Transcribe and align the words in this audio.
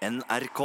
NRK. 0.00 0.60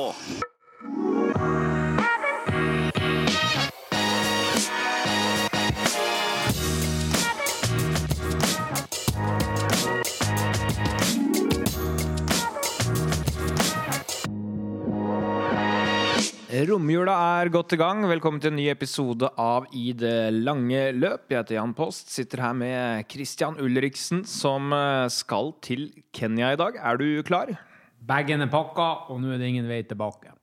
Romjula 16.65 17.11
er 17.11 17.51
godt 17.51 17.73
i 17.75 17.75
gang. 17.75 18.05
Velkommen 18.07 18.39
til 18.39 18.53
en 18.53 18.55
ny 18.55 18.69
episode 18.71 19.27
av 19.35 19.67
I 19.75 19.91
det 19.99 20.31
lange 20.31 20.93
løp. 20.95 21.27
Jeg 21.27 21.41
heter 21.41 21.59
Jan 21.59 21.75
Post. 21.75 22.07
Sitter 22.15 22.39
her 22.39 22.55
med 22.55 23.11
Christian 23.11 23.59
Ulriksen, 23.59 24.23
som 24.23 24.71
eh, 24.71 25.11
skal 25.11 25.57
til 25.59 25.89
Kenya 26.15 26.55
i 26.55 26.63
dag. 26.63 26.79
Er 26.79 27.03
du 27.03 27.09
klar? 27.27 27.57
Bagen 28.05 28.43
er 28.43 28.51
pakka, 28.51 28.89
og 29.09 29.21
nå 29.21 29.33
er 29.33 29.41
det 29.41 29.49
ingen 29.49 29.69
vei 29.69 29.81
tilbake. 29.87 30.33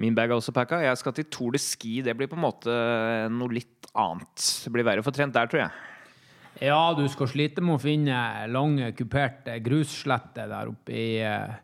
Min 0.00 0.14
bag 0.14 0.30
er 0.30 0.38
også 0.38 0.54
pakka. 0.54 0.78
Jeg 0.84 0.98
skal 1.00 1.14
til 1.16 1.26
Tour 1.32 1.54
de 1.56 1.60
Ski. 1.60 1.98
Det 2.04 2.14
blir 2.16 2.30
på 2.30 2.38
en 2.38 2.44
måte 2.44 2.74
noe 3.34 3.52
litt 3.52 3.88
annet. 3.98 4.44
Det 4.64 4.72
blir 4.72 4.86
verre 4.86 5.02
å 5.02 5.06
få 5.06 5.12
trent 5.14 5.34
der, 5.34 5.50
tror 5.50 5.64
jeg. 5.64 5.88
Ja, 6.60 6.92
du 6.96 7.06
skal 7.08 7.30
slite 7.30 7.64
med 7.64 7.78
å 7.78 7.82
finne 7.82 8.20
lange, 8.52 8.92
kuperte 8.96 9.56
grussletter 9.64 10.50
der 10.50 10.70
oppe 10.70 10.92
i, 10.92 11.10
eh, 11.24 11.54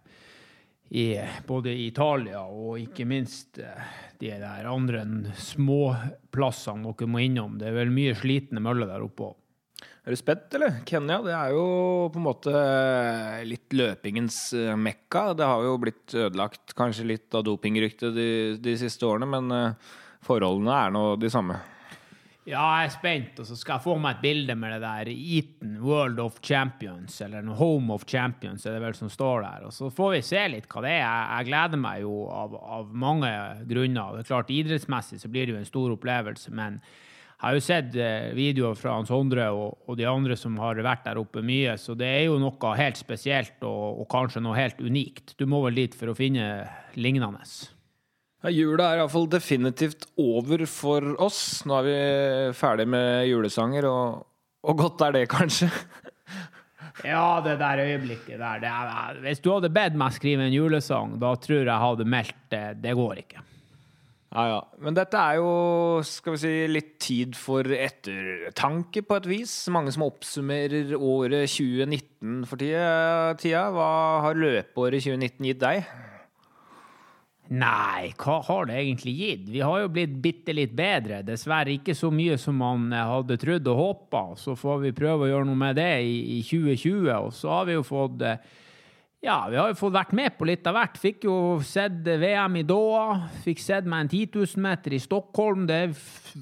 i 0.97 1.07
både 1.47 1.75
i 1.75 1.89
Italia 1.91 2.45
og 2.47 2.79
ikke 2.81 3.05
minst 3.09 3.61
eh, 3.61 3.89
de 4.21 4.31
der 4.41 4.69
andre 4.71 5.05
småplassene 5.37 6.87
dere 6.87 7.11
må 7.13 7.25
innom. 7.25 7.59
Det 7.61 7.69
er 7.69 7.77
vel 7.77 7.93
mye 7.93 8.17
slitne 8.17 8.63
møller 8.65 8.89
der 8.89 9.05
oppe 9.05 9.31
òg. 9.31 9.37
Er 10.07 10.15
du 10.15 10.21
spent, 10.21 10.53
eller? 10.55 10.77
Kenya 10.87 11.17
det 11.25 11.33
er 11.35 11.51
jo 11.51 11.63
på 12.15 12.21
en 12.21 12.27
måte 12.29 12.51
litt 13.43 13.75
løpingens 13.75 14.37
eh, 14.55 14.75
mekka. 14.79 15.33
Det 15.35 15.47
har 15.51 15.65
jo 15.67 15.73
blitt 15.83 16.15
ødelagt 16.15 16.77
kanskje 16.79 17.09
litt 17.11 17.35
av 17.35 17.43
dopingryktet 17.49 18.15
de, 18.15 18.29
de 18.63 18.75
siste 18.79 19.03
årene, 19.03 19.27
men 19.27 19.51
eh, 19.51 19.97
forholdene 20.23 20.77
er 20.79 20.95
nå 20.95 21.03
de 21.19 21.31
samme. 21.35 21.57
Ja, 22.47 22.63
jeg 22.79 22.87
er 22.87 22.93
spent, 22.95 23.41
og 23.43 23.49
så 23.49 23.57
skal 23.59 23.81
jeg 23.81 23.85
få 23.89 23.97
meg 23.99 24.21
et 24.21 24.23
bilde 24.23 24.55
med 24.55 24.77
det 24.77 24.79
der 24.85 25.09
Eaton 25.11 25.73
World 25.83 26.23
of 26.23 26.37
Champions, 26.39 27.17
eller 27.27 27.49
Home 27.59 27.91
of 27.97 28.05
Champions, 28.07 28.63
er 28.63 28.77
det 28.77 28.85
vel 28.85 28.95
som 28.95 29.11
står 29.11 29.43
der. 29.43 29.65
Og 29.67 29.75
så 29.75 29.91
får 29.91 30.13
vi 30.13 30.21
se 30.29 30.45
litt 30.53 30.69
hva 30.71 30.85
det 30.87 30.93
er. 31.01 31.25
Jeg 31.41 31.49
gleder 31.51 31.83
meg 31.83 32.05
jo 32.05 32.21
av, 32.31 32.55
av 32.79 32.95
mange 32.95 33.33
grunner. 33.67 34.15
Det 34.15 34.23
er 34.23 34.31
klart, 34.31 34.55
Idrettsmessig 34.55 35.19
så 35.19 35.33
blir 35.35 35.51
det 35.51 35.57
jo 35.57 35.65
en 35.65 35.67
stor 35.67 35.97
opplevelse, 35.97 36.55
men 36.55 36.79
jeg 37.37 37.45
har 37.45 37.57
jo 37.59 37.61
sett 37.61 37.97
eh, 38.01 38.31
videoer 38.33 38.77
fra 38.81 38.95
Hans 38.97 39.11
Sondre 39.13 39.51
og, 39.53 39.75
og 39.85 39.99
de 39.99 40.07
andre 40.09 40.39
som 40.41 40.55
har 40.57 40.79
vært 40.81 41.05
der 41.05 41.19
oppe 41.21 41.43
mye, 41.45 41.75
så 41.77 41.93
det 41.93 42.09
er 42.09 42.23
jo 42.31 42.39
noe 42.41 42.71
helt 42.79 42.97
spesielt 42.97 43.61
og, 43.61 44.01
og 44.01 44.07
kanskje 44.09 44.41
noe 44.41 44.57
helt 44.57 44.81
unikt. 44.81 45.35
Du 45.37 45.45
må 45.45 45.61
vel 45.67 45.77
dit 45.77 45.97
for 45.97 46.09
å 46.09 46.17
finne 46.17 46.65
lignende. 46.97 47.45
Ja, 48.41 48.53
jula 48.55 48.87
er 48.89 49.03
iallfall 49.03 49.29
definitivt 49.29 50.07
over 50.17 50.65
for 50.71 51.13
oss. 51.21 51.61
Nå 51.69 51.77
er 51.77 51.85
vi 51.85 51.99
ferdig 52.57 52.89
med 52.89 53.27
julesanger, 53.29 53.85
og, 53.91 54.25
og 54.65 54.81
godt 54.81 55.05
er 55.05 55.19
det, 55.19 55.27
kanskje. 55.33 55.69
Ja, 57.05 57.43
det 57.45 57.59
der 57.61 57.83
øyeblikket 57.85 58.41
der 58.41 58.65
er, 58.65 59.21
Hvis 59.21 59.43
du 59.45 59.51
hadde 59.53 59.69
bedt 59.69 59.99
meg 60.01 60.15
skrive 60.17 60.47
en 60.49 60.57
julesang, 60.57 61.19
da 61.21 61.35
tror 61.37 61.59
jeg 61.59 61.69
jeg 61.69 61.85
hadde 61.85 62.09
meldt 62.09 62.41
det. 62.49 62.65
Det 62.81 62.97
går 62.97 63.21
ikke. 63.27 63.45
Ja, 64.37 64.43
ja. 64.51 64.57
Men 64.85 64.93
dette 64.93 65.17
er 65.17 65.39
jo 65.39 65.53
skal 66.05 66.35
vi 66.35 66.41
si, 66.43 66.51
litt 66.69 66.91
tid 67.01 67.37
for 67.41 67.65
ettertanke, 67.73 69.01
på 69.07 69.17
et 69.17 69.29
vis. 69.31 69.55
Mange 69.73 69.95
som 69.95 70.05
oppsummerer 70.05 70.93
året 70.99 71.49
2019 71.55 72.43
for 72.51 72.61
tida. 72.61 73.63
Hva 73.73 73.89
har 74.27 74.37
løpeåret 74.37 75.07
2019 75.07 75.49
gitt 75.49 75.63
deg? 75.63 75.89
Nei, 77.57 78.11
hva 78.19 78.41
har 78.43 78.69
det 78.69 78.77
egentlig 78.83 79.15
gitt? 79.21 79.49
Vi 79.55 79.63
har 79.65 79.85
jo 79.85 79.91
blitt 79.95 80.17
bitte 80.21 80.53
litt 80.53 80.77
bedre. 80.77 81.23
Dessverre 81.25 81.73
ikke 81.73 81.95
så 81.97 82.11
mye 82.13 82.37
som 82.43 82.59
man 82.61 82.91
hadde 82.93 83.39
trodd 83.41 83.73
og 83.73 83.81
håpa. 83.81 84.25
Så 84.37 84.59
får 84.59 84.85
vi 84.85 84.97
prøve 85.01 85.25
å 85.25 85.33
gjøre 85.33 85.49
noe 85.49 85.65
med 85.65 85.81
det 85.81 85.93
i, 86.05 86.17
i 86.37 86.41
2020. 86.45 87.09
Og 87.23 87.33
så 87.41 87.55
har 87.55 87.71
vi 87.71 87.79
jo 87.79 87.87
fått 87.87 88.27
Ja, 89.27 89.49
vi 89.51 89.57
har 89.59 89.73
jo 89.73 89.75
fått 89.75 89.95
vært 89.97 90.13
med 90.15 90.37
på 90.39 90.47
litt 90.47 90.69
av 90.71 90.77
hvert. 90.77 90.99
Fikk 91.03 91.25
jo 91.27 91.35
sett 91.67 92.05
VM 92.07 92.61
i 92.61 92.63
Doha. 92.63 93.25
Fikk 93.43 93.59
sett 93.59 93.89
meg 93.91 94.05
en 94.05 94.11
10 94.13 94.37
000 94.37 94.63
meter 94.63 94.95
i 94.95 95.01
Stockholm. 95.03 95.65
Det 95.67 95.81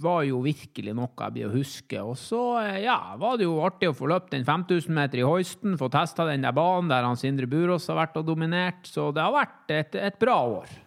var 0.02 0.26
jo 0.28 0.42
virkelig 0.44 0.92
noe 0.92 1.08
jeg 1.08 1.32
blir 1.32 1.48
å 1.48 1.54
huske. 1.54 2.02
Og 2.04 2.18
så 2.20 2.42
ja, 2.84 2.98
var 3.16 3.40
det 3.40 3.48
jo 3.48 3.56
artig 3.64 3.88
å 3.88 3.96
få 3.96 4.10
løpt 4.12 4.34
den 4.36 4.44
5000 4.44 4.92
meter 5.00 5.22
i 5.22 5.24
Hoisten. 5.24 5.78
Få 5.80 5.88
testa 5.88 6.28
den 6.28 6.44
der 6.44 6.52
banen 6.52 6.92
der 6.92 7.08
han 7.08 7.16
Sindre 7.16 7.48
Burås 7.48 7.88
har 7.88 8.02
vært 8.02 8.20
og 8.20 8.28
dominert. 8.28 8.84
Så 8.84 9.08
det 9.16 9.24
har 9.24 9.32
vært 9.32 9.72
et, 9.72 9.96
et 10.04 10.20
bra 10.20 10.36
år. 10.60 10.78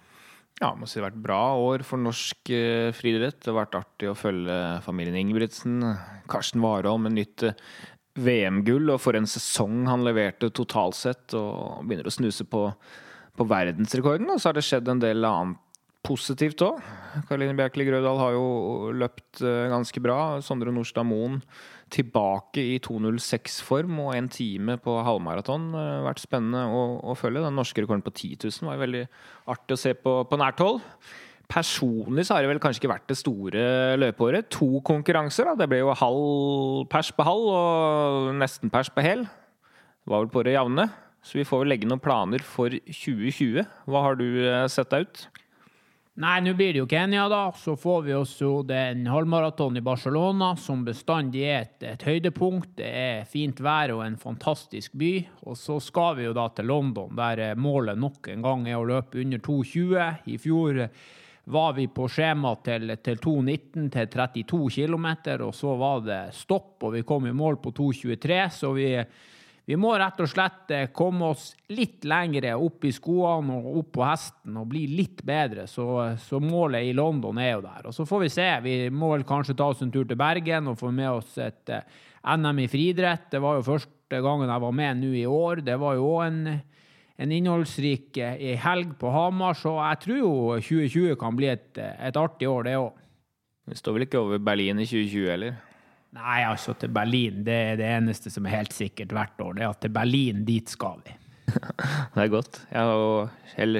Ja, 0.61 0.75
må 0.77 0.85
si 0.85 0.99
det 0.99 1.03
har 1.07 1.09
vært 1.11 1.25
bra 1.25 1.41
år 1.65 1.81
for 1.85 2.01
norsk 2.01 2.53
eh, 2.53 2.93
friidrett. 2.93 3.41
Det 3.41 3.55
har 3.55 3.63
vært 3.63 3.81
artig 3.81 4.13
å 4.13 4.17
følge 4.17 4.61
familien 4.85 5.17
Ingebrigtsen. 5.17 5.81
Karsten 6.29 6.61
Warholm 6.61 7.09
en 7.09 7.17
nytt 7.17 7.49
eh, 7.49 7.57
VM-gull, 8.17 8.91
og 8.93 9.01
for 9.03 9.17
en 9.17 9.29
sesong 9.29 9.85
han 9.89 10.05
leverte 10.05 10.49
totalt 10.55 10.97
sett. 10.97 11.35
Og 11.37 11.85
begynner 11.85 12.09
å 12.09 12.13
snuse 12.13 12.47
på, 12.49 12.67
på 13.37 13.47
verdensrekorden. 13.47 14.29
Og 14.33 14.41
så 14.41 14.51
har 14.51 14.57
det 14.57 14.65
skjedd 14.67 14.91
en 14.91 15.03
del 15.03 15.27
annet 15.27 15.63
positivt 16.07 16.61
òg. 16.63 16.79
Karoline 17.27 17.55
Bjerkeli 17.57 17.87
Grødal 17.87 18.19
har 18.21 18.35
jo 18.35 18.45
løpt 18.95 19.41
eh, 19.43 19.67
ganske 19.71 20.01
bra. 20.03 20.39
Sondre 20.45 20.71
Nordstad 20.73 21.07
Moen 21.07 21.41
tilbake 21.93 22.63
i 22.63 22.77
2.06-form 22.83 23.99
og 24.03 24.11
en 24.15 24.27
time 24.31 24.77
på 24.83 24.97
halvmaraton. 25.07 25.69
har 25.75 26.05
vært 26.07 26.23
spennende 26.23 26.65
å, 26.71 26.83
å, 27.11 27.15
følge. 27.17 27.43
Den 27.45 27.57
norske 27.59 27.83
rekorden 27.83 28.05
på 28.05 28.13
10 28.13 28.47
000 28.47 28.69
var 28.69 28.77
jo 28.77 28.85
veldig 28.85 29.05
artig 29.55 29.77
å 29.77 29.81
se 29.81 29.95
på, 29.97 30.19
på 30.27 30.39
nært 30.39 30.63
hold. 30.63 30.83
Personlig 31.47 32.25
så 32.27 32.35
har 32.35 32.43
det 32.43 32.51
vel 32.51 32.59
kanskje 32.59 32.81
ikke 32.81 32.91
vært 32.91 33.07
det 33.07 33.19
store 33.19 33.63
løpeåret. 33.99 34.49
To 34.57 34.81
konkurranser. 34.85 35.47
da. 35.47 35.55
Det 35.63 35.69
ble 35.71 35.79
jo 35.79 35.95
halv 35.95 36.87
pers 36.91 37.11
på 37.15 37.23
halv 37.23 37.49
og 37.53 38.31
nesten 38.35 38.71
pers 38.73 38.91
på 38.91 39.05
hel. 39.05 39.23
Det 39.23 40.11
var 40.11 40.25
vel 40.25 40.33
på 40.33 40.43
det 40.43 40.57
jevne. 40.57 40.89
Så 41.23 41.39
vi 41.39 41.47
får 41.47 41.63
vel 41.63 41.73
legge 41.73 41.87
noen 41.87 42.03
planer 42.03 42.43
for 42.43 42.71
2020. 42.71 43.63
Hva 43.87 44.03
har 44.05 44.19
du 44.19 44.27
sett 44.71 44.91
deg 44.91 45.07
ut? 45.07 45.27
Nei, 46.17 46.39
nå 46.41 46.55
blir 46.57 46.71
det 46.73 46.79
jo 46.81 46.87
Kenya, 46.89 47.27
da. 47.29 47.43
Så 47.53 47.75
får 47.77 47.99
vi 48.07 48.13
også 48.17 48.63
den 48.65 49.03
halvmaraton 49.05 49.77
i 49.77 49.83
Barcelona, 49.85 50.55
som 50.57 50.81
bestandig 50.87 51.43
er 51.45 51.59
et, 51.67 51.75
et, 51.85 52.05
høydepunkt. 52.07 52.71
Det 52.79 52.87
er 52.89 53.27
fint 53.29 53.59
vær 53.61 53.93
og 53.93 54.01
en 54.01 54.17
fantastisk 54.17 54.95
by. 54.97 55.11
Og 55.45 55.59
så 55.61 55.77
skal 55.83 56.17
vi 56.17 56.25
jo 56.25 56.33
da 56.33 56.47
til 56.57 56.71
London, 56.71 57.13
der 57.19 57.53
målet 57.53 58.01
nok 58.01 58.31
en 58.33 58.47
gang 58.47 58.65
er 58.65 58.79
å 58.79 58.87
løpe 58.89 59.21
under 59.21 59.43
2,20. 59.45 60.25
I 60.33 60.39
fjor 60.41 60.81
var 61.47 61.73
vi 61.77 61.87
på 61.87 62.09
skjema 62.11 62.51
til, 62.63 62.91
til 63.03 63.21
2,19 63.23 63.87
til 63.93 64.11
32 64.11 64.67
km, 64.75 65.07
og 65.45 65.55
så 65.55 65.77
var 65.79 66.03
det 66.03 66.21
stopp, 66.35 66.75
og 66.83 66.93
vi 66.97 67.05
kom 67.07 67.27
i 67.29 67.35
mål 67.35 67.61
på 67.63 67.71
2,23, 67.77 68.43
så 68.59 68.75
vi 68.75 68.91
vi 69.67 69.75
må 69.75 69.89
rett 69.99 70.21
og 70.23 70.29
slett 70.31 70.71
komme 70.95 71.33
oss 71.33 71.49
litt 71.75 72.05
lengre 72.07 72.53
opp 72.55 72.85
i 72.87 72.91
skoene 72.95 73.57
og 73.57 73.81
opp 73.81 73.89
på 73.97 74.05
hesten 74.07 74.55
og 74.61 74.69
bli 74.71 74.85
litt 74.87 75.19
bedre, 75.27 75.65
så, 75.67 76.13
så, 76.23 76.39
målet 76.39 76.87
i 76.87 76.93
London 76.95 77.35
er 77.43 77.49
jo 77.51 77.65
der. 77.65 77.89
Og 77.89 77.95
så 77.97 78.05
får 78.07 78.21
vi 78.21 78.29
se. 78.31 78.45
Vi 78.63 78.75
må 78.95 79.11
vel 79.11 79.25
kanskje 79.27 79.57
ta 79.59 79.67
oss 79.73 79.83
en 79.83 79.91
tur 79.91 80.07
til 80.07 80.19
Bergen 80.19 80.71
og 80.71 80.79
få 80.79 80.93
med 80.95 81.09
oss 81.17 81.35
et 81.43 81.73
uh, 81.75 81.83
NM 82.39 82.63
i 82.63 82.69
friidrett. 82.71 83.27
Det 83.33 83.43
var 83.43 83.59
jo 83.59 83.67
første 83.67 84.21
gangen 84.23 84.47
jeg 84.47 84.63
var 84.63 84.79
med 84.79 85.01
nå 85.01 85.11
i 85.19 85.27
år. 85.27 85.65
Det 85.67 85.75
var 85.83 85.99
jo 85.99 86.07
òg 86.13 86.23
en, 86.29 86.39
en 87.17 87.33
innholdsrik 87.33 88.17
uh, 88.21 88.47
helg 88.63 88.95
på 89.01 89.11
Hamar, 89.13 89.57
så 89.57 89.75
jeg 89.79 90.01
tror 90.05 90.19
jo 90.21 90.33
2020 90.61 91.19
kan 91.21 91.37
bli 91.37 91.51
et, 91.53 91.69
et 91.77 92.19
artig 92.19 92.49
år, 92.49 92.67
det 92.69 92.77
òg. 92.79 93.03
Vi 93.67 93.75
står 93.75 93.97
vel 93.97 94.07
ikke 94.07 94.21
over 94.23 94.39
Berlin 94.39 94.79
i 94.79 94.87
2020 94.87 95.31
heller? 95.33 95.55
Nei, 96.15 96.41
altså 96.47 96.73
til 96.79 96.91
Berlin. 96.95 97.41
Det 97.45 97.55
er 97.73 97.79
det 97.79 97.87
eneste 97.97 98.31
som 98.31 98.45
er 98.47 98.61
helt 98.61 98.75
sikkert 98.75 99.11
hvert 99.13 99.41
år. 99.43 99.57
Det 99.57 99.65
er 99.65 99.73
at 99.73 99.81
til 99.83 99.93
Berlin, 99.93 100.45
dit 100.47 100.71
skal 100.71 101.01
vi. 101.03 101.15
det 102.13 102.23
er 102.23 102.31
godt. 102.31 102.59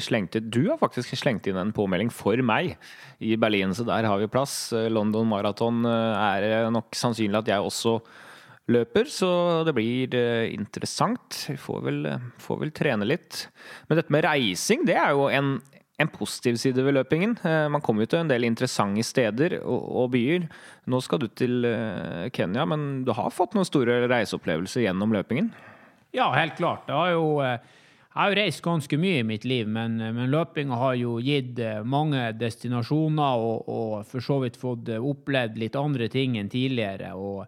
Slengt, 0.03 0.37
du 0.51 0.61
har 0.69 0.79
faktisk 0.79 1.15
slengt 1.19 1.47
inn 1.49 1.59
en 1.59 1.73
påmelding 1.75 2.11
for 2.13 2.39
meg 2.45 2.75
i 3.19 3.35
Berlin, 3.39 3.73
så 3.75 3.85
der 3.87 4.07
har 4.07 4.21
vi 4.21 4.29
plass. 4.31 4.71
London 4.91 5.27
Marathon 5.31 5.83
eh, 5.87 6.37
er 6.47 6.71
nok 6.73 6.95
sannsynlig 6.95 7.41
at 7.41 7.51
jeg 7.51 7.63
også 7.63 7.97
løper, 8.71 9.07
så 9.11 9.29
det 9.67 9.73
blir 9.77 10.15
eh, 10.17 10.51
interessant. 10.53 11.45
Vi 11.49 11.57
får 11.59 11.81
vel, 11.87 12.03
eh, 12.05 12.27
får 12.43 12.61
vel 12.63 12.73
trene 12.75 13.07
litt. 13.07 13.47
Men 13.87 14.01
dette 14.01 14.13
med 14.13 14.25
reising, 14.27 14.85
det 14.87 14.97
er 14.99 15.15
jo 15.15 15.29
en, 15.31 15.55
en 15.97 16.11
positiv 16.11 16.59
side 16.61 16.83
ved 16.83 16.97
løpingen. 16.99 17.37
Eh, 17.47 17.67
man 17.71 17.83
kommer 17.83 18.05
jo 18.05 18.13
til 18.13 18.25
en 18.25 18.31
del 18.31 18.47
interessante 18.47 19.05
steder 19.07 19.59
og, 19.63 20.11
byer. 20.15 20.49
Nå 20.91 21.01
skal 21.03 21.23
du 21.23 21.29
til 21.31 21.67
Kenya, 22.35 22.67
men 22.67 23.03
du 23.07 23.13
har 23.15 23.33
fått 23.33 23.55
noen 23.55 23.67
store 23.67 24.03
reiseopplevelser 24.11 24.87
gjennom 24.87 25.15
løpingen? 25.15 25.51
Ja, 26.15 26.31
helt 26.35 26.57
klart. 26.59 26.87
Jeg 26.87 26.95
har 26.95 27.11
jo, 27.13 27.27
jeg 27.43 28.15
har 28.15 28.31
jo 28.31 28.37
reist 28.39 28.63
ganske 28.65 28.99
mye 28.99 29.21
i 29.21 29.27
mitt 29.27 29.45
liv, 29.47 29.67
men, 29.67 29.99
men 29.99 30.31
løpinga 30.31 30.79
har 30.79 30.95
jo 30.99 31.17
gitt 31.23 31.59
mange 31.85 32.31
destinasjoner 32.39 33.43
og, 33.43 33.67
og, 33.67 33.95
for 34.07 34.23
så 34.23 34.39
vidt 34.43 34.59
fått 34.59 34.91
opplevd 34.97 35.59
litt 35.61 35.75
andre 35.79 36.07
ting 36.11 36.39
enn 36.39 36.51
tidligere. 36.51 37.13
og 37.15 37.45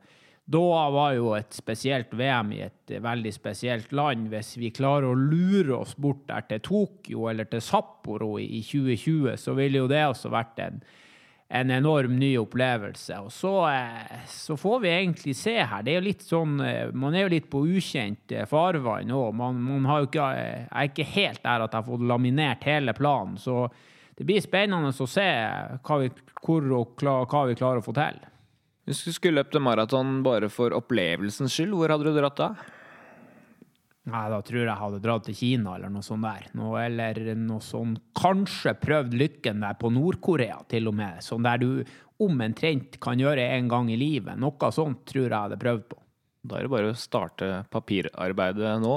da 0.50 0.90
var 0.90 1.12
jo 1.14 1.34
et 1.38 1.54
spesielt 1.54 2.14
VM 2.18 2.56
i 2.56 2.64
et 2.66 2.94
veldig 3.04 3.32
spesielt 3.36 3.92
land. 3.94 4.32
Hvis 4.32 4.56
vi 4.58 4.72
klarer 4.74 5.12
å 5.12 5.18
lure 5.18 5.76
oss 5.78 5.92
bort 5.94 6.24
der 6.30 6.48
til 6.50 6.64
Tokyo 6.66 7.28
eller 7.30 7.46
til 7.52 7.62
Sapporo 7.62 8.32
i 8.42 8.64
2020, 8.66 9.36
så 9.38 9.54
ville 9.58 9.84
jo 9.84 9.92
det 9.92 10.02
også 10.10 10.32
vært 10.34 10.64
en, 10.66 10.80
en 11.54 11.74
enorm 11.76 12.16
ny 12.18 12.32
opplevelse. 12.42 13.20
Og 13.28 13.30
så, 13.36 13.52
eh, 13.70 14.24
så, 14.32 14.58
får 14.58 14.82
vi 14.88 14.96
egentlig 14.96 15.36
se 15.38 15.54
her. 15.60 15.86
Det 15.86 15.94
er 15.94 16.00
jo 16.00 16.08
litt 16.08 16.26
sånn, 16.26 16.58
eh, 16.66 16.90
Man 16.98 17.14
er 17.14 17.28
jo 17.28 17.36
litt 17.36 17.52
på 17.54 17.62
ukjent 17.70 18.34
eh, 18.34 18.50
farvann 18.50 19.14
òg. 19.14 19.38
Man, 19.38 19.62
man 19.68 19.86
har 19.92 20.02
jo 20.02 20.10
ikke, 20.10 20.32
jeg 20.40 20.66
er 20.72 20.90
ikke 20.90 21.10
helt 21.14 21.44
der 21.46 21.68
at 21.68 21.78
jeg 21.78 21.84
har 21.84 21.90
fått 21.92 22.10
laminert 22.10 22.66
hele 22.66 22.98
planen. 22.98 23.38
Så 23.38 23.68
det 24.18 24.26
blir 24.26 24.42
spennende 24.42 24.90
å 24.98 25.14
se 25.14 25.30
hva 25.78 26.02
vi, 26.02 26.10
hvor 26.42 26.74
og 26.82 27.06
hva 27.06 27.46
vi 27.46 27.62
klarer 27.62 27.86
å 27.86 27.86
få 27.86 27.94
til. 28.02 28.18
Hvis 28.90 29.04
du 29.06 29.14
skulle 29.14 29.38
løpt 29.38 29.54
en 29.54 29.62
maraton 29.62 30.16
bare 30.26 30.48
for 30.50 30.74
opplevelsens 30.74 31.54
skyld, 31.54 31.76
hvor 31.78 31.92
hadde 31.94 32.10
du 32.10 32.16
dratt 32.16 32.40
da? 32.40 32.48
Nei, 34.10 34.24
da 34.34 34.40
tror 34.42 34.64
jeg 34.64 34.66
jeg 34.66 34.82
hadde 34.82 35.02
dratt 35.04 35.28
til 35.28 35.36
Kina 35.38 35.76
eller 35.78 35.92
noe 35.94 36.06
sånt 36.08 36.26
der. 36.26 36.48
Noe, 36.58 36.80
eller 36.88 37.20
noe 37.38 37.62
sånt 37.62 38.02
Kanskje 38.18 38.74
prøvd 38.82 39.14
lykken 39.20 39.62
der 39.62 39.78
på 39.78 39.92
Nord-Korea, 39.94 40.64
til 40.74 40.90
og 40.90 40.98
med. 40.98 41.22
Sånn 41.22 41.46
der 41.46 41.62
du 41.62 41.70
omtrent 42.26 42.98
kan 43.04 43.22
gjøre 43.22 43.46
en 43.60 43.70
gang 43.70 43.92
i 43.94 44.00
livet. 44.00 44.42
Noe 44.42 44.72
sånt 44.74 45.06
tror 45.06 45.28
jeg 45.28 45.30
jeg 45.30 45.46
hadde 45.46 45.62
prøvd 45.62 45.86
på. 45.94 46.00
Da 46.50 46.58
er 46.58 46.66
det 46.66 46.74
bare 46.74 46.90
å 46.90 46.98
starte 46.98 47.52
papirarbeidet 47.70 48.74
nå. 48.82 48.96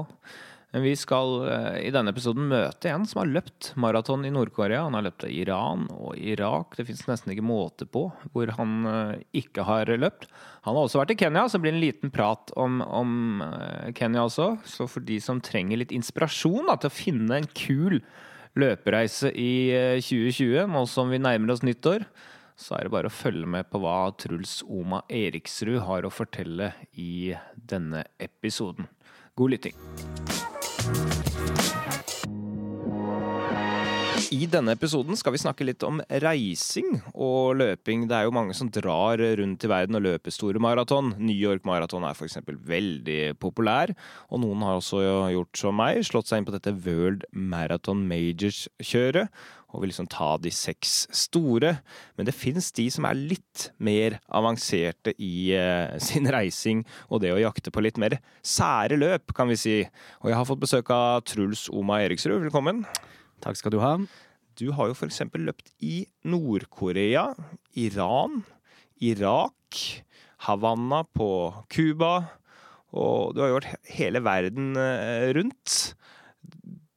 Vi 0.72 0.94
skal 0.96 1.34
eh, 1.52 1.74
i 1.84 1.90
denne 1.92 2.14
episoden 2.14 2.46
møte 2.48 2.88
en 2.88 3.02
som 3.04 3.20
har 3.20 3.28
løpt 3.28 3.74
maraton 3.76 4.24
i 4.24 4.30
Nord-Korea. 4.32 4.86
Han 4.86 4.96
har 4.96 5.04
løpt 5.04 5.26
i 5.28 5.34
Iran 5.42 5.84
og 5.92 6.16
Irak. 6.16 6.78
Det 6.78 6.86
fins 6.88 7.04
nesten 7.10 7.34
ikke 7.34 7.44
måte 7.44 7.84
på 7.84 8.06
hvor 8.32 8.52
han 8.56 8.88
eh, 8.88 9.18
ikke 9.42 9.66
har 9.68 9.92
løpt. 10.00 10.30
Han 10.64 10.78
har 10.78 10.86
også 10.86 11.02
vært 11.02 11.12
i 11.12 11.18
Kenya, 11.20 11.44
så 11.44 11.58
det 11.58 11.66
blir 11.66 11.76
en 11.76 11.82
liten 11.82 12.12
prat 12.14 12.54
om, 12.56 12.80
om 12.88 13.44
eh, 13.44 13.90
Kenya 13.98 14.24
også. 14.24 14.48
Så 14.64 14.88
for 14.88 15.04
de 15.04 15.18
som 15.20 15.42
trenger 15.44 15.82
litt 15.82 15.92
inspirasjon 15.92 16.64
da, 16.70 16.78
til 16.80 16.88
å 16.88 16.96
finne 17.02 17.42
en 17.42 17.50
kul 17.52 18.00
løpereise 18.56 19.28
i 19.36 19.52
2020, 20.00 20.72
nå 20.72 20.86
som 20.88 21.12
vi 21.12 21.20
nærmer 21.20 21.52
oss 21.52 21.64
nyttår, 21.64 22.04
så 22.56 22.78
er 22.78 22.86
det 22.86 22.94
bare 22.94 23.08
å 23.12 23.12
følge 23.12 23.48
med 23.48 23.68
på 23.72 23.80
hva 23.82 23.96
Truls 24.20 24.60
Oma 24.64 25.02
Eriksrud 25.12 25.82
har 25.84 26.08
å 26.08 26.12
fortelle 26.12 26.72
i 26.96 27.34
denne 27.56 28.04
episoden. 28.20 28.88
God 29.36 29.56
lytting. 29.56 29.76
I 34.32 34.46
denne 34.48 34.72
episoden 34.72 35.16
skal 35.18 35.34
vi 35.34 35.40
snakke 35.42 35.64
litt 35.66 35.84
om 35.84 35.98
reising 36.22 37.02
og 37.12 37.58
løping. 37.60 38.06
Det 38.08 38.16
er 38.16 38.24
jo 38.24 38.32
mange 38.32 38.54
som 38.56 38.70
drar 38.72 39.20
rundt 39.20 39.66
i 39.66 39.70
verden 39.70 39.98
og 39.98 40.06
løper 40.06 40.32
store 40.32 40.62
maraton. 40.62 41.12
New 41.20 41.36
York 41.36 41.66
Marathon 41.68 42.06
er 42.08 42.16
f.eks. 42.16 42.40
veldig 42.48 43.36
populær. 43.42 43.92
Og 44.32 44.40
noen 44.40 44.64
har 44.64 44.80
også 44.80 45.02
gjort 45.34 45.60
som 45.60 45.76
meg, 45.76 46.00
slått 46.08 46.32
seg 46.32 46.40
inn 46.40 46.48
på 46.48 46.56
dette 46.56 46.72
World 46.86 47.26
Marathon 47.30 48.06
Majors-kjøret. 48.08 49.28
Og 49.72 49.82
vil 49.82 49.92
liksom 49.92 50.08
ta 50.12 50.34
de 50.36 50.52
seks 50.52 51.06
store. 51.16 51.74
Men 52.18 52.28
det 52.28 52.36
fins 52.36 52.68
de 52.76 52.86
som 52.92 53.06
er 53.08 53.16
litt 53.16 53.70
mer 53.80 54.18
avanserte 54.28 55.14
i 55.16 55.52
eh, 55.56 55.96
sin 56.06 56.28
reising 56.28 56.84
og 57.08 57.22
det 57.24 57.32
å 57.32 57.40
jakte 57.40 57.72
på 57.72 57.84
litt 57.84 58.00
mer 58.00 58.18
sære 58.44 59.00
løp, 59.00 59.32
kan 59.36 59.48
vi 59.48 59.58
si. 59.60 59.78
Og 60.20 60.32
jeg 60.32 60.38
har 60.38 60.48
fått 60.48 60.62
besøk 60.62 60.92
av 60.94 61.24
Truls 61.28 61.68
Oma 61.72 62.02
Eriksrud. 62.04 62.42
Velkommen. 62.44 62.84
Takk 63.42 63.58
skal 63.58 63.74
du 63.74 63.80
ha. 63.82 63.96
Du 64.60 64.68
har 64.76 64.90
jo 64.90 64.94
f.eks. 64.94 65.22
løpt 65.40 65.72
i 65.80 66.04
Nord-Korea, 66.28 67.30
Iran, 67.80 68.42
Irak, 69.00 69.80
Havanna 70.44 71.02
på 71.16 71.30
Cuba. 71.72 72.12
Og 72.92 73.32
du 73.32 73.40
har 73.40 73.54
gjort 73.54 73.70
hele 73.96 74.20
verden 74.24 74.76
eh, 74.76 75.32
rundt. 75.32 75.94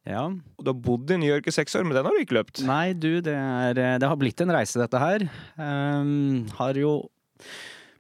Ja. 0.06 0.28
Du 0.62 0.70
har 0.70 0.78
bodd 0.78 1.12
i 1.12 1.18
New 1.18 1.30
York 1.30 1.48
i 1.50 1.54
seks 1.54 1.76
år, 1.78 1.86
men 1.86 1.98
den 1.98 2.06
har 2.06 2.14
du 2.14 2.22
ikke 2.22 2.38
løpt? 2.38 2.62
Nei, 2.68 2.94
du, 2.94 3.18
det, 3.26 3.34
er, 3.34 3.80
det 4.02 4.10
har 4.10 4.20
blitt 4.22 4.42
en 4.44 4.54
reise, 4.54 4.78
dette 4.82 5.02
her. 5.02 5.26
Um, 5.58 6.46
har 6.60 6.78
jo 6.80 7.00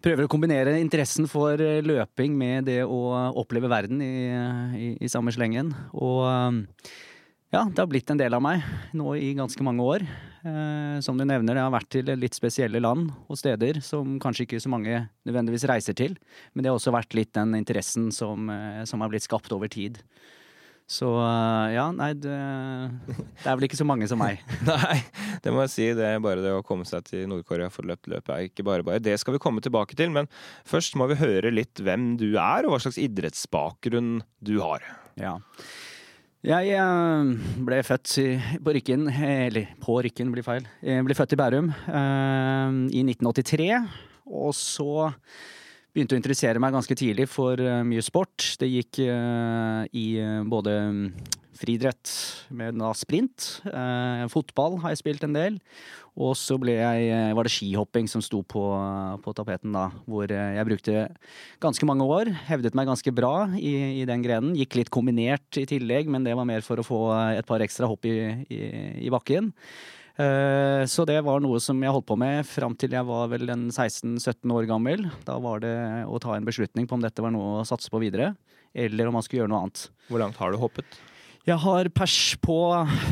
Prøver 0.05 0.27
å 0.27 0.29
kombinere 0.29 0.75
interessen 0.77 1.25
for 1.25 1.57
løping 1.57 2.35
med 2.37 2.67
det 2.67 2.83
å 2.85 2.99
oppleve 3.41 3.71
verden 3.71 4.03
i, 4.05 4.29
i, 4.77 4.89
i 5.01 5.09
samme 5.09 5.33
slengen. 5.33 5.71
Og 5.97 6.19
um, 6.29 6.59
ja, 7.55 7.63
det 7.65 7.79
har 7.79 7.89
blitt 7.89 8.09
en 8.13 8.19
del 8.19 8.35
av 8.37 8.43
meg 8.43 8.61
nå 8.93 9.15
i 9.17 9.33
ganske 9.37 9.65
mange 9.65 9.81
år. 9.81 10.05
Eh, 10.45 10.97
som 11.01 11.17
du 11.17 11.23
nevner, 11.25 11.57
jeg 11.57 11.65
har 11.65 11.73
vært 11.73 11.91
til 11.93 12.09
litt 12.19 12.37
spesielle 12.37 12.81
land 12.83 13.09
og 13.31 13.39
steder 13.39 13.79
som 13.85 14.17
kanskje 14.21 14.45
ikke 14.45 14.59
så 14.61 14.69
mange 14.69 15.05
nødvendigvis 15.25 15.65
reiser 15.71 15.97
til. 15.97 16.17
Men 16.53 16.65
det 16.65 16.69
har 16.69 16.77
også 16.77 16.93
vært 16.93 17.15
litt 17.17 17.31
den 17.37 17.55
interessen 17.57 18.11
som, 18.13 18.49
eh, 18.49 18.83
som 18.85 19.01
har 19.01 19.09
blitt 19.13 19.25
skapt 19.25 19.55
over 19.55 19.71
tid. 19.71 20.01
Så 20.85 21.07
eh, 21.17 21.71
ja, 21.73 21.87
nei, 21.97 22.11
det, 22.13 22.33
det, 23.07 23.45
er 23.47 23.55
vel 23.55 23.65
ikke 23.65 23.79
så 23.79 23.87
mange 23.89 24.05
som 24.09 24.19
meg. 24.21 24.43
nei, 24.69 24.99
det 25.41 25.53
må 25.53 25.63
jeg 25.63 25.73
si. 25.73 25.87
Det 25.97 26.05
er 26.05 26.21
bare 26.21 26.43
det 26.45 26.53
å 26.53 26.61
komme 26.65 26.85
seg 26.85 27.07
til 27.07 27.25
Nord-Korea 27.31 27.71
for 27.73 27.89
løpt 27.89 28.09
løpet 28.11 28.35
er 28.35 28.45
ikke 28.45 28.67
bare 28.67 28.85
bare. 28.85 29.01
Det 29.01 29.17
skal 29.21 29.35
vi 29.35 29.41
komme 29.41 29.63
tilbake 29.65 29.97
til, 29.97 30.13
men 30.13 30.29
først 30.69 30.97
må 30.99 31.09
vi 31.09 31.17
høre 31.17 31.53
litt 31.53 31.81
hvem 31.81 32.13
du 32.21 32.35
er, 32.35 32.67
og 32.67 32.75
hva 32.75 32.81
slags 32.85 33.01
idrettsbakgrunn 33.01 34.19
du 34.45 34.59
har. 34.61 34.85
Ja. 35.17 35.39
Jeg 36.45 36.77
eh, 36.77 37.33
ble 37.65 37.81
født 37.81 38.15
på 38.61 38.77
Rykken, 38.77 39.09
eller 39.09 39.73
på 39.81 39.97
Rykken 40.05 40.29
blir 40.35 40.45
feil. 40.45 40.69
Jeg 40.85 41.07
ble 41.07 41.17
født 41.17 41.33
i 41.33 41.41
Bærum 41.41 41.73
eh, 41.73 42.81
i 42.93 43.01
1983. 43.01 43.71
Og 44.25 44.53
så 44.57 45.09
begynte 45.95 46.17
å 46.17 46.19
interessere 46.19 46.61
meg 46.61 46.75
ganske 46.75 46.99
tidlig 46.99 47.29
for 47.31 47.59
eh, 47.61 47.81
mye 47.87 48.03
sport. 48.05 48.51
Det 48.59 48.69
gikk 48.69 49.01
i 49.05 50.07
både 50.51 50.75
friidrett 51.55 52.11
med 52.51 52.81
sprint. 52.99 53.61
fotball 54.29 54.81
har 54.83 54.91
jeg 54.91 55.05
spilt 55.05 55.23
en 55.23 55.37
del. 55.37 55.61
Og 56.15 56.31
så 56.39 56.55
eh, 56.71 57.33
var 57.35 57.43
det 57.43 57.51
skihopping 57.51 58.07
som 58.07 58.21
sto 58.23 58.39
på, 58.47 58.63
på, 59.23 59.33
tapeten 59.35 59.75
da, 59.75 59.89
hvor 60.07 60.31
eh, 60.31 60.53
jeg 60.55 60.67
brukte 60.69 61.01
ganske 61.63 61.87
mange 61.89 62.07
år. 62.07 62.31
Hevdet 62.47 62.75
meg 62.77 62.87
ganske 62.87 63.11
bra 63.15 63.49
i, 63.59 63.99
i, 63.99 64.05
den 64.07 64.23
grenen. 64.23 64.55
Gikk 64.55 64.79
litt 64.79 64.93
kombinert 64.93 65.59
i 65.59 65.65
tillegg, 65.67 66.07
men 66.11 66.23
det 66.23 66.37
var 66.39 66.47
mer 66.47 66.63
for 66.63 66.79
å 66.79 66.87
få 66.87 67.01
et 67.35 67.47
par 67.47 67.63
ekstra 67.65 67.89
hopp 67.91 68.07
i, 68.07 68.15
i, 68.47 68.61
i 69.03 69.11
bakken. 69.11 69.51
Uh, 70.15 70.87
så 70.87 71.03
det 71.07 71.17
var 71.27 71.41
noe 71.43 71.59
som 71.59 71.81
jeg 71.83 71.91
holdt 71.91 72.07
på 72.07 72.15
med 72.19 72.47
fram 72.47 72.75
til 72.79 72.93
jeg 72.95 73.07
var 73.07 73.27
vel 73.33 73.49
en 73.51 73.65
16-17 73.67 74.53
år 74.55 74.69
gammel. 74.69 75.09
Da 75.27 75.35
var 75.43 75.63
det 75.65 75.75
å 76.07 76.21
ta 76.23 76.37
en 76.37 76.47
beslutning 76.47 76.87
på 76.87 76.95
om 76.95 77.03
dette 77.03 77.23
var 77.23 77.35
noe 77.35 77.59
å 77.59 77.65
satse 77.67 77.91
på 77.91 77.99
videre, 78.03 78.33
eller 78.71 79.09
om 79.09 79.19
man 79.19 79.25
skulle 79.25 79.43
gjøre 79.43 79.51
noe 79.51 79.65
annet. 79.65 79.87
Hvor 80.07 80.23
langt 80.23 80.39
har 80.39 80.55
du 80.55 80.61
hoppet? 80.61 80.99
Jeg 81.45 81.61
har 81.61 81.91
pers 81.93 82.19
på 82.41 82.57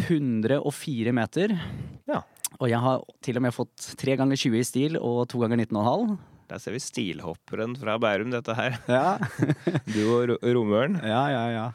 104 0.09 1.11
meter. 1.13 1.51
Ja. 2.09 2.23
Og 2.57 2.69
jeg 2.71 2.79
har 2.81 3.03
til 3.25 3.37
og 3.37 3.43
med 3.45 3.53
fått 3.53 3.91
tre 3.99 4.15
ganger 4.17 4.39
20 4.39 4.57
i 4.57 4.65
stil 4.65 4.97
og 4.97 5.25
to 5.29 5.41
ganger 5.43 5.59
19,5. 5.61 6.15
Der 6.49 6.61
ser 6.61 6.75
vi 6.75 6.81
stilhopperen 6.83 7.75
fra 7.79 7.95
Bærum, 8.01 8.33
dette 8.33 8.55
her. 8.57 8.75
Ja. 8.89 9.17
du 9.93 10.01
og 10.05 10.33
Romøren. 10.43 10.99
Ja, 11.01 11.23
ja, 11.31 11.43
ja. 11.53 11.67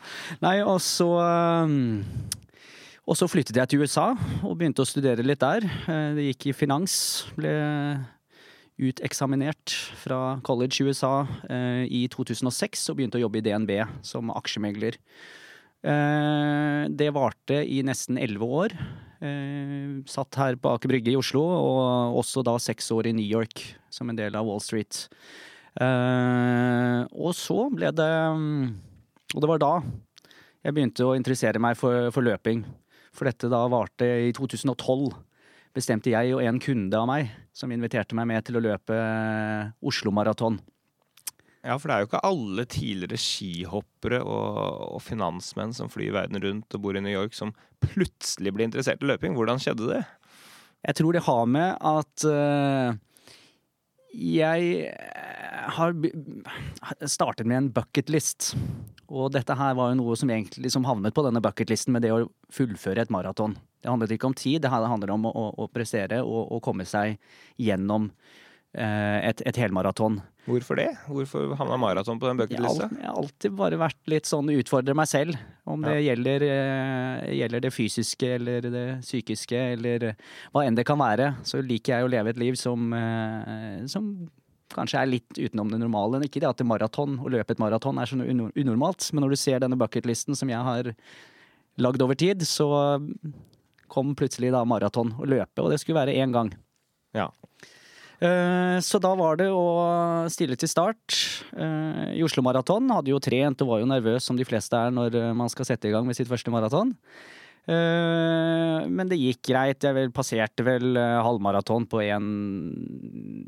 Nei, 0.44 0.58
og 0.62 0.78
så 0.84 1.08
um, 1.18 2.02
Og 3.08 3.16
så 3.16 3.24
flyttet 3.24 3.56
jeg 3.56 3.70
til 3.72 3.80
USA 3.80 4.10
og 4.44 4.58
begynte 4.60 4.84
å 4.84 4.88
studere 4.88 5.24
litt 5.24 5.40
der. 5.40 5.64
Eh, 5.64 6.08
det 6.18 6.26
gikk 6.26 6.50
i 6.50 6.56
finans. 6.56 6.94
Ble 7.38 7.52
uteksaminert 8.78 9.72
fra 9.98 10.36
college 10.44 10.82
i 10.82 10.90
USA 10.90 11.24
eh, 11.48 11.84
i 11.88 12.02
2006 12.12 12.84
og 12.92 12.98
begynte 12.98 13.16
å 13.18 13.22
jobbe 13.22 13.40
i 13.40 13.44
DNB 13.46 13.72
som 14.04 14.28
aksjemegler. 14.36 14.98
Eh, 15.88 16.82
det 17.00 17.08
varte 17.16 17.62
i 17.64 17.80
nesten 17.86 18.20
elleve 18.20 18.48
år. 18.62 18.76
Satt 20.06 20.36
her 20.38 20.54
på 20.62 20.70
Aker 20.76 20.92
Brygge 20.92 21.10
i 21.10 21.16
Oslo, 21.18 21.40
og 21.42 22.18
også 22.20 22.44
da 22.46 22.52
seks 22.62 22.86
år 22.94 23.08
i 23.10 23.14
New 23.16 23.26
York 23.26 23.64
som 23.90 24.12
en 24.12 24.18
del 24.20 24.36
av 24.38 24.46
Wall 24.46 24.60
Street. 24.62 25.08
Og 25.74 27.32
så 27.34 27.56
ble 27.74 27.90
det 27.98 28.12
Og 29.34 29.42
det 29.42 29.50
var 29.50 29.58
da 29.58 29.72
jeg 30.62 30.76
begynte 30.76 31.08
å 31.08 31.16
interessere 31.18 31.58
meg 31.58 31.74
for, 31.80 32.12
for 32.14 32.22
løping. 32.22 32.62
For 33.18 33.26
dette 33.26 33.50
da 33.50 33.64
varte 33.70 34.06
i 34.28 34.32
2012. 34.36 35.10
Bestemte 35.74 36.12
jeg 36.12 36.32
og 36.36 36.42
en 36.46 36.58
kunde 36.62 36.96
av 36.96 37.08
meg 37.10 37.32
som 37.54 37.72
inviterte 37.74 38.16
meg 38.16 38.28
med 38.30 38.46
til 38.46 38.58
å 38.58 38.62
løpe 38.62 38.98
Oslo 39.84 40.12
Maraton. 40.14 40.60
Ja, 41.66 41.74
for 41.74 41.90
det 41.90 41.96
er 41.96 42.04
jo 42.04 42.08
ikke 42.08 42.22
alle 42.24 42.64
tidligere 42.70 43.18
skihoppere 43.20 44.20
og, 44.22 44.60
og, 44.94 45.00
finansmenn 45.02 45.74
som 45.74 45.90
flyr 45.90 46.14
verden 46.14 46.38
rundt 46.40 46.76
og 46.78 46.84
bor 46.84 46.96
i 46.96 47.02
New 47.02 47.12
York, 47.12 47.34
som 47.34 47.50
plutselig 47.82 48.54
blir 48.54 48.68
interessert 48.68 49.02
i 49.02 49.10
løping. 49.10 49.34
Hvordan 49.36 49.60
skjedde 49.62 49.90
det? 49.90 50.04
Jeg 50.86 51.00
tror 51.00 51.18
det 51.18 51.24
har 51.26 51.50
med 51.50 51.74
at 51.90 52.26
uh, 52.30 52.94
jeg 54.14 54.94
har 55.68 55.94
startet 57.06 57.46
med 57.46 57.56
en 57.58 57.70
bucketlist. 57.72 58.54
Og 59.08 59.32
dette 59.32 59.56
her 59.56 59.76
var 59.76 59.92
jo 59.92 60.00
noe 60.00 60.16
som 60.20 60.30
egentlig 60.32 60.66
liksom 60.66 60.86
havnet 60.88 61.16
på 61.16 61.24
denne 61.26 61.42
bucketlisten 61.44 61.94
med 61.94 62.04
det 62.04 62.12
å 62.14 62.26
fullføre 62.52 63.04
et 63.04 63.12
maraton. 63.12 63.56
Det 63.82 63.90
handlet 63.90 64.16
ikke 64.16 64.28
om 64.30 64.36
tid, 64.36 64.62
det 64.64 64.72
handler 64.72 65.14
om 65.14 65.28
å, 65.30 65.48
å 65.56 65.68
prestere 65.72 66.20
og, 66.24 66.50
å 66.56 66.60
komme 66.64 66.84
seg 66.88 67.16
gjennom 67.60 68.10
eh, 68.74 69.28
et, 69.30 69.44
et 69.48 69.60
helmaraton. 69.62 70.18
Hvorfor 70.48 70.78
det? 70.80 70.88
Hvorfor 71.04 71.52
havna 71.60 71.76
maraton 71.80 72.20
på 72.20 72.28
den 72.30 72.40
bucketlista? 72.40 72.88
jeg 72.88 73.04
har 73.04 73.20
alltid 73.20 73.56
bare 73.56 73.78
vært 73.80 74.00
litt 74.08 74.28
sånn 74.28 74.48
utfordre 74.54 74.96
meg 74.96 75.10
selv. 75.10 75.36
Om 75.68 75.84
det 75.84 75.98
gjelder, 76.06 76.44
eh, 76.48 77.28
gjelder 77.42 77.64
det 77.64 77.72
fysiske 77.76 78.34
eller 78.38 78.68
det 78.72 78.86
psykiske 79.04 79.62
eller 79.76 80.10
hva 80.54 80.64
enn 80.64 80.78
det 80.78 80.86
kan 80.88 81.00
være. 81.00 81.34
Så 81.48 81.60
liker 81.64 81.98
jeg 81.98 82.08
å 82.08 82.12
leve 82.12 82.32
et 82.32 82.40
liv 82.40 82.56
som, 82.56 82.92
eh, 82.96 83.84
som 83.92 84.12
kanskje 84.74 85.00
er 85.00 85.10
litt 85.10 85.38
utenom 85.38 85.70
det 85.72 85.80
normale. 85.80 86.20
Ikke 86.26 86.42
det 86.42 86.50
at 86.50 86.62
maraton, 86.66 87.18
å 87.22 87.32
løpe 87.32 87.54
et 87.54 87.62
maraton 87.62 87.98
er 88.00 88.10
sånn 88.10 88.24
unormalt, 88.26 89.10
men 89.12 89.24
når 89.24 89.34
du 89.34 89.40
ser 89.40 89.62
denne 89.64 89.78
bucketlisten 89.80 90.36
som 90.38 90.50
jeg 90.52 90.60
har 90.64 90.92
lagd 91.78 92.02
over 92.02 92.18
tid, 92.18 92.42
så 92.46 92.68
kom 93.88 94.14
plutselig 94.18 94.52
da 94.52 94.64
maraton 94.68 95.14
å 95.16 95.26
løpe, 95.28 95.64
og 95.64 95.72
det 95.72 95.80
skulle 95.80 96.00
være 96.02 96.16
én 96.20 96.34
gang. 96.34 96.52
Ja. 97.16 97.30
Eh, 98.20 98.78
Så 98.82 98.98
da 98.98 99.14
var 99.14 99.38
det 99.38 99.48
å 99.48 100.26
stille 100.30 100.56
til 100.58 100.68
start. 100.68 101.14
Eh, 101.54 102.18
I 102.18 102.22
Oslo 102.26 102.42
Maraton 102.42 102.90
hadde 102.90 103.12
jo 103.12 103.20
trent 103.22 103.62
og 103.62 103.68
var 103.72 103.82
jo 103.82 103.90
nervøs 103.90 104.26
som 104.26 104.36
de 104.36 104.46
fleste 104.46 104.74
er 104.74 104.90
når 104.90 105.14
eh, 105.14 105.34
man 105.38 105.48
skal 105.48 105.68
sette 105.68 105.88
i 105.88 105.94
gang 105.94 106.06
med 106.06 106.18
sitt 106.18 106.28
første 106.28 106.50
maraton. 106.50 106.96
Eh, 107.68 108.86
Men 108.88 109.10
det 109.10 109.18
gikk 109.20 109.42
greit. 109.50 109.84
Jeg 109.84 109.96
vel 109.96 110.12
passerte 110.14 110.64
vel 110.66 110.96
eh, 110.96 111.18
halvmaraton 111.24 111.84
på 111.90 112.00
en 112.06 112.28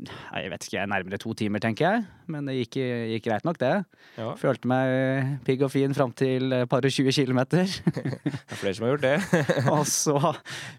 Jeg 0.05 0.51
vet 0.53 0.67
ikke, 0.67 0.85
nærmere 0.89 1.19
to 1.21 1.33
timer, 1.37 1.61
tenker 1.63 1.87
jeg. 1.87 2.05
Men 2.31 2.47
det 2.47 2.55
gikk, 2.59 2.77
gikk 3.15 3.25
greit 3.25 3.47
nok, 3.47 3.57
det. 3.61 3.73
Ja. 4.19 4.31
Følte 4.39 4.69
meg 4.69 5.39
pigg 5.47 5.63
og 5.65 5.71
fin 5.73 5.95
fram 5.97 6.13
til 6.17 6.53
et 6.55 6.69
par 6.71 6.85
og 6.85 6.93
20 6.93 7.11
kilometer. 7.17 7.65
Det 8.51 8.57
er 8.57 8.59
flere 8.59 8.75
som 8.77 8.85
har 8.85 8.93
gjort 8.93 9.05
det. 9.05 9.41
Og 9.73 9.83
så 9.87 10.15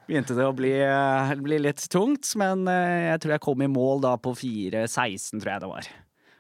begynte 0.07 0.37
det 0.37 0.45
å 0.47 0.55
bli, 0.57 0.73
eh, 0.85 1.35
bli 1.43 1.59
litt 1.65 1.83
tungt, 1.93 2.29
men 2.41 2.67
eh, 2.71 3.11
jeg 3.11 3.23
tror 3.25 3.35
jeg 3.37 3.45
kom 3.49 3.65
i 3.65 3.71
mål 3.71 4.03
da 4.05 4.15
på 4.21 4.35
4.16, 4.39 5.41
tror 5.41 5.53
jeg 5.55 5.65
det 5.65 5.71
var. 5.73 5.89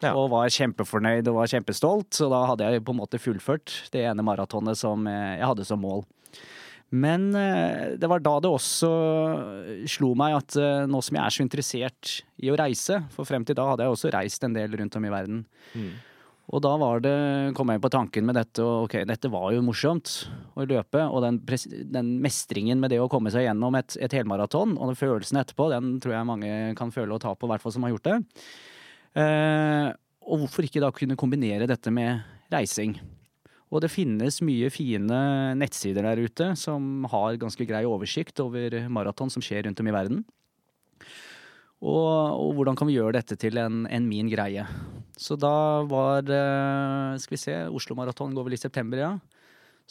Ja. 0.02 0.12
Og 0.18 0.30
var 0.32 0.50
kjempefornøyd 0.52 1.28
og 1.30 1.38
var 1.40 1.50
kjempestolt, 1.52 2.10
så 2.18 2.28
da 2.32 2.42
hadde 2.50 2.68
jeg 2.68 2.84
på 2.84 2.94
en 2.94 3.00
måte 3.00 3.20
fullført 3.22 3.74
det 3.94 4.02
ene 4.10 4.24
maratonet 4.26 4.78
som 4.78 5.06
eh, 5.10 5.36
jeg 5.38 5.48
hadde 5.48 5.66
som 5.68 5.80
mål. 5.82 6.04
Men 6.92 7.30
eh, 7.38 7.96
det 7.96 8.08
var 8.10 8.20
da 8.20 8.34
det 8.44 8.50
også 8.52 8.88
slo 9.88 10.10
meg 10.18 10.34
at 10.36 10.56
eh, 10.60 10.84
nå 10.90 11.00
som 11.00 11.16
jeg 11.16 11.24
er 11.24 11.34
så 11.36 11.44
interessert 11.44 12.10
i 12.44 12.50
å 12.52 12.56
reise, 12.60 12.98
for 13.14 13.24
frem 13.28 13.46
til 13.48 13.56
da 13.56 13.70
hadde 13.70 13.86
jeg 13.86 13.94
også 13.94 14.10
reist 14.12 14.44
en 14.44 14.56
del 14.56 14.74
rundt 14.80 14.98
om 15.00 15.06
i 15.08 15.12
verden, 15.12 15.44
Mm. 15.72 15.92
og 16.52 16.60
da 16.66 16.72
var 16.76 17.00
det, 17.00 17.14
kom 17.56 17.70
jeg 17.72 17.80
på 17.80 17.90
tanken 17.94 18.26
med 18.28 18.36
dette, 18.36 18.60
og 18.60 18.84
ok, 18.90 18.98
dette 19.08 19.30
var 19.32 19.54
jo 19.54 19.62
morsomt 19.64 20.10
å 20.58 20.66
løpe, 20.68 21.00
og 21.08 21.22
den, 21.24 21.38
den 21.94 22.10
mestringen 22.20 22.82
med 22.82 22.92
det 22.92 22.98
å 23.00 23.08
komme 23.08 23.32
seg 23.32 23.46
gjennom 23.46 23.78
et, 23.80 23.96
et 23.96 24.12
helmaraton, 24.12 24.76
og 24.76 24.92
den 24.92 25.00
følelsen 25.00 25.40
etterpå, 25.40 25.70
den 25.72 25.94
tror 26.02 26.12
jeg 26.18 26.28
mange 26.28 26.52
kan 26.76 26.92
føle 26.92 27.16
og 27.16 27.22
ta 27.24 27.32
på, 27.32 27.48
i 27.48 27.54
hvert 27.54 27.64
fall 27.64 27.72
som 27.78 27.88
har 27.88 27.94
gjort 27.94 28.10
det. 28.10 28.18
Eh, 29.16 29.88
og 30.28 30.44
hvorfor 30.44 30.68
ikke 30.68 30.82
da 30.84 30.92
kunne 30.94 31.16
kombinere 31.16 31.66
dette 31.70 31.90
med 31.94 32.20
reising? 32.52 32.98
Og 33.72 33.80
det 33.80 33.88
finnes 33.92 34.42
mye 34.44 34.68
fine 34.72 35.18
nettsider 35.56 36.04
der 36.04 36.20
ute 36.20 36.50
som 36.60 37.06
har 37.08 37.40
ganske 37.40 37.64
grei 37.68 37.86
oversikt 37.88 38.42
over 38.44 38.76
maraton 38.92 39.32
som 39.32 39.44
skjer 39.44 39.64
rundt 39.64 39.80
om 39.80 39.88
i 39.88 39.94
verden. 39.96 40.24
Og, 41.82 42.36
og 42.38 42.50
hvordan 42.54 42.76
kan 42.78 42.86
vi 42.86 42.98
gjøre 42.98 43.16
dette 43.16 43.34
til 43.40 43.56
en, 43.58 43.86
en 43.88 44.04
min 44.06 44.28
greie? 44.30 44.66
Så 45.18 45.34
da 45.40 45.82
var 45.88 46.22
det 46.26 46.42
Skal 47.24 47.34
vi 47.34 47.40
se, 47.40 47.56
Oslo 47.72 47.96
Maraton 47.98 48.36
går 48.36 48.46
vel 48.46 48.58
i 48.58 48.60
september, 48.60 49.00
ja. 49.00 49.12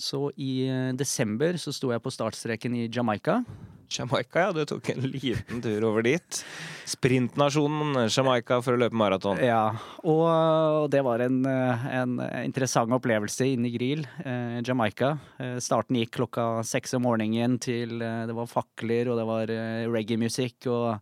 Så 0.01 0.31
i 0.41 0.65
eh, 0.67 0.89
desember 0.98 1.60
så 1.62 1.74
sto 1.75 1.91
jeg 1.93 2.01
på 2.01 2.12
startstreken 2.13 2.74
i 2.79 2.88
Jamaica. 2.89 3.43
Jamaica, 3.91 4.46
ja. 4.46 4.51
Du 4.55 4.63
tok 4.65 4.89
en 4.93 5.03
liten 5.12 5.62
tur 5.62 5.84
over 5.89 6.05
dit. 6.05 6.39
Sprintnasjonen 6.88 8.08
Jamaica 8.08 8.62
for 8.63 8.77
å 8.77 8.79
løpe 8.81 8.98
maraton. 8.98 9.41
Ja, 9.43 9.74
og 10.08 10.88
det 10.93 11.03
var 11.05 11.24
en, 11.25 11.41
eh, 11.46 11.86
en 12.00 12.15
interessant 12.41 12.91
opplevelse 12.96 13.50
inne 13.51 13.67
i 13.70 13.75
Grill, 13.75 14.05
eh, 14.24 14.62
Jamaica. 14.63 15.17
Eh, 15.39 15.60
Starten 15.60 16.00
gikk 16.00 16.15
klokka 16.22 16.63
seks 16.65 16.96
om 16.98 17.03
morgenen 17.03 17.60
til 17.60 18.01
eh, 18.01 18.25
det 18.29 18.38
var 18.38 18.50
fakler 18.50 19.12
og 19.12 19.20
det 19.20 19.27
var 19.27 19.53
reggae-musikk 19.91 20.67
og 20.72 21.00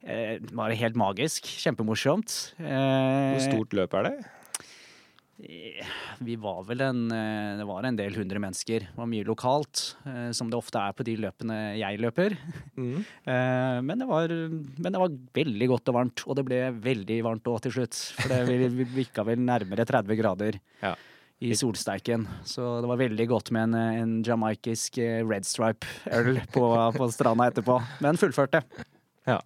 det 0.00 0.54
var 0.56 0.72
helt 0.72 0.96
magisk. 0.96 1.44
Kjempemorsomt. 1.60 2.54
Eh, 2.56 3.36
Hvor 3.36 3.42
stort 3.44 3.74
løp 3.76 3.94
er 4.00 4.06
det? 4.08 4.14
Vi 6.20 6.34
var 6.36 6.64
vel 6.68 6.82
en 6.84 7.00
eh, 7.14 7.56
Det 7.60 7.64
var 7.68 7.86
en 7.88 7.96
del 7.96 8.14
hundre 8.18 8.40
mennesker. 8.42 8.84
Det 8.90 8.98
var 8.98 9.08
mye 9.08 9.24
lokalt, 9.24 9.82
eh, 10.04 10.30
som 10.36 10.50
det 10.52 10.58
ofte 10.58 10.80
er 10.82 10.92
på 10.98 11.06
de 11.06 11.14
løpene 11.24 11.58
jeg 11.80 12.00
løper. 12.02 12.36
Mm. 12.76 12.98
Eh, 13.30 13.78
Men 13.86 14.00
det 14.02 14.06
var, 14.08 14.28
men 14.32 14.92
det 14.92 15.00
var 15.00 15.12
veldig 15.36 15.68
godt 15.70 15.88
og 15.92 15.96
varmt, 15.96 16.22
og 16.26 16.36
det 16.38 16.44
ble 16.48 16.58
veldig 16.82 17.18
varmt 17.24 17.46
òg 17.48 17.60
til 17.64 17.72
slutt. 17.78 17.94
For 18.18 18.28
det 18.32 18.40
vi- 18.48 18.84
vi 18.84 19.06
vel 19.30 19.38
nærmere 19.44 19.84
30 19.86 20.16
grader 20.18 20.58
Ja. 20.82 20.94
i 21.40 21.52
solsteiken. 21.54 22.26
Så 22.44 22.80
det 22.82 22.88
var 22.90 22.96
veldig 23.00 23.28
godt 23.28 23.50
med 23.52 23.62
en, 23.70 23.74
en 23.74 24.22
jamaikisk 24.24 24.98
eh, 24.98 25.22
red 25.24 25.44
stripe-øl 25.44 26.40
på, 26.52 26.64
på 26.96 27.10
stranda 27.12 27.48
etterpå. 27.50 27.78
Men 28.00 28.16
fullførte. 28.20 28.62
Ja. 29.26 29.38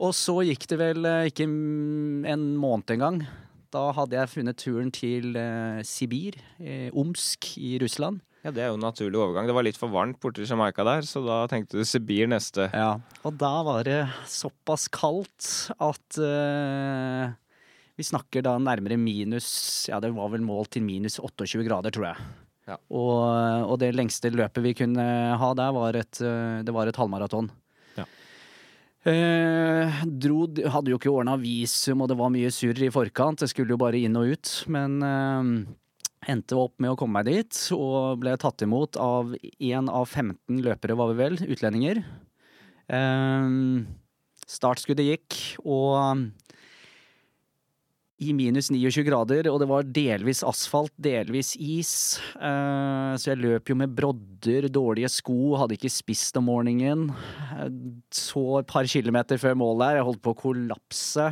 Og 0.00 0.12
så 0.14 0.40
gikk 0.46 0.66
det 0.70 0.78
vel 0.78 1.04
eh, 1.06 1.28
ikke 1.30 1.46
en 1.48 2.56
måned 2.58 2.90
engang. 2.96 3.22
Da 3.74 3.90
hadde 3.92 4.16
jeg 4.16 4.32
funnet 4.32 4.58
turen 4.60 4.88
til 4.94 5.36
eh, 5.36 5.82
Sibir, 5.84 6.38
eh, 6.60 6.88
Omsk 6.96 7.50
i 7.60 7.76
Russland. 7.82 8.22
ja, 8.44 8.52
det 8.54 8.62
er 8.64 8.70
jo 8.70 8.78
en 8.78 8.86
naturlig 8.86 9.18
overgang. 9.20 9.48
Det 9.50 9.56
var 9.56 9.66
litt 9.66 9.76
for 9.80 9.92
varmt 9.92 10.16
borti 10.22 10.46
Jamaica 10.48 10.86
der, 10.86 11.04
så 11.04 11.20
da 11.26 11.42
tenkte 11.50 11.76
du 11.76 11.84
Sibir 11.84 12.30
neste. 12.30 12.70
Ja. 12.72 12.94
Og 13.28 13.36
da 13.36 13.52
var 13.66 13.84
det 13.84 14.00
såpass 14.30 14.88
kaldt 14.88 15.68
at 15.76 16.20
eh, 16.22 17.36
vi 17.98 18.06
snakker 18.06 18.44
da 18.46 18.54
nærmere 18.62 18.96
minus 19.00 19.88
Ja, 19.90 19.98
det 20.00 20.14
var 20.14 20.30
vel 20.32 20.44
målt 20.46 20.72
til 20.76 20.84
minus 20.86 21.18
28 21.20 21.66
grader, 21.66 21.92
tror 21.92 22.12
jeg. 22.12 22.28
Ja. 22.68 22.76
Og, 22.92 23.68
og 23.72 23.78
det 23.80 23.94
lengste 23.96 24.30
løpet 24.32 24.64
vi 24.64 24.74
kunne 24.76 25.04
ha 25.40 25.48
der, 25.56 25.72
var 25.76 25.96
et, 25.96 26.20
eh, 26.24 26.60
det 26.64 26.72
var 26.76 26.88
et 26.88 26.96
halvmaraton. 27.00 27.50
Eh, 29.08 30.00
dro, 30.20 30.42
hadde 30.68 30.92
jo 30.92 30.98
ikke 30.98 31.12
ordna 31.12 31.38
visum, 31.40 32.02
og 32.04 32.10
det 32.10 32.16
var 32.18 32.32
mye 32.34 32.50
surr 32.52 32.80
i 32.84 32.90
forkant. 32.92 33.40
Det 33.40 33.50
skulle 33.50 33.72
jo 33.72 33.80
bare 33.80 34.00
inn 34.02 34.18
og 34.20 34.34
ut. 34.34 34.50
Men 34.72 34.98
eh, 35.06 35.52
endte 36.34 36.58
opp 36.60 36.76
med 36.82 36.92
å 36.92 36.98
komme 36.98 37.20
meg 37.20 37.30
dit, 37.30 37.60
og 37.76 38.20
ble 38.22 38.34
tatt 38.40 38.66
imot 38.66 38.98
av 39.00 39.32
én 39.40 39.88
av 39.88 40.10
15 40.10 40.60
løpere, 40.64 40.98
var 40.98 41.12
vi 41.12 41.22
vel, 41.22 41.40
utlendinger. 41.48 42.02
Eh, 42.88 43.54
startskuddet 44.58 45.08
gikk, 45.08 45.40
og 45.64 46.28
i 48.18 48.32
minus 48.34 48.66
29 48.74 49.04
grader, 49.06 49.46
og 49.50 49.60
det 49.62 49.68
var 49.70 49.86
delvis 49.94 50.40
asfalt, 50.46 50.90
delvis 50.98 51.52
is. 51.62 51.92
Eh, 52.34 53.12
så 53.14 53.30
jeg 53.30 53.40
løp 53.44 53.70
jo 53.70 53.76
med 53.78 53.94
brodder, 53.94 54.66
dårlige 54.74 55.10
sko, 55.20 55.54
hadde 55.60 55.76
ikke 55.78 55.92
spist 55.92 56.36
om 56.40 56.48
morgenen. 56.50 57.08
Eh, 57.54 57.70
Så 58.10 58.42
et 58.58 58.66
par 58.66 58.88
kilometer 58.90 59.38
før 59.38 59.54
målet 59.54 59.86
her, 59.86 60.00
jeg 60.00 60.08
holdt 60.10 60.22
på 60.24 60.34
å 60.34 60.40
kollapse. 60.42 61.28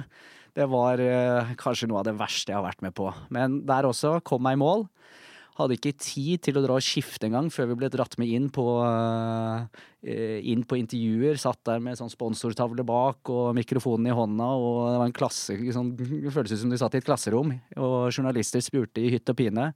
Det 0.56 0.68
var 0.70 1.02
eh, 1.02 1.50
kanskje 1.58 1.88
noe 1.90 2.00
av 2.00 2.06
det 2.08 2.16
verste 2.20 2.52
jeg 2.54 2.60
har 2.60 2.64
vært 2.68 2.86
med 2.86 2.94
på. 2.96 3.10
Men 3.34 3.60
der 3.66 3.88
også 3.90 4.20
kom 4.24 4.46
meg 4.46 4.56
i 4.56 4.62
mål. 4.62 4.86
Hadde 5.56 5.76
ikke 5.78 5.94
tid 5.96 6.42
til 6.44 6.58
å 6.58 6.62
dra 6.66 6.74
og 6.76 6.84
skifte 6.84 7.30
engang 7.30 7.46
før 7.52 7.70
vi 7.70 7.78
ble 7.80 7.88
dratt 7.92 8.18
med 8.20 8.28
inn 8.28 8.50
på, 8.52 8.64
eh, 8.84 10.40
inn 10.52 10.64
på 10.68 10.76
intervjuer. 10.76 11.38
Satt 11.40 11.62
der 11.64 11.80
med 11.80 11.96
sånn 11.96 12.12
sponsortavle 12.12 12.84
bak 12.84 13.30
og 13.32 13.54
mikrofonen 13.56 14.10
i 14.10 14.16
hånda, 14.16 14.50
og 14.52 14.92
det 14.92 14.98
var 15.00 15.06
en 15.06 15.16
klasse 15.16 15.56
sånn, 15.72 15.96
Det 15.96 16.34
føltes 16.34 16.60
som 16.60 16.68
de 16.68 16.76
satt 16.76 16.94
i 16.94 16.98
et 16.98 17.08
klasserom, 17.08 17.58
og 17.76 18.12
journalister 18.12 18.60
spurte 18.60 19.00
i 19.00 19.08
hytt 19.10 19.32
og 19.32 19.36
pine. 19.36 19.72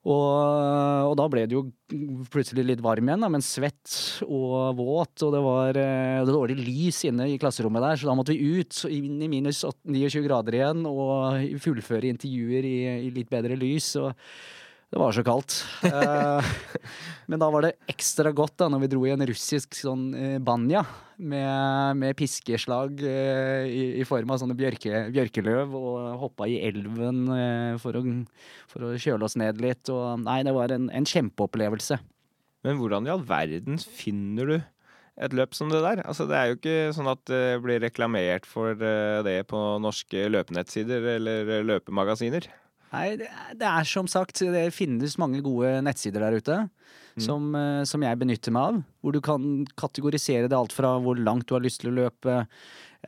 Og, 0.00 1.10
og 1.10 1.16
da 1.18 1.26
ble 1.28 1.42
det 1.44 1.58
jo 1.58 1.66
plutselig 2.32 2.62
litt 2.64 2.80
varm 2.80 3.10
igjen, 3.10 3.20
da, 3.20 3.28
men 3.28 3.42
svett 3.44 4.22
og 4.24 4.78
våt, 4.78 5.26
og 5.26 5.34
det 5.34 5.42
var 5.44 5.76
eh, 5.76 6.22
dårlig 6.24 6.56
lys 6.56 7.02
inne 7.10 7.26
i 7.28 7.36
klasserommet 7.42 7.84
der, 7.84 8.00
så 8.00 8.08
da 8.08 8.14
måtte 8.16 8.32
vi 8.32 8.62
ut, 8.62 8.78
inn 8.88 9.20
i 9.20 9.28
minus 9.28 9.60
29 9.66 10.24
grader 10.24 10.56
igjen, 10.56 10.86
og 10.88 11.60
fullføre 11.60 12.14
intervjuer 12.14 12.70
i, 12.70 12.78
i 13.10 13.12
litt 13.12 13.28
bedre 13.28 13.58
lys. 13.60 13.92
og 14.00 14.14
det 14.90 14.98
var 14.98 15.14
så 15.14 15.22
kaldt. 15.22 15.54
Eh, 15.86 16.48
men 17.30 17.38
da 17.38 17.46
var 17.54 17.62
det 17.62 17.76
ekstra 17.90 18.32
godt 18.34 18.56
da 18.58 18.66
når 18.72 18.82
vi 18.82 18.90
dro 18.90 19.04
i 19.06 19.12
en 19.14 19.22
russisk 19.28 19.76
sånn 19.78 20.08
eh, 20.18 20.38
banja 20.42 20.82
med, 21.14 22.00
med 22.00 22.16
piskeslag 22.18 22.98
eh, 23.06 23.68
i, 23.70 23.84
i 24.02 24.06
form 24.08 24.32
av 24.34 24.40
sånne 24.42 24.56
bjørke, 24.58 25.04
bjørkeløv 25.14 25.76
og 25.78 26.08
hoppa 26.24 26.48
i 26.50 26.58
elven 26.66 27.22
for, 27.78 28.00
å, 28.00 28.02
for 28.72 28.88
å 28.88 28.96
kjøle 28.98 29.28
oss 29.28 29.38
ned 29.38 29.62
litt. 29.62 29.86
Og, 29.94 30.24
nei, 30.24 30.40
det 30.46 30.56
var 30.56 30.74
en, 30.74 30.90
en 30.90 31.06
kjempeopplevelse. 31.06 32.00
Men 32.66 32.80
hvordan 32.80 33.06
i 33.06 33.12
all 33.14 33.22
verden 33.28 33.78
finner 33.78 34.50
du 34.50 34.56
et 35.20 35.36
løp 35.36 35.54
som 35.54 35.70
det 35.70 35.84
der? 35.84 36.02
Altså, 36.02 36.26
det 36.26 36.34
er 36.34 36.50
jo 36.50 36.58
ikke 36.58 36.96
sånn 36.96 37.12
at 37.12 37.22
det 37.30 37.60
blir 37.62 37.78
reklamert 37.84 38.48
for 38.48 38.74
det 38.74 39.38
på 39.48 39.62
norske 39.84 40.26
løpenettsider 40.34 41.12
eller 41.14 41.62
løpemagasiner. 41.68 42.50
Nei, 42.90 43.06
det, 43.20 43.28
er- 43.30 43.54
det 43.60 43.66
er 43.70 43.86
som 43.86 44.08
sagt 44.10 44.40
Det 44.42 44.64
finnes 44.74 45.14
mange 45.20 45.42
gode 45.46 45.76
nettsider 45.86 46.24
der 46.26 46.38
ute. 46.40 46.60
Som, 47.20 47.50
eh, 47.58 47.82
som 47.84 48.00
jeg 48.02 48.16
benytter 48.18 48.54
meg 48.54 48.62
av. 48.70 48.76
Hvor 49.02 49.12
du 49.12 49.20
kan 49.20 49.42
kategorisere 49.78 50.48
det 50.48 50.56
alt 50.56 50.72
fra 50.72 50.94
hvor 51.02 51.18
langt 51.18 51.46
du 51.50 51.54
har 51.56 51.60
lyst 51.62 51.82
til 51.82 51.90
å 51.90 51.96
løpe. 51.98 52.46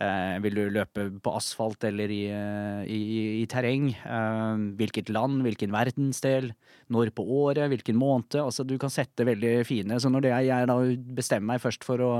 Eh, 0.00 0.34
vil 0.44 0.54
du 0.56 0.62
løpe 0.74 1.06
på 1.22 1.32
asfalt 1.36 1.84
eller 1.88 2.10
i, 2.12 2.22
eh, 2.32 2.82
i, 2.92 3.00
i 3.42 3.46
terreng? 3.50 3.90
Eh, 3.94 4.62
hvilket 4.78 5.08
land, 5.12 5.42
hvilken 5.46 5.72
verdensdel? 5.74 6.50
Når 6.92 7.12
på 7.16 7.24
året? 7.24 7.70
Hvilken 7.72 7.96
måned? 7.96 8.36
Altså, 8.42 8.66
du 8.68 8.76
kan 8.78 8.92
sette 8.92 9.24
veldig 9.24 9.54
fine 9.68 9.98
Så 10.02 10.10
når 10.12 10.26
det 10.26 10.32
er, 10.34 10.46
jeg 10.50 10.68
da 10.70 10.78
bestemmer 11.16 11.54
meg 11.54 11.64
først 11.64 11.84
for 11.88 12.02
å, 12.04 12.12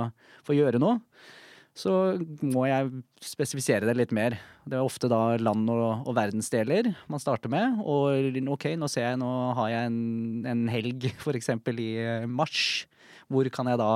for 0.47 0.55
å 0.55 0.61
gjøre 0.63 0.81
noe, 0.83 1.01
så 1.73 1.93
må 2.45 2.67
jeg 2.69 2.91
spesifisere 3.25 3.87
det 3.89 3.95
litt 3.97 4.11
mer. 4.13 4.37
Det 4.69 4.77
er 4.77 4.85
ofte 4.85 5.09
da 5.09 5.39
land 5.41 5.71
og, 5.73 6.05
og 6.05 6.17
verdensdeler 6.19 6.91
man 7.11 7.23
starter 7.23 7.53
med. 7.53 7.79
Og 7.81 8.37
ok, 8.53 8.75
nå 8.77 8.89
ser 8.93 9.09
jeg, 9.09 9.21
nå 9.23 9.31
har 9.57 9.71
jeg 9.73 9.89
en, 9.89 10.03
en 10.53 10.67
helg 10.73 11.09
eksempel 11.39 11.81
i 11.81 11.95
eh, 12.03 12.29
mars. 12.29 12.85
Hvor 13.33 13.49
kan 13.55 13.73
jeg 13.73 13.81
da 13.81 13.93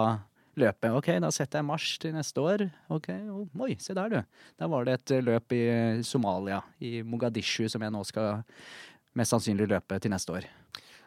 løpe? 0.57 0.95
Ok, 0.97 1.13
da 1.21 1.31
setter 1.35 1.61
jeg 1.61 1.69
mars 1.69 1.91
til 2.01 2.17
neste 2.17 2.41
år. 2.41 2.67
Ok, 2.97 3.11
Oi, 3.13 3.77
se 3.83 3.97
der 3.97 4.15
du. 4.15 4.19
Der 4.57 4.73
var 4.73 4.89
det 4.89 4.97
et 4.97 5.17
eh, 5.19 5.25
løp 5.29 5.57
i 5.57 5.65
Somalia, 6.07 6.63
i 6.81 7.03
Mogadishu, 7.05 7.67
som 7.69 7.85
jeg 7.85 7.93
nå 7.93 8.05
skal 8.09 8.41
mest 9.17 9.37
sannsynlig 9.37 9.69
løpe 9.69 10.01
til 10.01 10.17
neste 10.17 10.33
år. 10.33 10.49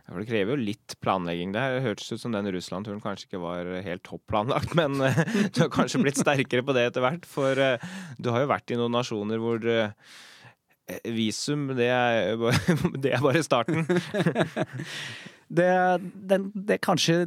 For 0.09 0.23
det 0.23 0.29
krever 0.29 0.55
jo 0.55 0.67
litt 0.71 0.95
planlegging. 1.03 1.51
Det 1.53 1.61
her 1.61 1.83
hørtes 1.85 2.09
ut 2.09 2.21
som 2.23 2.33
den 2.33 2.49
Russland-turen 2.53 3.01
kanskje 3.03 3.27
ikke 3.29 3.43
var 3.43 3.69
helt 3.85 4.03
topp 4.07 4.23
planlagt, 4.31 4.73
men 4.79 4.97
eh, 5.05 5.21
du 5.53 5.63
har 5.65 5.73
kanskje 5.73 6.01
blitt 6.03 6.19
sterkere 6.19 6.65
på 6.65 6.75
det 6.77 6.87
etter 6.89 7.05
hvert. 7.05 7.29
For 7.29 7.61
eh, 7.61 7.91
du 8.17 8.31
har 8.33 8.43
jo 8.43 8.51
vært 8.51 8.73
i 8.73 8.79
noen 8.79 8.97
nasjoner 8.97 9.41
hvor 9.43 9.65
eh, 9.69 9.93
visum, 11.13 11.69
det 11.77 11.91
er, 11.93 12.39
det 13.03 13.13
er 13.17 13.25
bare 13.25 13.45
starten. 13.45 13.85
Det, 15.49 15.65
den, 16.29 16.43
det 16.53 16.75
er 16.75 16.81
kanskje 16.85 17.23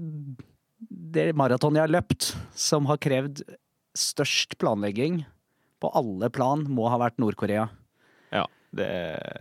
det 0.86 1.24
maratonet 1.34 1.80
jeg 1.80 1.88
har 1.88 1.90
løpt 1.96 2.28
som 2.54 2.86
har 2.86 3.00
krevd 3.02 3.40
størst 3.98 4.54
planlegging 4.62 5.24
på 5.82 5.90
alle 5.98 6.30
plan, 6.30 6.62
må 6.70 6.86
ha 6.86 7.00
vært 7.02 7.18
Nord-Korea. 7.18 7.64
Det 8.72 8.88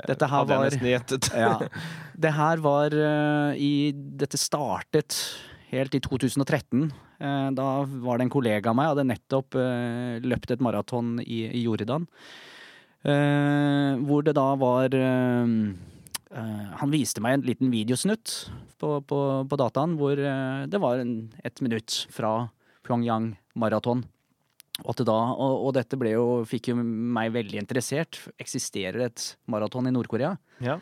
Dette 0.09 0.27
her 0.27 0.41
hadde 0.43 0.57
jeg 0.57 0.71
nesten 0.73 0.89
gjettet. 0.91 1.31
Ja. 1.45 1.55
Det 2.25 2.33
her 2.35 2.61
var 2.61 2.93
eh, 2.93 3.61
i 3.61 3.73
Dette 3.95 4.37
startet 4.37 5.15
helt 5.71 5.95
i 5.95 6.01
2013. 6.03 6.91
Eh, 7.21 7.47
da 7.57 7.67
var 8.03 8.19
det 8.19 8.27
en 8.27 8.33
kollega 8.33 8.69
av 8.71 8.77
meg, 8.77 8.91
hadde 8.91 9.07
nettopp 9.07 9.57
eh, 9.57 10.19
løpt 10.21 10.51
et 10.53 10.63
maraton 10.63 11.15
i, 11.23 11.45
Jordan. 11.63 12.07
Hvor 13.01 14.21
det 14.21 14.35
da 14.37 14.43
var 14.61 14.93
Han 14.93 16.91
viste 16.93 17.23
meg 17.25 17.33
en 17.33 17.45
liten 17.47 17.71
videosnutt 17.73 18.33
på, 18.77 18.91
på, 19.09 19.21
på 19.49 19.57
dataen 19.57 19.95
hvor 19.97 20.21
det 20.21 20.81
var 20.83 21.01
en, 21.01 21.15
et 21.41 21.63
minutt 21.65 21.95
fra 22.13 22.51
Pyongyang 22.85 23.31
maraton. 23.57 24.03
Og, 24.79 24.95
da, 25.05 25.17
og, 25.35 25.67
og 25.67 25.73
dette 25.75 25.97
jo, 26.09 26.25
fikk 26.47 26.71
jo 26.71 26.77
meg 26.79 27.33
veldig 27.35 27.59
interessert. 27.59 28.21
Eksisterer 28.41 29.07
et 29.09 29.25
maraton 29.51 29.89
i 29.89 29.93
Nord-Korea? 29.93 30.33
Ja. 30.63 30.79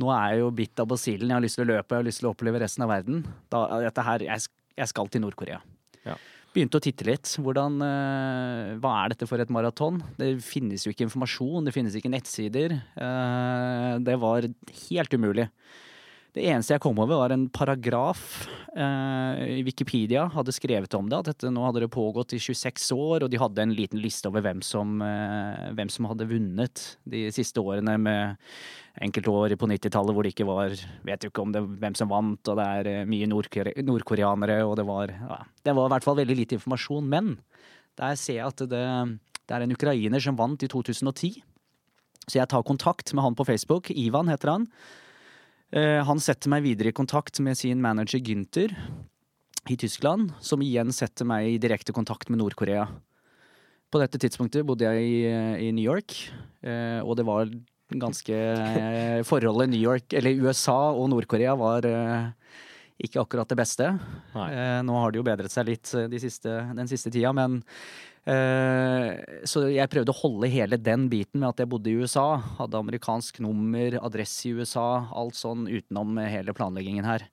Nå 0.00 0.10
er 0.14 0.34
jeg 0.34 0.42
jo 0.42 0.50
bitt 0.56 0.80
av 0.80 0.88
basillen. 0.90 1.28
Jeg 1.28 1.36
har 1.36 1.44
lyst 1.44 1.58
til 1.60 1.66
å 1.66 1.70
løpe, 1.70 1.94
jeg 1.94 2.00
har 2.00 2.08
lyst 2.08 2.22
til 2.22 2.30
å 2.30 2.34
oppleve 2.34 2.62
resten 2.62 2.86
av 2.86 2.92
verden. 2.92 3.24
Da, 3.52 3.64
her, 4.06 4.24
jeg, 4.26 4.50
jeg 4.80 4.92
skal 4.92 5.10
til 5.12 5.24
Nord-Korea. 5.26 5.60
Ja. 6.06 6.16
Begynte 6.50 6.80
å 6.80 6.82
titte 6.82 7.06
litt. 7.06 7.30
Hvordan, 7.38 7.76
eh, 7.86 8.72
hva 8.82 8.94
er 9.04 9.12
dette 9.12 9.28
for 9.30 9.42
et 9.42 9.52
maraton? 9.54 10.00
Det 10.18 10.32
finnes 10.42 10.82
jo 10.86 10.90
ikke 10.90 11.06
informasjon, 11.06 11.68
det 11.68 11.74
finnes 11.76 11.94
ikke 11.94 12.10
nettsider. 12.10 12.74
Eh, 12.74 13.92
det 14.02 14.16
var 14.18 14.48
helt 14.48 15.14
umulig. 15.14 15.46
Det 16.30 16.44
eneste 16.46 16.76
jeg 16.76 16.82
kom 16.84 16.98
over, 17.02 17.18
var 17.24 17.32
en 17.34 17.48
paragraf 17.50 18.20
eh, 18.70 19.40
i 19.56 19.62
Wikipedia 19.66 20.28
hadde 20.30 20.54
skrevet 20.54 20.94
om 20.94 21.08
det. 21.10 21.18
At 21.18 21.30
dette 21.32 21.50
nå 21.50 21.64
hadde 21.64 21.82
det 21.82 21.90
pågått 21.90 22.36
i 22.36 22.38
26 22.38 22.86
år, 22.94 23.24
og 23.24 23.32
de 23.32 23.40
hadde 23.40 23.64
en 23.64 23.74
liten 23.74 23.98
liste 24.02 24.30
over 24.30 24.44
hvem 24.46 24.62
som, 24.62 25.00
eh, 25.02 25.72
hvem 25.74 25.90
som 25.90 26.06
hadde 26.10 26.28
vunnet 26.30 26.84
de 27.10 27.24
siste 27.34 27.58
årene 27.58 27.96
med 27.98 28.46
enkelte 29.02 29.34
år 29.34 29.56
på 29.58 29.70
90-tallet 29.70 30.14
hvor 30.14 30.26
det 30.26 30.34
ikke 30.34 30.48
var 30.48 30.74
Vet 31.06 31.24
jo 31.24 31.30
ikke 31.30 31.42
om 31.42 31.52
det, 31.54 31.64
hvem 31.82 31.98
som 31.98 32.10
vant, 32.10 32.52
og 32.52 32.62
det 32.62 32.68
er 32.78 32.92
eh, 32.92 33.10
mye 33.10 33.30
nordkoreanere, 33.30 34.62
og 34.68 34.78
det 34.78 34.86
var 34.86 35.10
ja, 35.16 35.42
Det 35.66 35.74
var 35.74 35.90
i 35.90 35.94
hvert 35.96 36.06
fall 36.06 36.20
veldig 36.22 36.40
lite 36.44 36.60
informasjon. 36.60 37.10
Men 37.10 37.34
der 37.98 38.14
ser 38.14 38.38
jeg 38.38 38.54
at 38.54 38.66
det, 38.70 38.86
det 39.50 39.56
er 39.56 39.66
en 39.66 39.74
ukrainer 39.74 40.22
som 40.22 40.38
vant 40.38 40.62
i 40.62 40.70
2010. 40.70 41.40
Så 42.30 42.38
jeg 42.38 42.46
tar 42.46 42.62
kontakt 42.62 43.10
med 43.14 43.26
han 43.26 43.34
på 43.34 43.48
Facebook. 43.48 43.90
Ivan 43.90 44.30
heter 44.30 44.54
han. 44.54 44.68
Eh, 45.72 46.00
Han 46.04 46.20
setter 46.22 46.50
meg 46.50 46.64
videre 46.66 46.90
i 46.90 46.96
kontakt 46.96 47.38
med 47.44 47.58
sin 47.58 47.80
manager 47.82 48.18
Gynter 48.18 48.74
i 49.70 49.76
Tyskland, 49.78 50.32
som 50.42 50.62
igjen 50.64 50.90
setter 50.94 51.28
meg 51.28 51.46
i 51.46 51.60
direkte 51.62 51.94
kontakt 51.94 52.30
med 52.30 52.40
Nord-Korea. 52.40 52.88
På 53.90 54.00
dette 54.02 54.18
tidspunktet 54.22 54.66
bodde 54.66 54.86
jeg 54.86 55.04
i, 55.06 55.20
i 55.68 55.70
New 55.74 55.84
York, 55.84 56.14
eh, 56.62 56.98
og 57.02 57.16
det 57.18 57.26
var 57.26 57.50
ganske 57.90 58.34
eh, 58.34 59.22
Forholdet 59.26 59.70
New 59.72 59.82
York, 59.82 60.12
eller 60.14 60.42
USA 60.46 60.92
og 60.94 61.08
Nord-Korea 61.10 61.56
var 61.58 61.86
eh, 61.86 62.28
ikke 63.02 63.22
akkurat 63.22 63.50
det 63.50 63.58
beste. 63.58 63.88
Nei. 64.34 64.48
Eh, 64.54 64.78
Nå 64.86 64.98
har 64.98 65.10
det 65.10 65.20
jo 65.22 65.26
bedret 65.26 65.54
seg 65.54 65.70
litt 65.70 65.90
eh, 65.98 66.06
de 66.10 66.22
siste, 66.22 66.54
den 66.76 66.90
siste 66.90 67.10
tida, 67.14 67.32
men 67.36 67.60
eh, 67.60 68.09
Så 68.24 69.62
jeg 69.72 69.88
prøvde 69.90 70.12
å 70.12 70.18
holde 70.20 70.50
hele 70.52 70.76
den 70.76 71.06
biten 71.12 71.40
med 71.40 71.48
at 71.54 71.62
jeg 71.62 71.70
bodde 71.72 71.90
i 71.90 71.96
USA. 72.02 72.36
Hadde 72.58 72.78
amerikansk 72.80 73.40
nummer, 73.44 73.96
adresse 74.04 74.48
i 74.50 74.52
USA, 74.58 75.06
alt 75.16 75.38
sånn 75.38 75.64
utenom 75.70 76.18
eh, 76.20 76.28
hele 76.36 76.52
planleggingen 76.56 77.08
her. 77.08 77.24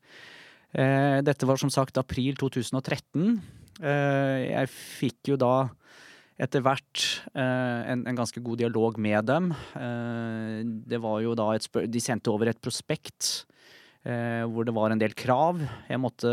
Eh, 0.74 1.20
Dette 1.28 1.48
var 1.50 1.60
som 1.60 1.72
sagt 1.74 2.00
april 2.00 2.38
2013. 2.40 3.42
Eh, 3.82 4.40
Jeg 4.54 4.72
fikk 4.74 5.34
jo 5.34 5.38
da 5.40 5.70
etter 6.38 6.62
hvert 6.62 7.04
eh, 7.34 7.92
en, 7.92 8.04
en 8.08 8.18
ganske 8.18 8.42
god 8.46 8.60
dialog 8.62 8.98
med 9.02 9.26
dem. 9.28 9.52
Eh, 9.76 10.62
det 10.88 11.00
var 11.04 11.22
jo 11.26 11.36
da 11.38 11.52
et 11.58 11.68
De 11.90 12.02
sendte 12.04 12.30
over 12.32 12.52
et 12.52 12.62
prospekt 12.62 13.46
eh, 14.06 14.44
hvor 14.46 14.68
det 14.68 14.76
var 14.78 14.94
en 14.94 15.02
del 15.02 15.16
krav. 15.18 15.60
Jeg 15.90 16.00
måtte 16.02 16.30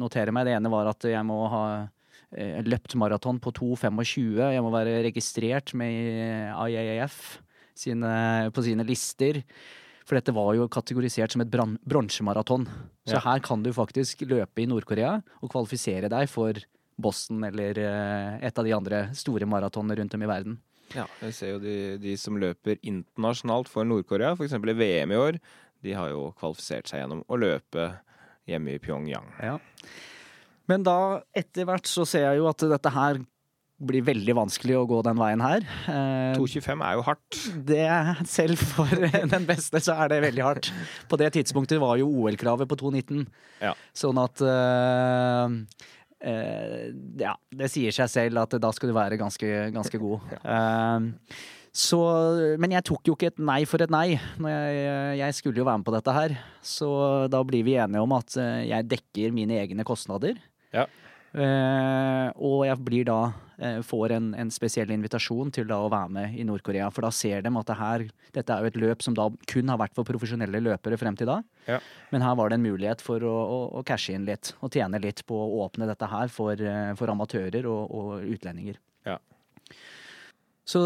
notere 0.00 0.32
meg. 0.34 0.48
Det 0.48 0.56
ene 0.56 0.72
var 0.72 0.88
at 0.90 1.04
jeg 1.12 1.22
må 1.28 1.42
ha 1.52 1.64
eh, 1.76 1.92
løpt 2.36 2.94
maraton 3.00 3.38
på 3.40 3.52
2,25. 3.56 4.52
Jeg 4.52 4.62
må 4.64 4.70
være 4.74 5.02
registrert 5.08 5.72
med 5.74 6.52
IAF 6.68 7.38
sine, 7.76 8.50
på 8.52 8.64
sine 8.64 8.84
lister. 8.88 9.42
For 10.06 10.14
dette 10.18 10.34
var 10.36 10.52
jo 10.54 10.68
kategorisert 10.70 11.32
som 11.34 11.42
et 11.42 11.50
bronsemaraton. 11.50 12.66
Så 13.08 13.16
Ja. 13.16 13.20
her 13.24 13.40
kan 13.40 13.62
du 13.62 13.72
faktisk 13.72 14.22
løpe 14.28 14.62
i 14.62 14.66
Nord-Korea 14.66 15.16
og 15.42 15.50
kvalifisere 15.50 16.08
deg 16.12 16.28
for 16.30 16.52
Boston 16.98 17.42
eller 17.44 17.76
eh, 17.78 18.46
et 18.46 18.56
av 18.58 18.64
de 18.64 18.72
andre 18.72 19.00
store 19.12 19.44
maratonene 19.46 19.96
rundt 19.98 20.14
om 20.14 20.22
i 20.22 20.26
verden. 20.30 20.58
Ja, 20.94 21.06
jeg 21.20 21.34
ser 21.34 21.50
jo 21.56 21.58
de, 21.58 21.98
de 21.98 22.14
som 22.16 22.38
løper 22.38 22.78
internasjonalt 22.86 23.68
for 23.68 23.84
Nord-Korea, 23.84 24.36
f.eks. 24.38 24.52
i 24.54 24.76
VM 24.78 25.10
i 25.12 25.18
år, 25.18 25.40
de 25.82 25.92
har 25.92 26.08
jo 26.12 26.32
kvalifisert 26.38 26.86
seg 26.88 27.02
gjennom 27.02 27.24
å 27.28 27.36
løpe 27.36 27.88
hjemme 28.46 28.76
i 28.76 28.78
Pyongyang. 28.78 29.26
Ja. 29.42 29.58
Men 30.70 30.84
da, 30.86 31.22
etter 31.36 31.66
hvert, 31.68 31.88
så 31.88 32.06
ser 32.08 32.26
jeg 32.28 32.40
jo 32.40 32.50
at 32.50 32.64
dette 32.74 32.92
her 32.94 33.20
blir 33.76 34.04
veldig 34.06 34.32
vanskelig 34.38 34.76
å 34.78 34.86
gå 34.88 35.02
den 35.04 35.18
veien 35.20 35.42
her. 35.44 35.64
Eh, 35.92 36.36
2,25 36.38 36.84
er 36.86 36.94
jo 36.96 37.02
hardt. 37.04 37.40
det 37.68 37.88
Selv 38.30 38.62
for 38.72 38.88
den 39.34 39.48
beste 39.48 39.82
så 39.84 39.98
er 40.00 40.14
det 40.14 40.22
veldig 40.24 40.44
hardt. 40.46 40.70
På 41.10 41.18
det 41.20 41.34
tidspunktet 41.36 41.80
var 41.82 41.98
jo 42.00 42.08
OL-kravet 42.08 42.70
på 42.70 42.78
2,19. 42.80 43.26
Ja. 43.60 43.74
Sånn 43.96 44.22
at 44.22 44.40
eh, 44.40 45.58
eh, 46.32 46.86
Ja, 47.20 47.36
det 47.52 47.68
sier 47.74 47.92
seg 47.92 48.08
selv 48.12 48.46
at 48.46 48.56
da 48.62 48.72
skal 48.72 48.92
du 48.92 48.96
være 48.96 49.20
ganske, 49.20 49.52
ganske 49.76 50.00
god. 50.00 50.24
Eh, 50.40 51.36
så, 51.76 52.00
men 52.56 52.72
jeg 52.72 52.86
tok 52.88 53.10
jo 53.10 53.14
ikke 53.18 53.34
et 53.34 53.40
nei 53.44 53.60
for 53.68 53.84
et 53.84 53.92
nei. 53.92 54.16
Jeg, 54.16 55.16
jeg 55.20 55.36
skulle 55.36 55.60
jo 55.60 55.66
være 55.68 55.82
med 55.82 55.88
på 55.90 55.92
dette 55.92 56.14
her. 56.16 56.32
Så 56.64 56.88
da 57.28 57.42
blir 57.44 57.66
vi 57.66 57.76
enige 57.76 58.00
om 58.00 58.14
at 58.16 58.38
eh, 58.40 58.62
jeg 58.70 58.88
dekker 58.94 59.34
mine 59.36 59.60
egne 59.60 59.84
kostnader. 59.84 60.40
Ja. 60.76 60.86
Eh, 61.36 62.28
og 62.40 62.62
jeg 62.64 62.80
blir 62.80 63.04
da 63.04 63.18
eh, 63.60 63.82
får 63.84 64.14
en, 64.16 64.30
en 64.40 64.50
spesiell 64.52 64.88
invitasjon 64.94 65.50
til 65.52 65.66
da 65.68 65.82
å 65.84 65.90
være 65.92 66.12
med 66.14 66.36
i 66.38 66.46
Nord-Korea. 66.48 66.88
For 66.94 67.04
da 67.04 67.10
ser 67.12 67.44
de 67.44 67.52
at 67.60 67.68
det 67.68 67.76
her, 67.80 68.04
dette 68.38 68.54
er 68.54 68.64
jo 68.64 68.70
et 68.70 68.78
løp 68.80 69.04
som 69.04 69.16
da 69.16 69.28
kun 69.50 69.72
har 69.72 69.80
vært 69.82 69.96
for 69.98 70.08
profesjonelle 70.08 70.62
løpere 70.64 70.96
frem 71.00 71.18
til 71.18 71.28
da. 71.28 71.40
Ja. 71.68 71.80
Men 72.14 72.24
her 72.24 72.38
var 72.40 72.48
det 72.48 72.60
en 72.60 72.64
mulighet 72.64 73.04
for 73.04 73.24
å, 73.26 73.34
å, 73.36 73.58
å 73.80 73.84
cashe 73.86 74.16
inn 74.16 74.24
litt 74.28 74.54
og 74.62 74.72
tjene 74.72 75.02
litt 75.02 75.24
på 75.28 75.36
å 75.36 75.64
åpne 75.66 75.88
dette 75.90 76.08
her 76.08 76.32
for, 76.32 76.56
eh, 76.56 76.92
for 76.96 77.12
amatører 77.12 77.68
og, 77.68 77.82
og 77.92 78.36
utlendinger. 78.36 78.80
Ja. 79.08 79.18
Så 80.66 80.80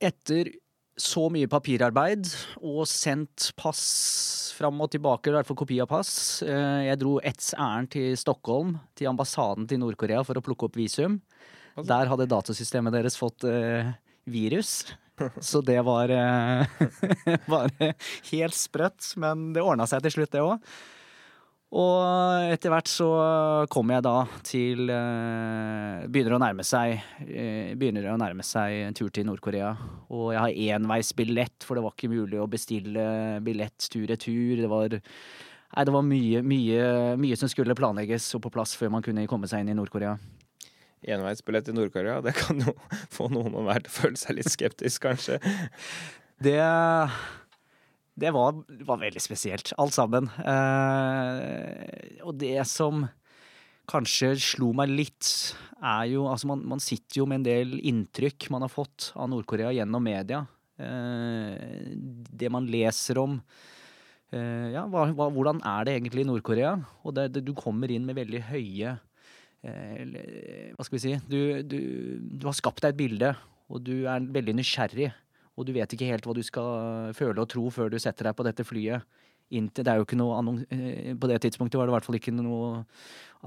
etter 0.00 0.52
så 0.98 1.26
mye 1.32 1.48
papirarbeid 1.50 2.28
og 2.60 2.82
sendt 2.88 3.50
pass 3.58 4.52
fram 4.56 4.80
og 4.84 4.90
tilbake, 4.92 5.30
i 5.30 5.34
hvert 5.34 5.48
fall 5.48 5.56
kopi 5.56 5.78
av 5.80 5.88
pass. 5.88 6.42
eh, 6.42 6.88
Jeg 6.90 7.00
dro 7.00 7.18
ett 7.24 7.40
ærend 7.56 7.90
til 7.94 8.16
Stockholm, 8.20 8.78
til 8.94 9.08
ambassaden 9.08 9.66
til 9.68 9.80
Nord-Korea 9.80 10.24
for 10.26 10.36
å 10.36 10.44
plukke 10.44 10.68
opp 10.68 10.76
visum. 10.76 11.20
Der 11.80 12.10
hadde 12.10 12.28
datasystemet 12.28 12.92
deres 12.92 13.16
fått 13.16 13.46
uh, 13.46 13.92
virus. 14.28 14.84
Så 15.40 15.62
det 15.64 15.78
var 15.86 16.10
uh, 16.18 16.66
bare 17.48 17.94
helt 18.32 18.58
sprøtt. 18.58 19.14
Men 19.16 19.52
det 19.54 19.62
ordna 19.64 19.86
seg 19.88 20.02
til 20.04 20.18
slutt, 20.18 20.32
det 20.34 20.42
òg. 20.44 20.58
Og 21.70 22.50
etter 22.50 22.72
hvert 22.72 22.90
så 22.90 23.08
kommer 23.70 23.96
jeg 23.96 24.02
da 24.02 24.14
til 24.42 24.90
eh, 24.90 26.00
Begynner 26.10 26.34
å 26.34 26.40
nærme 26.42 26.64
seg 26.66 26.96
eh, 27.22 27.76
Begynner 27.78 28.08
å 28.10 28.16
nærme 28.18 28.42
seg 28.42 28.88
en 28.88 28.96
tur 28.98 29.12
til 29.14 29.28
Nord-Korea. 29.28 29.70
Og 30.10 30.32
jeg 30.34 30.40
har 30.42 30.80
enveisbillett, 30.80 31.62
for 31.62 31.78
det 31.78 31.84
var 31.86 31.94
ikke 31.94 32.10
mulig 32.10 32.40
å 32.42 32.48
bestille 32.50 33.04
billett 33.46 33.86
tur-retur. 33.86 34.64
Det 34.64 34.72
var 34.72 34.98
Nei, 35.70 35.84
det 35.86 35.92
var 35.94 36.02
mye, 36.02 36.40
mye, 36.42 36.86
mye 37.22 37.36
som 37.38 37.50
skulle 37.50 37.76
planlegges 37.78 38.24
og 38.34 38.42
på 38.42 38.50
plass 38.56 38.72
før 38.74 38.90
man 38.96 39.04
kunne 39.06 39.28
komme 39.30 39.46
seg 39.46 39.62
inn 39.62 39.70
i 39.70 39.76
Nord-Korea. 39.78 40.16
Enveisbillett 41.06 41.68
til 41.68 41.76
Nord-Korea, 41.78 42.18
det 42.26 42.34
kan 42.34 42.58
jo 42.60 42.74
få 43.16 43.28
noen 43.30 43.54
og 43.54 43.68
hver 43.68 43.86
til 43.86 43.92
å 43.92 43.98
føle 44.00 44.18
seg 44.18 44.40
litt 44.40 44.50
skeptisk, 44.50 45.06
kanskje. 45.06 45.38
Det 46.42 46.58
det 48.20 48.30
var, 48.36 48.60
var, 48.84 49.00
veldig 49.00 49.22
spesielt, 49.22 49.72
alt 49.80 49.96
sammen. 49.96 50.28
Eh, 50.44 52.20
og 52.26 52.36
det 52.40 52.58
som 52.68 53.06
kanskje 53.90 54.34
slo 54.42 54.70
meg 54.76 54.92
litt, 54.92 55.26
er 55.80 56.10
jo 56.12 56.26
Altså, 56.28 56.50
man, 56.50 56.62
man, 56.74 56.82
sitter 56.82 57.22
jo 57.22 57.26
med 57.28 57.40
en 57.40 57.48
del 57.48 57.76
inntrykk 57.88 58.50
man 58.52 58.66
har 58.66 58.72
fått 58.72 59.10
av 59.16 59.30
Nord-Korea 59.32 59.72
gjennom 59.74 60.04
media. 60.04 60.44
Eh, 60.80 61.92
det 62.40 62.50
man 62.52 62.68
leser 62.70 63.20
om 63.20 63.38
eh, 64.32 64.68
Ja, 64.74 64.86
hva, 64.88 65.06
hva, 65.12 65.28
hvordan 65.32 65.60
er 65.66 65.88
det 65.88 65.96
egentlig 65.96 66.24
i 66.24 66.30
Nord-Korea? 66.30 66.74
Og 67.04 67.16
det, 67.16 67.30
det, 67.34 67.44
du 67.48 67.54
kommer 67.56 67.90
inn 67.92 68.06
med 68.08 68.16
veldig 68.20 68.44
høye 68.48 68.94
eh, 69.64 70.70
Hva 70.76 70.86
skal 70.86 70.96
vi 70.96 71.02
si 71.04 71.16
du, 71.28 71.40
du, 71.64 71.80
du 72.20 72.48
har 72.48 72.56
skapt 72.56 72.84
deg 72.84 72.94
et 72.94 73.00
bilde, 73.00 73.34
og 73.68 73.84
du 73.84 74.06
er 74.08 74.30
veldig 74.38 74.56
nysgjerrig 74.60 75.10
og 75.58 75.66
du 75.66 75.72
vet 75.76 75.92
ikke 75.92 76.08
helt 76.08 76.26
hva 76.26 76.34
du 76.36 76.42
skal 76.46 77.10
føle 77.16 77.42
og 77.42 77.50
tro 77.50 77.66
før 77.74 77.90
du 77.92 77.98
setter 78.00 78.30
deg 78.30 78.36
på 78.38 78.46
dette 78.46 78.66
flyet. 78.66 79.04
Inntil, 79.50 79.82
det 79.82 79.90
er 79.90 79.98
jo 79.98 80.04
ikke 80.06 80.18
noe 80.18 80.36
eh, 80.70 81.10
På 81.18 81.26
det 81.26 81.40
tidspunktet 81.42 81.74
var 81.74 81.88
det 81.88 81.90
i 81.90 81.94
hvert 81.96 82.06
fall 82.06 82.18
ikke 82.20 82.34
noe 82.36 82.84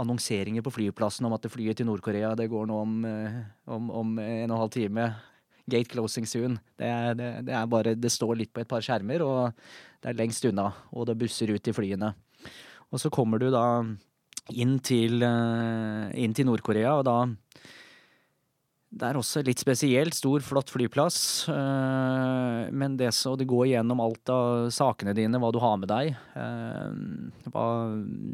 annonseringer 0.03 0.65
på 0.65 0.73
flyplassen 0.75 1.23
om 1.29 1.35
at 1.35 1.45
det 1.45 1.51
flyet 1.53 1.79
til 1.79 1.87
Nord-Korea 1.87 2.33
det 2.35 2.49
går 2.51 2.65
nå 2.67 2.79
om, 2.83 2.97
eh, 3.07 3.37
om, 3.71 3.87
om, 3.87 4.17
en 4.19 4.49
og 4.49 4.57
en 4.57 4.61
halv 4.65 4.73
time. 4.73 5.07
Gate 5.69 5.93
closing 5.93 6.27
soon. 6.27 6.57
Det 6.75 6.89
er, 6.89 7.13
det, 7.15 7.29
det 7.47 7.55
er, 7.55 7.69
bare 7.71 7.95
Det 7.95 8.11
står 8.11 8.35
litt 8.41 8.51
på 8.51 8.63
et 8.63 8.67
par 8.67 8.83
skjermer, 8.83 9.23
og 9.23 9.53
det 10.03 10.11
er 10.11 10.19
lengst 10.19 10.43
unna. 10.49 10.73
Og 10.91 11.07
det 11.07 11.15
busser 11.21 11.53
ut 11.55 11.71
i 11.71 11.75
flyene. 11.75 12.11
Og 12.91 12.99
så 12.99 13.11
kommer 13.13 13.39
du 13.39 13.47
da 13.53 13.63
inn 14.51 14.75
til, 14.83 15.23
eh, 15.23 16.11
inn 16.19 16.35
til 16.35 16.49
Nord-Korea, 16.49 16.97
og 16.99 17.07
da 17.07 17.17
det 18.93 19.07
er 19.07 19.17
også 19.17 19.41
litt 19.45 19.61
spesielt. 19.61 20.13
Stor, 20.13 20.43
flott 20.45 20.69
flyplass. 20.69 21.17
Eh, 21.49 22.69
men 22.69 22.97
det 22.99 23.09
så 23.17 23.33
det 23.39 23.47
går 23.49 23.71
gjennom 23.71 24.01
alt 24.03 24.29
av 24.29 24.67
sakene 24.73 25.15
dine, 25.17 25.39
hva 25.41 25.49
du 25.53 25.57
har 25.63 25.79
med 25.81 25.89
deg. 25.89 26.11
Eh, 26.37 27.47
hva, 27.49 27.65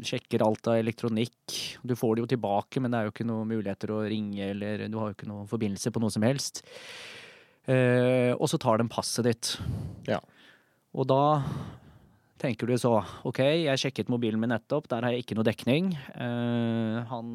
sjekker 0.04 0.44
alt 0.44 0.68
av 0.68 0.80
elektronikk. 0.82 1.56
Du 1.80 1.94
får 1.96 2.16
det 2.16 2.24
jo 2.24 2.30
tilbake, 2.34 2.82
men 2.82 2.92
det 2.92 3.00
er 3.00 3.08
jo 3.08 3.14
ikke 3.14 3.28
noen 3.30 3.48
muligheter 3.48 3.94
å 3.94 4.02
ringe, 4.10 4.50
eller 4.52 4.84
du 4.92 4.98
har 5.00 5.10
jo 5.10 5.16
ikke 5.16 5.30
noen 5.30 5.48
forbindelse 5.48 5.92
på 5.94 6.02
noe 6.04 6.12
som 6.12 6.26
helst. 6.28 6.60
Eh, 7.64 8.34
og 8.36 8.44
så 8.52 8.60
tar 8.60 8.82
de 8.82 8.88
passet 8.92 9.30
ditt. 9.30 9.54
Ja. 10.10 10.20
Og 10.92 11.08
da 11.08 11.40
tenker 12.40 12.68
du 12.68 12.74
så 12.80 12.98
OK, 13.28 13.40
jeg 13.62 13.80
sjekket 13.80 14.12
mobilen 14.12 14.40
min 14.40 14.52
nettopp, 14.52 14.90
der 14.92 15.06
har 15.06 15.16
jeg 15.16 15.24
ikke 15.24 15.36
noe 15.38 15.46
dekning. 15.46 15.92
Han 16.16 17.32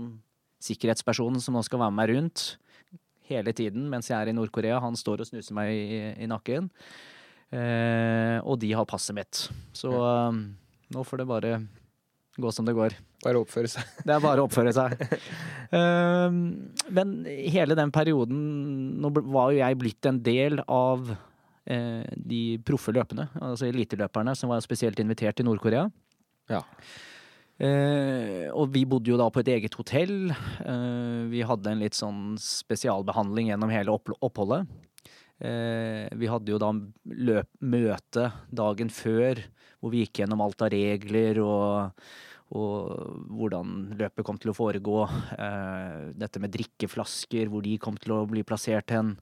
sikkerhetspersonen 0.66 1.42
som 1.44 1.54
nå 1.54 1.62
skal 1.66 1.82
være 1.84 1.94
med 1.94 2.00
meg 2.00 2.14
rundt 2.16 2.46
hele 3.30 3.54
tiden 3.58 3.90
mens 3.92 4.10
jeg 4.12 4.18
er 4.20 4.32
i 4.32 4.36
Nord-Korea. 4.36 4.80
Han 4.84 4.98
står 5.00 5.24
og 5.24 5.30
snuser 5.30 5.58
meg 5.58 5.72
i, 5.74 6.00
i 6.26 6.30
nakken. 6.30 6.70
Eh, 7.54 8.38
og 8.44 8.60
de 8.62 8.72
har 8.76 8.88
passet 8.90 9.16
mitt. 9.18 9.46
Så 9.76 9.92
um, 9.92 10.42
nå 10.94 11.04
får 11.06 11.22
det 11.22 11.28
bare 11.30 11.58
gå 12.36 12.52
som 12.52 12.68
det 12.68 12.76
går. 12.76 12.98
Bare 13.24 13.42
oppføre 13.42 13.70
seg. 13.72 13.94
Det 14.06 14.16
er 14.16 14.24
bare 14.24 14.44
å 14.44 14.50
oppføre 14.50 14.74
seg. 14.76 14.98
um, 15.72 16.42
men 16.94 17.16
hele 17.26 17.78
den 17.78 17.94
perioden 17.96 18.42
Nå 19.02 19.12
var 19.16 19.54
jo 19.54 19.62
jeg 19.62 19.80
blitt 19.80 20.10
en 20.10 20.20
del 20.26 20.60
av 20.68 21.10
eh, 21.14 22.04
de 22.16 22.44
proffe 22.68 22.94
løpene, 22.96 23.30
altså 23.40 23.70
eliteløperne, 23.70 24.36
som 24.38 24.52
var 24.54 24.64
spesielt 24.66 25.00
invitert 25.02 25.38
til 25.40 25.48
Nord-Korea. 25.48 25.88
Ja. 26.52 26.62
Eh, 27.56 28.52
og 28.52 28.74
vi 28.74 28.84
bodde 28.90 29.14
jo 29.14 29.20
da 29.20 29.30
på 29.32 29.40
et 29.40 29.54
eget 29.54 29.78
hotell. 29.80 30.32
Eh, 30.32 31.22
vi 31.32 31.44
hadde 31.48 31.72
en 31.72 31.84
litt 31.84 31.96
sånn 31.96 32.36
spesialbehandling 32.42 33.54
gjennom 33.54 33.72
hele 33.72 33.96
oppholdet. 33.96 34.68
Eh, 35.40 36.08
vi 36.16 36.32
hadde 36.32 36.52
jo 36.52 36.60
da 36.60 36.72
løp, 36.72 37.50
møte 37.60 38.30
dagen 38.56 38.92
før 38.92 39.42
hvor 39.80 39.92
vi 39.92 40.06
gikk 40.06 40.22
gjennom 40.22 40.44
alt 40.46 40.64
av 40.64 40.72
regler 40.72 41.42
og, 41.44 42.06
og 42.56 43.26
hvordan 43.36 43.98
løpet 44.00 44.26
kom 44.26 44.40
til 44.42 44.54
å 44.54 44.58
foregå. 44.58 45.02
Eh, 45.36 46.12
dette 46.16 46.42
med 46.44 46.56
drikkeflasker, 46.56 47.52
hvor 47.52 47.64
de 47.66 47.76
kom 47.80 48.00
til 48.00 48.16
å 48.16 48.24
bli 48.32 48.44
plassert 48.48 48.96
hen. 48.96 49.16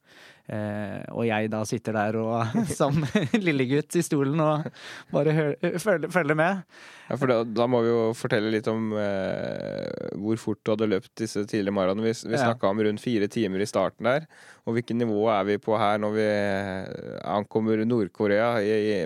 Eh, 0.43 0.99
og 1.15 1.23
jeg 1.23 1.47
da 1.53 1.62
sitter 1.63 1.95
der 1.95 2.17
og, 2.19 2.51
som 2.79 2.99
lillegutt 3.39 3.95
i 3.95 4.03
stolen 4.03 4.41
og 4.43 4.67
bare 5.13 5.53
følger 5.79 6.36
med. 6.36 6.65
Ja, 7.08 7.17
for 7.19 7.32
da, 7.32 7.41
da, 7.47 7.67
må 7.67 7.82
vi 7.84 7.91
jo 7.91 8.01
fortelle 8.15 8.51
litt 8.51 8.67
om 8.71 8.91
eh, 8.99 10.12
hvor 10.19 10.39
fort 10.39 10.62
du 10.63 10.73
hadde 10.73 10.89
løpt 10.91 11.12
disse 11.19 11.43
tidlige 11.47 11.75
maraene. 11.75 12.03
Vi, 12.03 12.13
vi 12.27 12.39
snakka 12.39 12.71
om 12.71 12.82
rundt 12.84 13.03
fire 13.03 13.27
timer 13.32 13.63
i 13.63 13.67
starten 13.69 14.08
der. 14.08 14.27
Og 14.63 14.77
hvilket 14.77 14.95
nivå 14.95 15.25
er 15.32 15.43
vi 15.47 15.58
på 15.60 15.75
her 15.79 15.99
når 15.99 16.15
vi 16.15 16.27
eh, 16.27 17.17
ankommer 17.27 17.84
Nord-Korea 17.84 18.56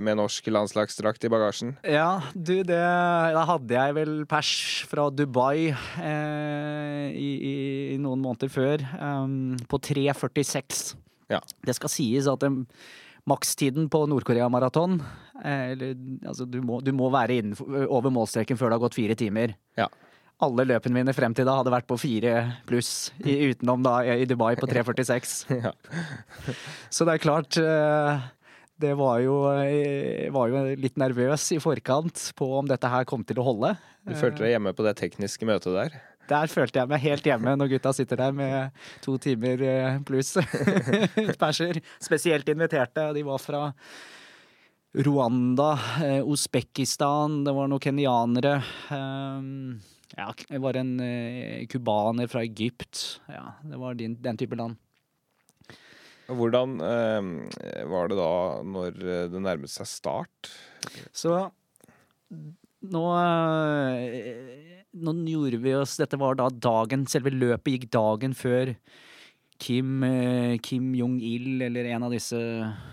med 0.05 0.19
norsk 0.19 0.49
landslagsdrakt 0.53 1.25
i 1.25 1.33
bagasjen? 1.33 1.73
Ja, 1.85 2.21
du, 2.33 2.59
det 2.61 2.77
Da 2.77 3.45
hadde 3.49 3.77
jeg 3.77 3.97
vel 3.97 4.13
pers 4.29 4.53
fra 4.89 5.09
Dubai 5.09 5.73
eh, 5.73 7.09
i, 7.17 7.31
i, 7.49 7.97
noen 8.01 8.21
måneder 8.21 8.53
før. 8.53 8.85
Um, 9.01 9.57
på 9.69 9.81
3.46. 9.81 11.06
Ja. 11.31 11.41
Det 11.65 11.75
skal 11.77 11.91
sies 11.91 12.27
at 12.31 12.43
um, 12.47 12.63
makstiden 13.27 13.89
på 13.91 14.05
Nord-Korea-maraton 14.07 15.01
eh, 15.43 15.73
altså, 16.25 16.47
du, 16.47 16.61
du, 16.63 16.91
må 16.95 17.09
være 17.13 17.41
innenfor, 17.41 17.87
over 17.91 18.13
målstreken 18.13 18.59
før 18.59 18.71
det 18.71 18.77
har 18.77 18.85
gått 18.85 18.99
fire 18.99 19.17
timer. 19.19 19.57
Ja. 19.79 19.89
Alle 20.45 20.67
løpene 20.69 20.99
mine 20.99 21.15
frem 21.17 21.33
til 21.35 21.47
da 21.49 21.57
hadde 21.57 21.73
vært 21.73 21.87
på 21.89 21.97
fire 21.97 22.33
pluss, 22.69 23.09
utenom 23.19 23.83
da 23.85 23.99
i 24.13 24.27
Dubai 24.29 24.53
på 24.59 24.69
3.46. 24.71 25.37
ja. 25.65 25.73
Så 26.93 27.07
det 27.07 27.17
er 27.17 27.23
klart 27.23 27.59
eh, 27.61 28.27
det 28.77 28.93
var 28.99 29.19
jo, 29.25 29.39
eh, 29.57 30.27
var 30.33 30.53
jo, 30.53 30.63
litt 30.77 30.99
nervøs 31.01 31.49
i 31.55 31.61
forkant 31.61 32.29
på 32.37 32.51
om 32.59 32.69
dette 32.69 32.91
her 32.91 33.07
kom 33.09 33.25
til 33.27 33.41
å 33.41 33.47
holde. 33.49 33.73
Du 34.07 34.13
følte 34.15 34.45
deg 34.45 34.55
hjemme 34.55 34.75
på 34.77 34.85
det 34.85 34.95
tekniske 35.01 35.49
møtet 35.49 35.73
der? 35.75 35.97
Der 36.27 36.51
følte 36.51 36.81
jeg 36.81 36.91
meg 36.91 37.03
helt 37.03 37.27
hjemme 37.27 37.55
når 37.59 37.71
gutta 37.75 37.93
sitter 37.95 38.19
der 38.19 38.35
med 38.35 38.85
to 39.05 39.15
timer 39.21 39.63
eh, 39.63 39.99
pluss 40.07 40.35
perser. 41.41 41.79
Spesielt 42.03 42.49
inviterte. 42.51 43.09
De 43.15 43.23
var 43.27 43.43
fra 43.43 43.61
Rwanda, 44.97 45.73
eh, 46.03 46.23
Usbekistan, 46.25 47.43
det 47.45 47.53
var 47.53 47.69
noen 47.69 47.83
kenyanere. 47.83 48.57
Eh, 48.95 49.47
ja, 50.17 50.31
det 50.47 50.59
var 50.63 50.79
en 50.79 50.93
cubaner 51.69 52.29
fra 52.31 52.43
Egypt. 52.47 53.21
Ja, 53.29 53.53
det 53.63 53.79
var 53.79 53.97
den, 53.99 54.17
den 54.23 54.39
type 54.39 54.57
land. 54.57 54.79
Hvordan 56.27 56.79
eh, 56.83 57.85
var 57.87 58.09
det 58.11 58.17
da 58.19 58.31
når 58.67 58.97
det 59.31 59.41
nærmet 59.43 59.71
seg 59.71 59.87
start? 59.87 60.51
Så 61.15 61.37
nå 62.85 63.03
eh, 63.17 64.83
nå 64.97 65.13
gjorde 65.27 65.59
vi 65.61 65.73
oss 65.77 65.97
Dette 65.97 66.19
var 66.21 66.37
da 66.37 66.47
dagen 66.49 67.07
Selve 67.09 67.33
løpet 67.33 67.73
gikk 67.73 67.87
dagen 67.93 68.35
før 68.37 68.75
Kim, 69.57 70.03
eh, 70.05 70.57
Kim 70.61 70.91
Jong-il, 70.93 71.63
eller 71.65 71.87
en 71.89 72.03
av 72.05 72.11
disse 72.13 72.37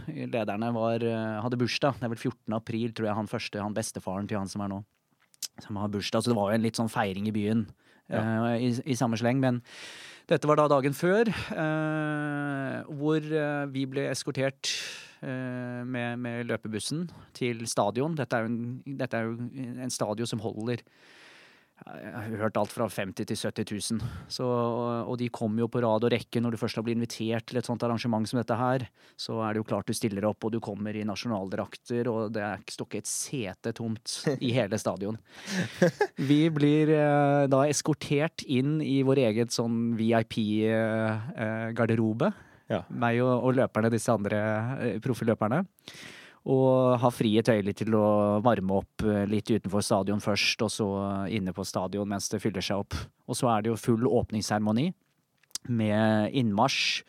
lederne, 0.09 0.70
var, 0.73 1.03
eh, 1.05 1.40
hadde 1.44 1.59
bursdag. 1.61 1.99
Det 1.99 2.07
er 2.07 2.09
vel 2.14 2.16
14. 2.16 2.55
april, 2.57 2.92
tror 2.92 3.09
jeg, 3.09 3.16
han 3.18 3.29
første, 3.29 3.61
han 3.61 3.75
bestefaren 3.77 4.27
til 4.27 4.38
han 4.38 4.49
som 4.49 4.62
er 4.64 4.70
nå, 4.73 4.79
som 5.61 5.77
har 5.77 5.92
bursdag. 5.92 6.25
Så 6.25 6.33
det 6.33 6.38
var 6.38 6.51
jo 6.51 6.57
en 6.57 6.64
litt 6.64 6.81
sånn 6.81 6.88
feiring 6.88 7.29
i 7.29 7.35
byen 7.37 7.66
ja. 8.09 8.16
uh, 8.16 8.57
i, 8.57 8.73
i, 8.81 8.97
samme 8.97 9.20
sleng. 9.20 9.44
Men 9.44 9.61
dette 10.31 10.49
var 10.49 10.57
da 10.57 10.68
dagen 10.73 10.97
før, 10.97 11.29
uh, 11.53 12.81
hvor 12.97 13.20
vi 13.68 13.85
ble 13.85 14.09
eskortert 14.09 14.73
med, 15.25 16.21
med, 16.21 16.47
løpebussen 16.51 17.07
til 17.37 17.65
stadion. 17.71 18.17
Dette 18.19 18.39
er 18.39 18.49
en, 18.49 18.81
dette 18.85 19.19
er 19.19 19.29
jo 19.29 19.37
en 19.85 19.95
stadion 19.95 20.29
som 20.29 20.43
holder 20.45 20.83
jeg 21.85 22.15
har 22.15 22.31
hørt 22.39 22.57
alt 22.57 22.71
fra 22.73 22.87
50 22.89 23.27
til 23.29 23.37
70 23.37 23.93
000. 23.93 24.01
Så, 24.31 24.47
og 24.47 25.19
de 25.21 25.29
kommer 25.35 25.61
jo 25.65 25.67
på 25.69 25.81
rad 25.83 26.05
og 26.07 26.13
rekke 26.15 26.41
når 26.41 26.51
du 26.55 26.59
først 26.61 26.77
har 26.79 26.85
blitt 26.87 26.97
invitert 26.97 27.45
til 27.51 27.59
et 27.61 27.67
sånt 27.67 27.83
arrangement 27.85 28.29
som 28.31 28.39
dette 28.39 28.55
her. 28.57 28.87
Så 29.21 29.41
er 29.43 29.53
det 29.53 29.61
jo 29.61 29.67
klart 29.69 29.89
du 29.91 29.95
stiller 29.97 30.25
opp, 30.29 30.45
og 30.47 30.53
du 30.55 30.61
kommer 30.65 30.97
i 30.97 31.05
nasjonaldrakter, 31.05 32.09
og 32.09 32.33
det 32.37 32.47
står 32.73 32.87
ikke 32.89 33.03
et 33.03 33.11
sete 33.11 33.73
tomt 33.77 34.07
i 34.39 34.53
hele 34.57 34.79
stadion. 34.81 35.17
Vi 36.31 36.51
blir 36.55 36.89
eh, 36.95 37.45
da 37.53 37.61
eskortert 37.69 38.43
inn 38.47 38.81
i 38.81 39.03
vår 39.05 39.19
eget 39.27 39.51
sånn 39.53 39.97
VIP-garderobe. 39.99 42.33
Ja. 42.70 42.83
Meg 42.88 43.20
og, 43.24 43.33
og 43.44 43.57
løperne, 43.59 43.92
disse 43.92 44.12
andre 44.12 44.42
eh, 44.81 44.98
proffløperne. 45.05 45.62
Og 46.44 46.98
ha 47.00 47.09
frie 47.09 47.40
tøyler 47.44 47.72
til 47.77 47.94
å 47.96 48.07
varme 48.44 48.81
opp 48.83 49.05
eh, 49.09 49.24
litt 49.31 49.48
utenfor 49.48 49.85
stadion 49.85 50.20
først, 50.20 50.64
og 50.66 50.72
så 50.72 50.88
inne 51.33 51.55
på 51.57 51.64
stadion 51.64 52.09
mens 52.09 52.29
det 52.33 52.42
fyller 52.44 52.64
seg 52.64 52.85
opp. 52.85 52.96
Og 53.29 53.38
så 53.38 53.48
er 53.53 53.64
det 53.64 53.72
jo 53.72 53.81
full 53.81 54.09
åpningsseremoni 54.09 54.90
med 55.72 56.35
innmarsj. 56.37 57.05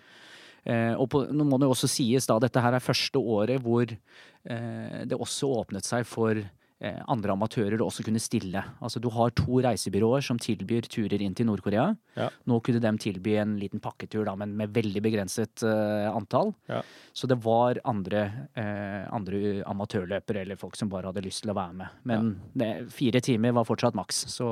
Eh, 0.65 0.93
og 0.97 1.09
på, 1.11 1.25
nå 1.29 1.45
må 1.45 1.59
det 1.59 1.67
jo 1.67 1.75
også 1.75 1.89
sies 1.91 2.25
da, 2.25 2.39
dette 2.41 2.61
her 2.63 2.73
er 2.73 2.81
første 2.81 3.19
året 3.21 3.61
hvor 3.61 3.85
eh, 3.85 5.01
det 5.05 5.19
også 5.19 5.51
åpnet 5.59 5.85
seg 5.85 6.07
for 6.09 6.39
andre 6.83 7.31
amatører 7.31 7.79
også 7.81 8.03
kunne 8.03 8.19
stille. 8.19 8.59
Altså 8.83 8.99
du 8.99 9.07
har 9.15 9.29
to 9.31 9.61
reisebyråer 9.63 10.19
som 10.25 10.35
tilbyr 10.41 10.81
turer 10.91 11.21
inn 11.23 11.33
til 11.37 11.45
Nord-Korea. 11.47 11.85
Ja. 12.19 12.25
Nå 12.51 12.57
kunne 12.65 12.81
de 12.83 12.91
tilby 13.01 13.37
en 13.39 13.53
liten 13.61 13.79
pakketur, 13.79 14.25
da, 14.27 14.33
men 14.35 14.51
med 14.59 14.73
veldig 14.75 15.01
begrenset 15.05 15.63
uh, 15.63 16.11
antall. 16.11 16.51
Ja. 16.67 16.81
Så 17.15 17.27
det 17.31 17.37
var 17.45 17.79
andre, 17.87 18.25
uh, 18.59 19.07
andre 19.15 19.63
amatørløpere 19.71 20.41
eller 20.43 20.59
folk 20.59 20.75
som 20.75 20.89
bare 20.91 21.07
hadde 21.09 21.23
lyst 21.25 21.41
til 21.45 21.53
å 21.53 21.57
være 21.57 21.75
med. 21.79 21.87
Men 22.11 22.21
det, 22.53 22.69
fire 22.93 23.19
timer 23.23 23.55
var 23.55 23.65
fortsatt 23.69 23.95
maks. 23.97 24.25
Så 24.35 24.45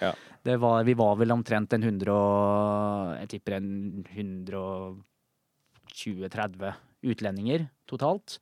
Ja. 0.00 0.12
det 0.46 0.56
var, 0.62 0.84
vi 0.86 0.94
var 0.94 1.16
vel 1.18 1.32
omtrent 1.34 1.72
en 1.74 1.82
100 1.82 2.06
og 2.14 3.18
Jeg 3.18 3.28
tipper 3.34 3.52
en 3.58 4.04
120-30 4.14 6.70
utlendinger 7.04 7.66
totalt. 7.90 8.38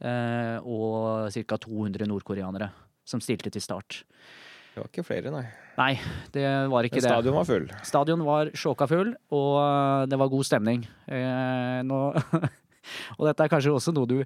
Eh, 0.00 0.58
og 0.66 1.30
ca. 1.32 1.56
200 1.62 2.08
nordkoreanere 2.10 2.68
som 3.06 3.22
stilte 3.22 3.52
til 3.54 3.62
start. 3.64 4.02
Det 4.74 4.82
var 4.82 4.90
ikke 4.90 5.06
flere, 5.08 5.30
nei. 5.32 5.46
Nei, 5.76 5.92
det 6.34 6.44
var 6.68 6.84
ikke 6.84 6.98
Men 6.98 7.06
det. 7.06 7.12
stadion 7.14 7.36
var 7.38 7.46
full. 7.48 7.66
Stadion 7.86 8.24
var 8.26 8.50
sjåka 8.52 8.88
full, 8.90 9.14
og 9.32 10.08
det 10.10 10.18
var 10.20 10.28
god 10.32 10.44
stemning. 10.44 10.84
Eh, 11.08 11.80
nå, 11.86 12.00
og 13.16 13.24
dette 13.28 13.46
er 13.46 13.52
kanskje 13.52 13.72
også 13.72 13.94
noe 13.96 14.10
du 14.10 14.18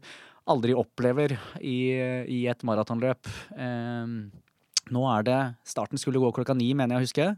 aldri 0.50 0.74
opplever 0.74 1.36
i, 1.62 1.76
i 2.26 2.40
et 2.50 2.64
maratonløp. 2.66 3.30
Eh, 3.54 4.16
nå 4.90 5.02
er 5.14 5.26
det 5.28 5.40
Starten 5.70 6.00
skulle 6.02 6.18
gå 6.22 6.32
klokka 6.34 6.56
ni, 6.58 6.72
mener 6.74 6.96
jeg 6.96 6.98
å 6.98 7.06
huske. 7.06 7.28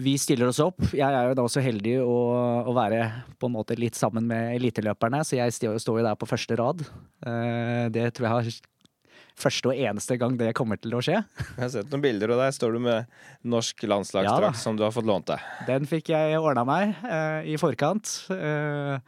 Vi 0.00 0.14
stiller 0.20 0.48
oss 0.48 0.60
opp. 0.64 0.80
Jeg 0.96 1.04
er 1.04 1.28
jo 1.28 1.36
da 1.36 1.44
også 1.44 1.62
heldig 1.64 1.98
å, 2.00 2.16
å 2.70 2.74
være 2.76 3.02
på 3.40 3.50
en 3.50 3.56
måte 3.58 3.76
litt 3.78 3.98
sammen 3.98 4.24
med 4.30 4.54
eliteløperne, 4.56 5.22
så 5.26 5.36
jeg 5.36 5.52
står 5.56 6.00
jo 6.00 6.06
der 6.06 6.16
på 6.18 6.28
første 6.30 6.56
rad. 6.60 6.84
Eh, 7.26 7.86
det 7.92 8.06
tror 8.16 8.28
jeg 8.28 8.36
har 8.36 8.52
første 9.40 9.70
og 9.70 9.76
eneste 9.88 10.16
gang 10.20 10.36
det 10.40 10.54
kommer 10.56 10.80
til 10.80 10.96
å 10.96 11.02
skje. 11.04 11.20
Jeg 11.20 11.60
har 11.62 11.72
sett 11.72 11.92
noen 11.92 12.04
bilder, 12.04 12.32
og 12.34 12.40
der 12.42 12.56
står 12.56 12.76
du 12.76 12.80
med 12.86 13.20
norsk 13.44 13.84
Ja 13.88 14.38
da. 14.42 14.52
som 14.56 14.78
du 14.78 14.84
har 14.86 14.94
fått 14.94 15.08
lånt 15.08 15.28
deg. 15.30 15.44
Den 15.68 15.88
fikk 15.88 16.12
jeg 16.14 16.40
ordna 16.40 16.64
meg 16.68 16.96
eh, 17.04 17.52
i 17.52 17.60
forkant. 17.60 18.12
Eh, 18.32 18.98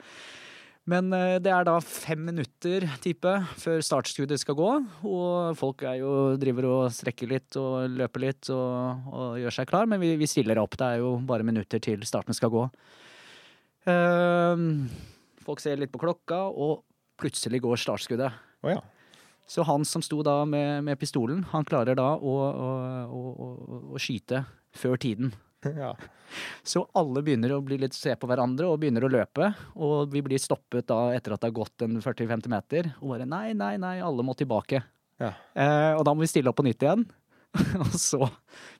men 0.90 1.12
eh, 1.14 1.36
det 1.42 1.52
er 1.54 1.66
da 1.66 1.76
fem 1.84 2.24
minutter, 2.26 2.88
type, 3.04 3.32
før 3.62 3.82
startskuddet 3.86 4.40
skal 4.42 4.56
gå. 4.58 4.70
Og 5.06 5.54
folk 5.58 5.84
er 5.86 6.00
jo, 6.00 6.12
driver 6.42 6.66
og 6.70 6.80
strekker 6.94 7.30
litt 7.30 7.58
og 7.60 7.86
løper 8.00 8.24
litt 8.24 8.50
og, 8.54 9.04
og 9.12 9.36
gjør 9.38 9.56
seg 9.58 9.70
klar. 9.70 9.86
Men 9.90 10.02
vi, 10.02 10.14
vi 10.18 10.30
stiller 10.30 10.58
opp. 10.62 10.74
Det 10.78 10.88
er 10.88 11.04
jo 11.04 11.14
bare 11.28 11.46
minutter 11.46 11.82
til 11.82 12.02
starten 12.08 12.34
skal 12.34 12.50
gå. 12.54 12.64
Eh, 13.86 14.64
folk 15.46 15.62
ser 15.62 15.78
litt 15.78 15.94
på 15.94 16.02
klokka, 16.02 16.44
og 16.50 16.82
plutselig 17.22 17.62
går 17.62 17.78
startskuddet. 17.78 18.42
Oh, 18.66 18.74
ja. 18.74 18.82
Så 19.46 19.62
han 19.66 19.86
som 19.86 20.02
sto 20.02 20.22
da 20.26 20.42
med, 20.48 20.82
med 20.86 20.98
pistolen, 20.98 21.44
han 21.52 21.66
klarer 21.68 21.98
da 21.98 22.14
å, 22.16 22.34
å, 22.50 22.68
å, 23.06 23.48
å 23.94 24.02
skyte 24.02 24.44
før 24.74 24.98
tiden. 25.02 25.34
ja. 25.82 25.92
Så 26.64 26.84
alle 26.96 27.22
begynner 27.24 27.52
å 27.54 27.60
bli 27.64 27.78
litt 27.82 27.96
se 27.96 28.14
på 28.16 28.28
hverandre 28.30 28.70
og 28.70 28.80
begynner 28.82 29.04
å 29.06 29.10
løpe. 29.12 29.52
Og 29.76 30.12
vi 30.12 30.22
blir 30.24 30.40
stoppet 30.42 30.88
da 30.90 31.12
etter 31.14 31.34
at 31.34 31.42
det 31.42 31.50
har 31.50 31.58
gått 31.60 31.84
en 31.84 32.00
40-50 32.02 32.52
meter. 32.52 32.92
Og 33.02 33.14
bare 33.14 33.28
nei, 33.28 33.52
nei, 33.58 33.74
nei, 33.82 33.96
alle 34.04 34.24
må 34.26 34.34
tilbake. 34.38 34.82
Ja. 35.22 35.34
Eh, 35.54 35.92
og 35.98 36.06
da 36.08 36.14
må 36.14 36.24
vi 36.24 36.30
stille 36.32 36.50
opp 36.50 36.58
på 36.58 36.66
nytt 36.66 36.82
igjen. 36.82 37.04
og 37.82 37.92
så 38.00 38.26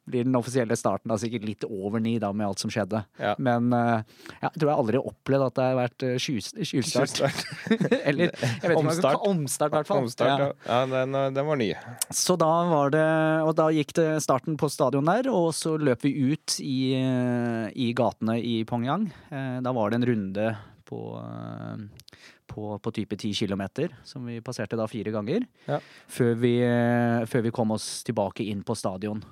blir 0.09 0.25
den 0.27 0.35
offisielle 0.35 0.75
starten 0.79 1.13
da 1.13 1.17
sikkert 1.21 1.45
litt 1.47 1.65
over 1.69 2.01
ni 2.03 2.15
da 2.19 2.31
med 2.35 2.47
alt 2.49 2.59
som 2.63 2.71
skjedde. 2.73 3.03
Ja. 3.21 3.35
Men 3.39 3.69
eh, 3.77 4.01
jeg 4.41 4.55
tror 4.57 4.71
jeg 4.73 4.79
aldri 4.83 4.99
har 4.99 5.11
opplevd 5.13 5.45
at 5.47 5.59
det 5.59 5.67
har 5.69 5.77
vært 5.79 6.07
eh, 6.09 6.17
tjuvstart. 6.19 7.21
Eller 8.09 8.33
jeg 8.33 8.73
vet 8.73 8.81
Omstart. 8.81 9.19
ikke 9.21 9.31
omstart, 9.35 9.71
i 9.75 9.77
hvert 9.79 9.91
fall. 9.93 10.03
Omstart, 10.07 10.43
Ja. 10.43 10.49
ja. 10.67 10.81
den, 10.95 11.19
den 11.37 11.47
var 11.53 11.61
ny. 11.61 11.71
Så 12.11 12.39
da 12.41 12.51
var 12.73 12.91
det 12.97 13.05
Og 13.47 13.55
da 13.61 13.69
gikk 13.77 13.93
det 14.01 14.09
starten 14.25 14.57
på 14.61 14.71
stadion 14.73 15.07
der, 15.09 15.29
og 15.31 15.53
så 15.55 15.77
løp 15.79 16.03
vi 16.09 16.15
ut 16.33 16.57
i, 16.65 16.97
i 17.77 17.93
gatene 17.97 18.41
i 18.41 18.63
Pongyang. 18.69 19.11
Eh, 19.31 19.61
Da 19.63 19.73
var 19.77 19.91
det 19.93 20.01
en 20.01 20.09
runde 20.15 20.51
på, 20.92 21.00
eh, 21.24 22.09
på, 22.46 22.78
på 22.78 22.92
type 22.92 23.16
10 23.16 23.35
km, 23.35 23.62
som 24.05 24.26
vi 24.26 24.40
passerte 24.44 24.76
da 24.76 24.88
fire 24.90 25.14
ganger. 25.14 25.46
Ja. 25.68 25.81
Før, 26.09 26.35
vi, 26.42 26.59
eh, 26.66 27.24
før 27.31 27.46
vi 27.48 27.55
kom 27.55 27.72
oss 27.76 28.02
tilbake 28.07 28.44
inn 28.44 28.64
på 28.66 28.76
stadion. 28.78 29.24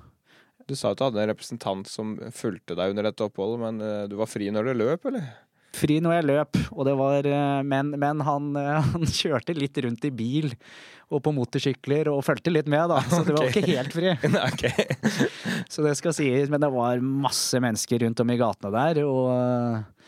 Du 0.69 0.75
sa 0.77 0.93
at 0.93 0.99
du 0.99 1.05
hadde 1.07 1.21
en 1.21 1.31
representant 1.33 1.87
som 1.89 2.15
fulgte 2.33 2.77
deg 2.77 2.93
under 2.93 3.09
dette 3.09 3.25
oppholdet, 3.25 3.61
men 3.61 3.85
eh, 3.85 4.03
du 4.09 4.17
var 4.19 4.29
fri 4.31 4.49
når 4.53 4.71
du 4.71 4.77
løp, 4.81 5.09
eller? 5.11 5.31
Fri 5.71 6.01
når 6.03 6.17
jeg 6.17 6.27
løp, 6.27 6.57
var 6.99 7.27
Men, 7.63 7.93
men 7.95 8.23
han, 8.27 8.49
han 8.91 9.05
kjørte 9.07 9.55
litt 9.55 9.77
rundt 9.85 10.09
i 10.09 10.11
bil 10.11 10.51
og 11.11 11.19
på 11.23 11.31
motorsykler 11.35 12.07
og 12.11 12.23
fulgte 12.23 12.51
litt 12.53 12.69
med, 12.71 12.87
da. 12.91 12.99
Så 13.03 13.21
det 13.27 13.35
var 13.35 13.45
okay. 13.49 13.63
ikke 13.63 13.77
helt 13.77 13.95
fri. 13.95 14.11
okay. 14.49 15.63
Så 15.71 15.83
det 15.83 15.95
skal 15.99 16.15
sies, 16.15 16.51
men 16.51 16.63
det 16.63 16.71
var 16.71 17.03
masse 17.03 17.59
mennesker 17.63 18.05
rundt 18.05 18.23
om 18.23 18.31
i 18.31 18.39
gatene 18.39 18.71
der, 18.75 19.01
og 19.07 20.00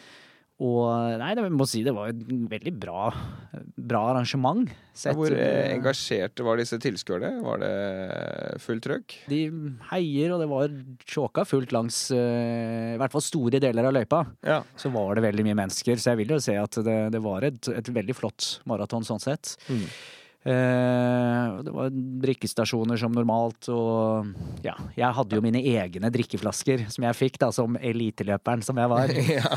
og 0.63 1.19
nei, 1.19 1.33
det 1.35 1.43
må 1.51 1.65
si 1.67 1.81
det 1.83 1.93
var 1.95 2.13
et 2.13 2.21
veldig 2.23 2.73
bra, 2.79 3.09
bra 3.75 4.03
arrangement. 4.13 4.69
Sett, 4.95 5.17
Hvor 5.17 5.33
eh, 5.35 5.73
engasjerte 5.73 6.45
var 6.45 6.61
disse 6.61 6.77
tilskuerne? 6.81 7.33
Var 7.43 7.61
det 7.63 7.73
fullt 8.63 8.85
trøkk? 8.85 9.17
De 9.31 9.41
heier, 9.91 10.33
og 10.35 10.43
det 10.43 10.49
var 10.51 10.73
tjåka 11.03 11.45
fullt 11.49 11.73
langs 11.75 12.05
eh, 12.15 12.93
i 12.93 12.99
hvert 13.01 13.15
fall 13.15 13.25
store 13.25 13.61
deler 13.63 13.89
av 13.89 13.95
løypa. 13.97 14.23
Ja. 14.45 14.61
Så 14.79 14.93
var 14.93 15.17
det 15.17 15.25
veldig 15.27 15.47
mye 15.49 15.59
mennesker, 15.65 15.99
så 15.99 16.13
jeg 16.13 16.23
vil 16.23 16.35
jo 16.37 16.41
si 16.45 16.55
at 16.59 16.79
det, 16.85 16.99
det 17.15 17.23
var 17.25 17.49
et, 17.49 17.71
et 17.73 17.93
veldig 17.99 18.17
flott 18.17 18.53
maraton 18.69 19.05
sånn 19.07 19.23
sett. 19.23 19.57
Mm. 19.67 19.87
Eh, 20.43 21.61
det 21.63 21.71
var 21.71 21.89
drikkestasjoner 22.23 22.99
som 22.99 23.13
normalt, 23.15 23.69
og 23.71 24.27
ja, 24.65 24.73
jeg 24.97 25.15
hadde 25.17 25.37
jo 25.39 25.43
mine 25.45 25.61
egne 25.63 26.11
drikkeflasker 26.13 26.83
som 26.91 27.05
jeg 27.07 27.15
fikk 27.19 27.39
da 27.43 27.49
som 27.55 27.77
eliteløperen 27.79 28.63
som 28.65 28.79
jeg 28.81 28.91
var. 28.91 29.13
ja. 29.37 29.53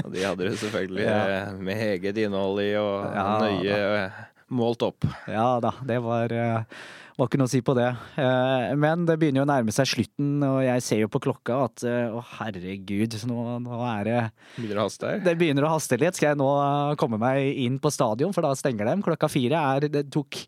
Og 0.00 0.08
de 0.14 0.24
hadde 0.24 0.48
du 0.48 0.56
selvfølgelig 0.62 1.04
Ja. 1.10 1.20
eh, 1.42 1.52
med 1.60 1.84
eget 1.90 2.22
innhold 2.24 2.62
i 2.64 2.70
og 2.80 3.04
Ja, 3.12 3.28
nøye 3.44 3.78
da. 3.84 4.08
målt 4.56 4.82
opp. 4.88 5.04
Ja 5.30 5.50
da, 5.62 5.74
det 5.86 6.00
var, 6.04 6.32
eh, 6.32 6.80
var 7.20 7.28
ikke 7.28 7.40
noe 7.40 7.50
å 7.50 7.52
si 7.52 7.60
på 7.64 7.74
det. 7.78 7.88
Eh, 8.20 8.74
Men 8.80 9.06
det 9.08 9.18
begynner 9.20 9.42
jo 9.42 9.46
å 9.46 9.50
nærme 9.52 9.74
seg 9.74 9.88
slutten, 9.90 10.38
og 10.46 10.60
jeg 10.64 10.84
ser 10.86 11.02
jo 11.04 11.10
på 11.12 11.22
klokka 11.22 11.58
at 11.68 11.84
eh, 11.86 12.12
å 12.16 12.22
herregud, 12.38 13.16
nå, 13.30 13.40
nå 13.64 13.80
er 13.86 14.06
det 14.08 14.20
Begynner 14.56 14.82
å 14.82 14.86
haste. 14.88 15.16
Det 15.24 15.36
begynner 15.40 15.68
å 15.68 15.74
haste 15.76 16.00
litt. 16.00 16.18
Skal 16.18 16.32
jeg 16.32 16.40
nå 16.40 16.50
eh, 16.58 16.94
komme 17.00 17.20
meg 17.20 17.60
inn 17.64 17.80
på 17.82 17.92
stadion, 17.94 18.32
for 18.36 18.46
da 18.46 18.54
stenger 18.58 18.88
de. 18.90 19.00
Klokka 19.06 19.30
fire 19.32 19.66
er 19.74 19.90
Det 19.92 20.08
tok 20.12 20.42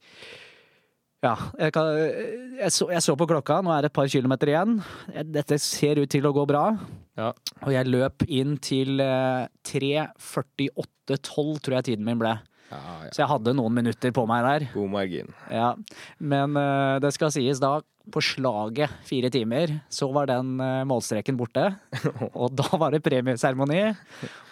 ja, 1.22 1.36
jeg, 1.54 1.70
kan, 1.70 1.86
jeg, 2.58 2.70
så, 2.74 2.88
jeg 2.90 3.02
så 3.04 3.14
på 3.14 3.28
klokka, 3.30 3.60
nå 3.62 3.70
er 3.70 3.84
det 3.84 3.92
et 3.92 3.94
par 3.94 4.08
kilometer 4.10 4.50
igjen. 4.50 4.72
Dette 5.30 5.54
ser 5.62 6.00
ut 6.02 6.10
til 6.10 6.26
å 6.26 6.32
gå 6.34 6.42
bra. 6.50 6.64
Ja. 7.14 7.28
Og 7.62 7.70
jeg 7.70 7.86
løp 7.92 8.24
inn 8.26 8.56
til 8.58 8.98
eh, 9.04 9.44
3.48,12 9.70 11.60
tror 11.62 11.76
jeg 11.78 11.92
tiden 11.92 12.08
min 12.08 12.18
ble. 12.18 12.34
Så 13.12 13.22
jeg 13.22 13.30
hadde 13.30 13.54
noen 13.58 13.74
minutter 13.76 14.12
på 14.14 14.24
meg 14.30 14.44
der. 14.46 14.66
God 14.74 14.90
margin. 14.94 15.32
Ja, 15.52 15.74
Men 16.18 16.56
uh, 16.58 16.98
det 17.02 17.12
skal 17.16 17.32
sies 17.34 17.60
da, 17.62 17.76
på 18.12 18.22
slaget 18.24 18.90
fire 19.06 19.30
timer, 19.30 19.76
så 19.92 20.08
var 20.14 20.26
den 20.30 20.56
uh, 20.62 20.82
målstreken 20.88 21.38
borte. 21.38 21.68
Og 22.40 22.52
da 22.58 22.66
var 22.80 22.96
det 22.96 23.02
premieseremoni. 23.06 23.84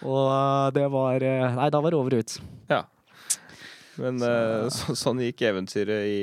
Og 0.06 0.72
det 0.76 0.86
var 0.92 1.26
uh, 1.26 1.58
Nei, 1.58 1.68
da 1.72 1.82
var 1.82 1.94
det 1.94 2.00
over 2.00 2.20
ut. 2.20 2.38
Ja. 2.70 2.84
Men 4.00 4.16
eh, 4.24 4.68
så, 4.72 4.94
sånn 4.96 5.18
gikk 5.20 5.42
eventyret 5.44 6.06
i, 6.08 6.20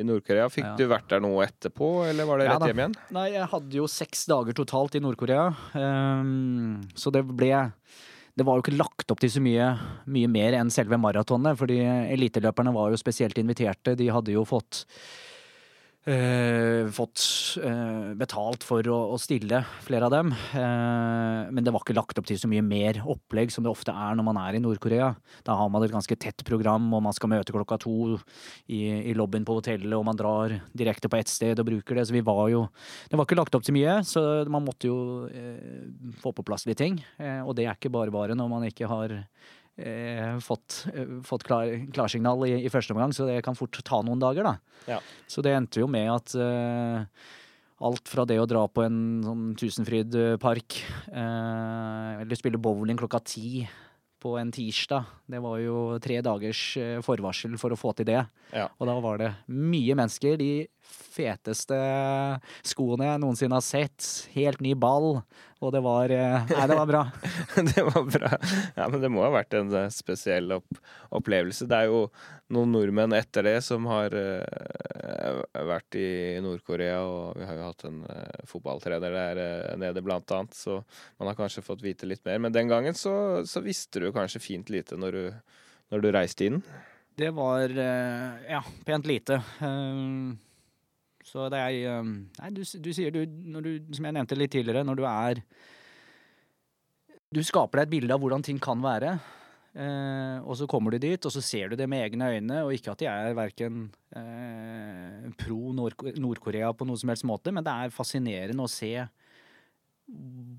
i 0.00 0.02
Nord-Korea. 0.06 0.48
Fikk 0.50 0.64
Ja. 0.66 0.72
du 0.80 0.86
vært 0.90 1.10
der 1.12 1.20
nå 1.22 1.30
etterpå, 1.44 1.90
eller 2.08 2.26
var 2.26 2.40
det 2.40 2.48
rett 2.48 2.64
ja, 2.64 2.70
hjem 2.72 2.80
igjen? 2.82 2.96
Nei, 3.14 3.26
jeg 3.36 3.46
hadde 3.52 3.78
jo 3.78 3.86
seks 3.90 4.24
dager 4.32 4.56
totalt 4.58 4.96
i 4.98 5.02
Nord-Korea. 5.04 5.44
Um, 5.76 6.80
så 6.98 7.12
det 7.14 7.22
ble 7.28 7.52
Det 8.32 8.46
var 8.48 8.56
jo 8.56 8.64
ikke 8.64 8.78
lagt 8.78 9.12
opp 9.12 9.20
til 9.20 9.32
så 9.34 9.42
mye, 9.44 9.66
mye 10.08 10.28
mer 10.32 10.56
enn 10.56 10.72
selve 10.72 10.96
maratonet, 11.00 11.58
fordi 11.60 11.82
eliteløperne 11.84 12.72
var 12.72 12.92
jo 12.92 13.00
spesielt 13.00 13.36
inviterte. 13.42 13.92
De 13.98 14.08
hadde 14.08 14.32
jo 14.32 14.46
fått 14.48 14.86
eh, 16.08 16.88
fått 16.92 17.22
uh, 17.62 18.12
betalt 18.18 18.64
for 18.66 18.86
å, 18.90 18.98
å 19.14 19.18
stille, 19.20 19.62
flere 19.84 20.08
av 20.08 20.14
dem. 20.14 20.32
Uh, 20.54 21.48
men 21.54 21.62
det 21.62 21.72
var 21.74 21.84
ikke 21.84 21.96
lagt 21.96 22.18
opp 22.18 22.28
til 22.28 22.40
så 22.40 22.50
mye 22.50 22.64
mer 22.66 23.00
opplegg 23.02 23.52
som 23.54 23.64
det 23.64 23.72
ofte 23.72 23.94
er 23.94 24.18
når 24.18 24.26
man 24.26 24.40
er 24.42 24.58
i 24.58 24.62
Nord-Korea. 24.62 25.12
Da 25.46 25.56
har 25.58 25.70
man 25.72 25.86
et 25.86 25.94
ganske 25.94 26.18
tett 26.18 26.44
program, 26.48 26.90
og 26.96 27.04
man 27.06 27.16
skal 27.16 27.32
møte 27.32 27.54
klokka 27.54 27.78
to 27.84 28.18
i, 28.66 28.82
i 29.12 29.16
lobbyen 29.18 29.46
på 29.46 29.58
hotellet, 29.60 29.94
og 29.98 30.06
man 30.08 30.18
drar 30.18 30.58
direkte 30.74 31.10
på 31.12 31.20
ett 31.20 31.32
sted 31.32 31.62
og 31.62 31.68
bruker 31.70 31.98
det. 31.98 32.08
Så 32.08 32.16
vi 32.16 32.24
var 32.26 32.44
jo 32.52 32.66
Det 33.10 33.18
var 33.18 33.26
ikke 33.26 33.38
lagt 33.38 33.56
opp 33.58 33.66
til 33.66 33.76
mye, 33.76 34.00
så 34.06 34.44
man 34.50 34.64
måtte 34.66 34.90
jo 34.90 34.98
få 36.22 36.32
på 36.34 36.44
plass 36.46 36.66
litt 36.68 36.80
ting. 36.80 37.00
Og 37.46 37.54
det 37.56 37.66
er 37.66 37.76
ikke 37.76 37.92
bare 37.92 38.14
bare 38.14 38.36
når 38.38 38.48
man 38.50 38.66
ikke 38.68 38.88
har 38.90 39.20
eh, 39.76 40.38
fått, 40.44 40.86
eh, 40.92 41.20
fått 41.26 41.46
klar, 41.48 41.70
klarsignal 41.92 42.46
i, 42.48 42.56
i 42.64 42.72
første 42.72 42.94
omgang, 42.94 43.14
så 43.16 43.28
det 43.28 43.42
kan 43.46 43.58
fort 43.58 43.78
ta 43.84 44.02
noen 44.04 44.22
dager, 44.22 44.48
da. 44.48 44.56
Ja. 44.88 44.98
Så 45.30 45.44
det 45.44 45.54
endte 45.56 45.82
jo 45.82 45.88
med 45.90 46.10
at 46.12 46.34
eh, 46.36 47.30
alt 47.82 48.10
fra 48.10 48.26
det 48.28 48.38
å 48.40 48.48
dra 48.48 48.66
på 48.70 48.84
en 48.86 48.98
sånn 49.26 49.46
Tusenfryd-park, 49.58 50.82
eh, 51.12 52.20
eller 52.22 52.38
spille 52.38 52.60
bowling 52.62 53.00
klokka 53.00 53.22
ti 53.26 53.64
på 54.22 54.36
en 54.38 54.52
tirsdag, 54.54 55.08
det 55.26 55.40
var 55.42 55.58
jo 55.58 55.98
tre 56.02 56.20
dagers 56.22 56.60
eh, 56.78 56.98
forvarsel 57.02 57.56
for 57.58 57.74
å 57.74 57.78
få 57.78 57.90
til 57.98 58.06
det. 58.12 58.20
Ja. 58.54 58.68
Og 58.78 58.86
da 58.86 58.94
var 59.02 59.18
det 59.18 59.32
mye 59.50 59.96
mennesker. 59.98 60.36
De 60.38 60.68
feteste 60.82 61.78
skoene 62.66 63.10
jeg 63.10 63.22
noensinne 63.22 63.58
har 63.58 63.64
sett. 63.64 64.06
Helt 64.34 64.62
ny 64.64 64.74
ball. 64.78 65.22
Og 65.62 65.70
det 65.70 65.82
var 65.84 66.10
eh, 66.10 66.48
Nei, 66.50 66.66
det 66.66 66.76
var 66.76 66.88
bra. 66.90 67.02
det 67.70 67.84
var 67.86 68.06
bra. 68.10 68.30
Ja, 68.74 68.88
men 68.90 68.98
det 69.02 69.10
må 69.14 69.22
ha 69.22 69.30
vært 69.30 69.54
en 69.54 69.70
eh, 69.78 69.90
spesiell 69.94 70.50
opp 70.56 70.80
opplevelse. 71.14 71.68
Det 71.70 71.78
er 71.78 71.90
jo 71.92 72.06
noen 72.52 72.72
nordmenn 72.74 73.14
etter 73.14 73.46
det 73.46 73.58
som 73.64 73.84
har 73.88 74.14
uh, 74.16 75.40
vært 75.68 75.96
i 76.00 76.40
Nord-Korea, 76.44 76.98
og 77.04 77.36
vi 77.36 77.46
har 77.48 77.58
jo 77.58 77.66
hatt 77.66 77.84
en 77.88 77.98
uh, 78.04 78.44
fotballtrener 78.48 79.12
der 79.12 79.40
uh, 79.40 79.74
nede 79.80 80.02
blant 80.04 80.32
annet, 80.32 80.56
så 80.56 80.78
man 81.20 81.30
har 81.30 81.36
kanskje 81.38 81.64
fått 81.64 81.84
vite 81.84 82.08
litt 82.08 82.24
mer. 82.28 82.40
Men 82.40 82.56
den 82.56 82.72
gangen 82.72 82.96
så, 82.96 83.14
så 83.48 83.60
visste 83.64 84.00
du 84.00 84.08
kanskje 84.12 84.40
fint 84.40 84.72
lite 84.72 84.96
når 85.00 85.18
du, 85.18 85.52
når 85.92 86.04
du 86.04 86.10
reiste 86.16 86.48
inn. 86.48 86.62
Det 87.16 87.28
var 87.36 87.68
ja, 87.76 88.62
pent 88.88 89.04
lite. 89.06 89.36
Eh, 89.60 90.32
Så 91.26 91.46
det 91.52 91.60
er 91.60 91.76
eh, 91.98 92.08
Nei, 92.40 92.50
du, 92.54 92.62
du 92.62 92.90
sier 92.94 93.14
du, 93.14 93.22
du, 93.26 93.70
som 93.94 94.08
jeg 94.08 94.16
nevnte 94.16 94.38
litt 94.38 94.52
tidligere, 94.54 94.84
når 94.86 94.98
du 94.98 95.04
er 95.08 95.42
Du 97.32 97.40
skaper 97.46 97.80
deg 97.82 97.86
et 97.86 97.94
bilde 97.94 98.16
av 98.16 98.20
hvordan 98.20 98.44
ting 98.44 98.58
kan 98.62 98.82
være. 98.84 99.14
Eh, 99.72 100.38
og 100.44 100.52
så 100.60 100.66
kommer 100.68 100.92
du 100.92 101.00
dit, 101.00 101.24
og 101.24 101.32
så 101.32 101.40
ser 101.40 101.72
du 101.72 101.78
det 101.80 101.88
med 101.88 102.04
egne 102.04 102.28
øyne. 102.34 102.58
Og 102.66 102.74
ikke 102.76 102.92
at 102.92 103.04
jeg 103.06 103.30
er 103.30 103.38
verken 103.38 103.86
eh, 104.18 105.30
pro 105.40 105.72
Nord- 105.72 106.12
Nord-Korea 106.20 106.74
på 106.76 106.88
noen 106.88 107.00
som 107.00 107.12
helst 107.12 107.24
måte, 107.28 107.54
men 107.54 107.64
det 107.64 107.72
er 107.72 107.94
fascinerende 107.94 108.66
å 108.66 108.70
se 108.70 108.92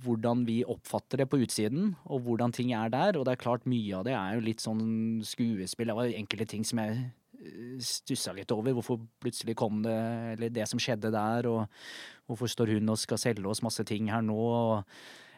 hvordan 0.04 0.46
vi 0.48 0.64
oppfatter 0.66 1.22
det 1.22 1.28
på 1.30 1.38
utsiden, 1.44 1.92
og 2.10 2.24
hvordan 2.26 2.54
ting 2.56 2.72
er 2.74 2.90
der. 2.90 3.20
Og 3.20 3.28
det 3.28 3.36
er 3.36 3.44
klart, 3.44 3.68
mye 3.70 4.00
av 4.00 4.08
det 4.08 4.16
er 4.18 4.40
jo 4.40 4.48
litt 4.48 4.64
sånn 4.64 5.22
skuespill. 5.28 5.92
Det 5.92 5.98
var 6.00 6.10
enkelte 6.10 6.50
ting 6.50 6.66
som 6.66 6.82
jeg 6.82 7.12
stussa 7.84 8.34
litt 8.36 8.52
over. 8.56 8.76
Hvorfor 8.78 9.02
plutselig 9.24 9.56
kom 9.60 9.82
det, 9.86 9.98
eller 10.36 10.54
det 10.54 10.68
som 10.70 10.82
skjedde 10.82 11.12
der, 11.14 11.48
og 11.50 11.68
hvorfor 12.30 12.52
står 12.52 12.76
hun 12.78 12.94
og 12.94 13.02
skal 13.02 13.20
selge 13.22 13.50
oss 13.50 13.64
masse 13.66 13.84
ting 13.90 14.10
her 14.14 14.24
nå? 14.26 14.38
og 14.38 14.84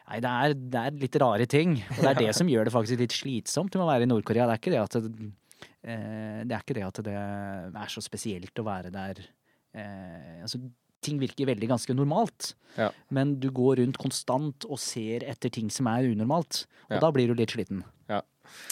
Nei, 0.06 0.20
det 0.22 0.30
er, 0.30 0.52
det 0.54 0.80
er 0.86 0.98
litt 1.02 1.16
rare 1.18 1.46
ting. 1.50 1.72
Og 1.96 1.98
det 1.98 2.10
er 2.12 2.20
det 2.28 2.34
som 2.38 2.46
gjør 2.46 2.68
det 2.68 2.72
faktisk 2.76 3.00
litt 3.02 3.14
slitsomt 3.16 3.74
med 3.74 3.82
å 3.82 3.88
være 3.90 4.06
i 4.06 4.10
Nord-Korea. 4.10 4.46
Det 4.46 4.60
ikke 4.60 4.74
det 4.76 4.82
at 4.84 4.98
det, 5.02 5.30
eh, 5.82 6.42
det 6.46 6.54
er 6.54 6.60
ikke 6.62 6.76
det 6.78 6.84
at 6.86 7.00
det 7.08 7.14
er 7.16 7.90
så 7.90 8.02
spesielt 8.04 8.62
å 8.62 8.66
være 8.68 8.92
der. 8.94 9.24
Eh, 9.74 10.44
altså, 10.46 10.60
ting 11.02 11.18
virker 11.18 11.50
veldig 11.50 11.72
ganske 11.72 11.96
normalt. 11.98 12.52
Ja. 12.78 12.92
Men 13.10 13.34
du 13.42 13.48
går 13.54 13.80
rundt 13.82 13.98
konstant 13.98 14.66
og 14.70 14.78
ser 14.82 15.26
etter 15.26 15.50
ting 15.50 15.74
som 15.74 15.90
er 15.90 16.06
unormalt. 16.12 16.64
Og 16.86 16.96
Ja. 16.96 17.02
da 17.02 17.10
blir 17.10 17.26
du 17.26 17.34
litt 17.34 17.50
sliten. 17.56 17.82
Ja. 18.08 18.22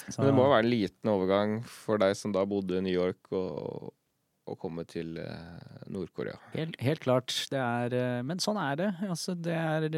Så, 0.08 0.20
Men 0.20 0.30
det 0.30 0.37
må 0.37 0.48
være 0.50 0.64
en 0.64 0.72
liten 0.72 1.12
overgang 1.12 1.58
for 1.68 2.00
deg 2.02 2.16
som 2.18 2.34
da 2.34 2.44
bodde 2.48 2.78
i 2.78 2.84
New 2.84 2.94
York, 2.94 3.20
og, 3.34 3.92
å 4.44 4.56
komme 4.60 4.84
til 4.88 5.16
eh, 5.20 5.84
Nord-Korea. 5.92 6.37
helt, 6.52 6.76
helt 6.84 7.00
klart. 7.04 7.32
Det 7.48 7.60
er 7.60 7.94
eh, 7.96 8.22
Men 8.26 8.42
sånn 8.44 8.60
er 8.60 8.76
det. 8.80 8.90
Altså, 9.08 9.32
det 9.32 9.56
er 9.56 9.88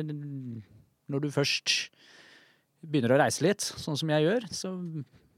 Når 1.11 1.25
du 1.25 1.31
først 1.35 1.75
begynner 2.87 3.17
å 3.17 3.21
reise 3.25 3.43
litt, 3.43 3.65
sånn 3.65 3.99
som 3.99 4.11
jeg 4.13 4.27
gjør, 4.27 4.47
så 4.55 4.73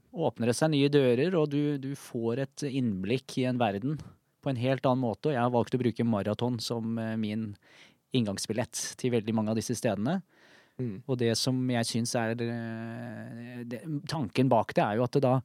åpner 0.09 0.51
det 0.51 0.57
seg 0.57 0.73
nye 0.73 0.89
dører, 0.93 1.35
og 1.37 1.49
du, 1.53 1.77
du 1.81 1.93
får 1.97 2.43
et 2.45 2.65
innblikk 2.69 3.37
i 3.41 3.47
en 3.49 3.61
verden 3.61 3.97
på 4.43 4.51
en 4.51 4.59
helt 4.59 4.85
annen 4.85 5.03
måte. 5.03 5.29
Og 5.29 5.35
jeg 5.35 5.41
har 5.41 5.53
valgt 5.53 5.75
å 5.75 5.81
bruke 5.81 6.07
maraton 6.07 6.59
som 6.63 6.97
eh, 7.01 7.15
min 7.19 7.53
inngangsbillett 8.15 8.77
til 8.97 9.13
veldig 9.13 9.35
mange 9.37 9.53
av 9.53 9.59
disse 9.59 9.75
stedene. 9.77 10.19
Mm. 10.79 10.95
Og 11.05 11.19
det 11.19 11.33
som 11.37 11.59
jeg 11.73 11.87
syns 11.87 12.15
er 12.15 12.33
eh, 12.45 13.61
det, 13.67 13.83
Tanken 14.09 14.49
bak 14.51 14.71
det 14.77 14.83
er 14.85 14.99
jo 14.99 15.05
at 15.05 15.17
det 15.17 15.23
da 15.27 15.37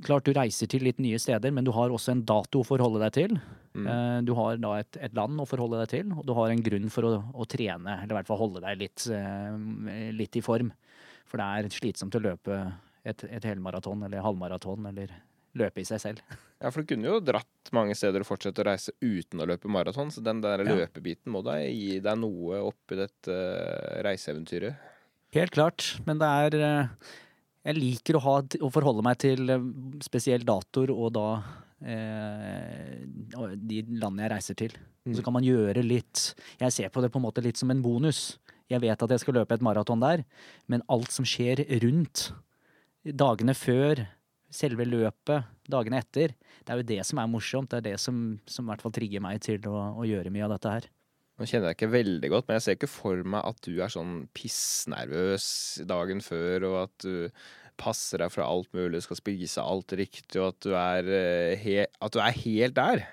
Klart 0.00 0.24
du 0.24 0.32
reiser 0.32 0.68
til 0.70 0.86
litt 0.86 1.00
nye 1.02 1.18
steder, 1.20 1.52
men 1.52 1.66
du 1.66 1.74
har 1.76 1.92
også 1.92 2.14
en 2.14 2.22
dato 2.24 2.62
å 2.62 2.64
forholde 2.64 3.02
deg 3.02 3.10
til. 3.12 3.34
Mm. 3.76 3.86
Eh, 3.90 4.18
Du 4.24 4.30
har 4.38 4.56
da 4.62 4.70
et, 4.80 4.96
et 4.96 5.16
land 5.18 5.42
å 5.42 5.44
forholde 5.44 5.82
deg 5.82 5.90
til, 5.92 6.14
og 6.14 6.22
du 6.24 6.32
har 6.38 6.48
en 6.48 6.62
grunn 6.64 6.86
for 6.94 7.04
å, 7.04 7.10
å 7.34 7.44
trene, 7.44 7.98
eller 7.98 8.14
i 8.14 8.16
hvert 8.16 8.30
fall 8.30 8.40
holde 8.40 8.62
deg 8.64 8.78
litt, 8.80 9.04
eh, 9.12 10.06
litt 10.16 10.38
i 10.40 10.44
form. 10.46 10.70
For 11.28 11.42
det 11.42 11.48
er 11.50 11.74
slitsomt 11.74 12.16
å 12.16 12.22
løpe 12.22 12.62
et, 13.04 13.26
et 13.28 13.44
helmaraton 13.50 14.06
eller 14.06 14.24
halvmaraton, 14.24 14.88
eller 14.88 15.12
løpe 15.58 15.82
i 15.82 15.88
seg 15.88 16.02
selv. 16.02 16.22
Ja, 16.60 16.68
for 16.68 16.84
du 16.84 16.90
kunne 16.90 17.08
jo 17.08 17.22
dratt 17.24 17.70
mange 17.72 17.94
steder 17.96 18.20
og 18.20 18.28
fortsette 18.28 18.60
å 18.60 18.66
reise 18.68 18.92
uten 19.00 19.40
å 19.40 19.46
løpe 19.48 19.70
maraton, 19.72 20.10
så 20.12 20.20
den 20.20 20.42
der 20.44 20.60
Ja. 20.60 20.74
løpebiten 20.76 21.32
må 21.32 21.40
da 21.40 21.54
gi 21.64 21.94
deg 22.04 22.18
noe 22.20 22.58
oppi 22.66 22.98
dette 22.98 23.32
eh, 23.32 24.02
reiseeventyret. 24.04 24.76
Helt 25.32 25.54
klart, 25.56 25.86
men 26.04 26.20
det 26.20 26.28
er 26.28 26.58
eh, 26.60 26.90
Jeg 27.64 27.78
liker 27.78 28.18
å, 28.18 28.20
ha, 28.26 28.34
å 28.44 28.70
forholde 28.72 29.06
meg 29.06 29.16
til 29.24 29.40
spesielt 29.46 30.04
spesiell 30.04 30.44
datoer 30.44 30.92
og 30.92 31.14
da 31.16 31.26
eh, 31.80 33.08
de 33.56 33.80
landene 33.96 34.26
jeg 34.26 34.32
reiser 34.34 34.60
til. 34.60 34.76
Mm. 35.08 35.14
så 35.16 35.22
kan 35.24 35.32
man 35.32 35.44
gjøre 35.46 35.80
litt 35.80 36.34
Jeg 36.60 36.74
ser 36.76 36.90
på 36.92 37.00
det 37.00 37.08
på 37.08 37.16
en 37.16 37.24
måte 37.24 37.40
litt 37.40 37.56
som 37.56 37.70
en 37.72 37.80
bonus. 37.80 38.36
Jeg 38.68 38.82
vet 38.84 39.00
at 39.02 39.10
jeg 39.16 39.22
skal 39.24 39.40
løpe 39.40 39.56
et 39.56 39.64
maraton 39.64 40.02
der, 40.02 40.22
men 40.68 40.84
alt 40.92 41.10
som 41.10 41.24
skjer 41.24 41.64
rundt, 41.82 42.28
dagene 43.02 43.54
før, 43.56 44.04
selve 44.50 44.86
løpet, 44.88 45.50
dagene 45.70 46.00
etter, 46.02 46.34
det 46.34 46.72
er 46.72 46.80
jo 46.80 46.88
det 46.88 47.02
som 47.06 47.20
er 47.22 47.30
morsomt. 47.30 47.70
Det 47.70 47.80
er 47.80 47.92
det 47.92 48.00
som, 48.02 48.18
som 48.50 48.66
i 48.66 48.72
hvert 48.72 48.82
fall 48.84 48.94
trigger 48.94 49.22
meg 49.24 49.42
til 49.44 49.62
å, 49.70 49.90
å 50.00 50.06
gjøre 50.08 50.32
mye 50.34 50.46
av 50.48 50.56
dette 50.56 50.74
her. 50.74 50.88
Nå 51.40 51.46
kjenner 51.48 51.70
jeg 51.70 51.78
ikke 51.78 51.94
veldig 51.94 52.28
godt, 52.34 52.48
men 52.48 52.58
jeg 52.58 52.64
ser 52.66 52.76
ikke 52.76 52.90
for 52.92 53.22
meg 53.32 53.46
at 53.48 53.62
du 53.64 53.78
er 53.80 53.92
sånn 53.92 54.16
pissnervøs 54.36 55.46
dagen 55.88 56.20
før, 56.20 56.66
og 56.68 56.76
at 56.82 57.06
du 57.06 57.14
passer 57.80 58.20
deg 58.20 58.34
fra 58.34 58.44
alt 58.50 58.68
mulig, 58.76 59.00
skal 59.06 59.16
spise 59.16 59.64
alt 59.64 59.94
riktig, 59.96 60.36
og 60.36 60.50
at 60.50 60.58
du 60.66 60.74
er, 60.76 61.08
eh, 61.16 61.54
he 61.62 61.78
at 61.88 62.12
du 62.12 62.20
er 62.20 62.36
helt 62.42 62.76
der. 62.76 63.06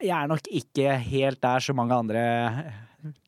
Jeg 0.00 0.14
er 0.14 0.30
nok 0.30 0.48
ikke 0.48 0.94
helt 1.10 1.42
der 1.42 1.60
som 1.60 1.76
mange 1.76 1.96
andre 1.98 2.22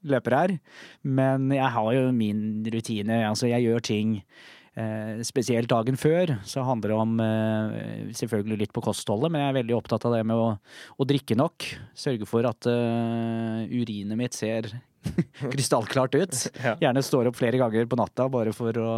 løpere 0.07 0.41
er, 0.47 0.57
men 1.03 1.51
jeg 1.53 1.71
har 1.77 1.93
jo 1.99 2.09
min 2.15 2.65
rutine. 2.65 3.21
Altså, 3.29 3.51
jeg 3.51 3.67
gjør 3.67 3.85
ting 3.87 4.17
eh, 4.81 5.23
spesielt 5.27 5.71
dagen 5.71 5.99
før, 6.01 6.35
så 6.49 6.65
handler 6.67 6.93
det 6.93 6.99
om 6.99 7.23
eh, 7.25 8.13
selvfølgelig 8.17 8.61
litt 8.65 8.73
på 8.77 8.83
kostholdet, 8.85 9.31
men 9.33 9.45
jeg 9.45 9.53
er 9.53 9.59
veldig 9.61 9.77
opptatt 9.77 10.07
av 10.09 10.17
det 10.17 10.23
med 10.29 10.41
å, 10.41 10.53
å 10.97 11.09
drikke 11.09 11.37
nok. 11.39 11.67
Sørge 11.99 12.29
for 12.29 12.49
at 12.49 12.69
eh, 12.71 13.67
urinet 13.71 14.19
mitt 14.19 14.37
ser 14.37 14.71
krystallklart 15.53 16.17
ut. 16.19 16.41
Gjerne 16.83 17.05
står 17.05 17.31
opp 17.31 17.39
flere 17.39 17.61
ganger 17.61 17.89
på 17.91 18.01
natta 18.01 18.29
bare 18.33 18.55
for 18.57 18.81
å, 18.81 18.89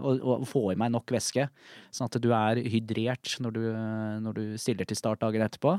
å, 0.00 0.14
å 0.36 0.38
få 0.48 0.68
i 0.72 0.78
meg 0.80 0.92
nok 0.94 1.16
væske, 1.16 1.48
sånn 1.92 2.10
at 2.10 2.20
du 2.22 2.30
er 2.36 2.62
hydrert 2.62 3.38
når 3.42 3.56
du, 3.56 3.64
når 4.28 4.38
du 4.38 4.44
stiller 4.60 4.88
til 4.88 5.00
start 5.00 5.24
dagen 5.24 5.44
etterpå. 5.44 5.78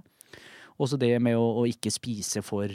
Også 0.82 0.98
det 0.98 1.16
med 1.22 1.38
å, 1.38 1.46
å 1.62 1.68
ikke 1.70 1.94
spise 1.94 2.42
for, 2.46 2.72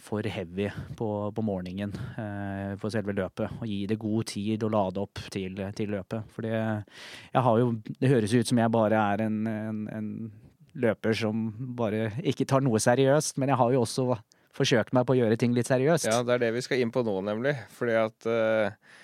for 0.00 0.26
heavy 0.26 0.68
på, 0.96 1.08
på 1.36 1.44
morgenen 1.44 1.92
eh, 2.18 2.74
på 2.80 2.90
selve 2.92 3.14
løpet. 3.16 3.60
Og 3.60 3.68
gi 3.68 3.80
det 3.90 3.98
god 4.00 4.30
tid 4.32 4.64
å 4.66 4.72
lade 4.72 5.02
opp 5.02 5.22
til, 5.32 5.58
til 5.76 5.92
løpet. 5.96 6.30
For 6.34 6.48
jeg 6.48 7.44
har 7.46 7.60
jo, 7.62 7.74
det 8.00 8.12
høres 8.12 8.34
ut 8.34 8.52
som 8.52 8.62
jeg 8.62 8.74
bare 8.74 9.04
er 9.14 9.26
en, 9.26 9.40
en, 9.50 9.82
en 9.96 10.10
løper 10.80 11.16
som 11.16 11.48
bare 11.76 12.10
ikke 12.26 12.48
tar 12.48 12.64
noe 12.64 12.80
seriøst, 12.82 13.38
men 13.40 13.52
jeg 13.52 13.60
har 13.60 13.74
jo 13.74 13.84
også 13.84 14.08
forsøkt 14.56 14.94
meg 14.96 15.06
på 15.06 15.14
å 15.14 15.20
gjøre 15.20 15.38
ting 15.40 15.54
litt 15.56 15.70
seriøst. 15.70 16.08
Ja, 16.10 16.24
det 16.26 16.36
er 16.36 16.44
det 16.46 16.54
vi 16.56 16.64
skal 16.64 16.82
inn 16.82 16.92
på 16.94 17.04
nå, 17.06 17.14
nemlig. 17.26 17.54
Fordi 17.76 17.96
at 18.00 18.28
eh, 18.30 18.98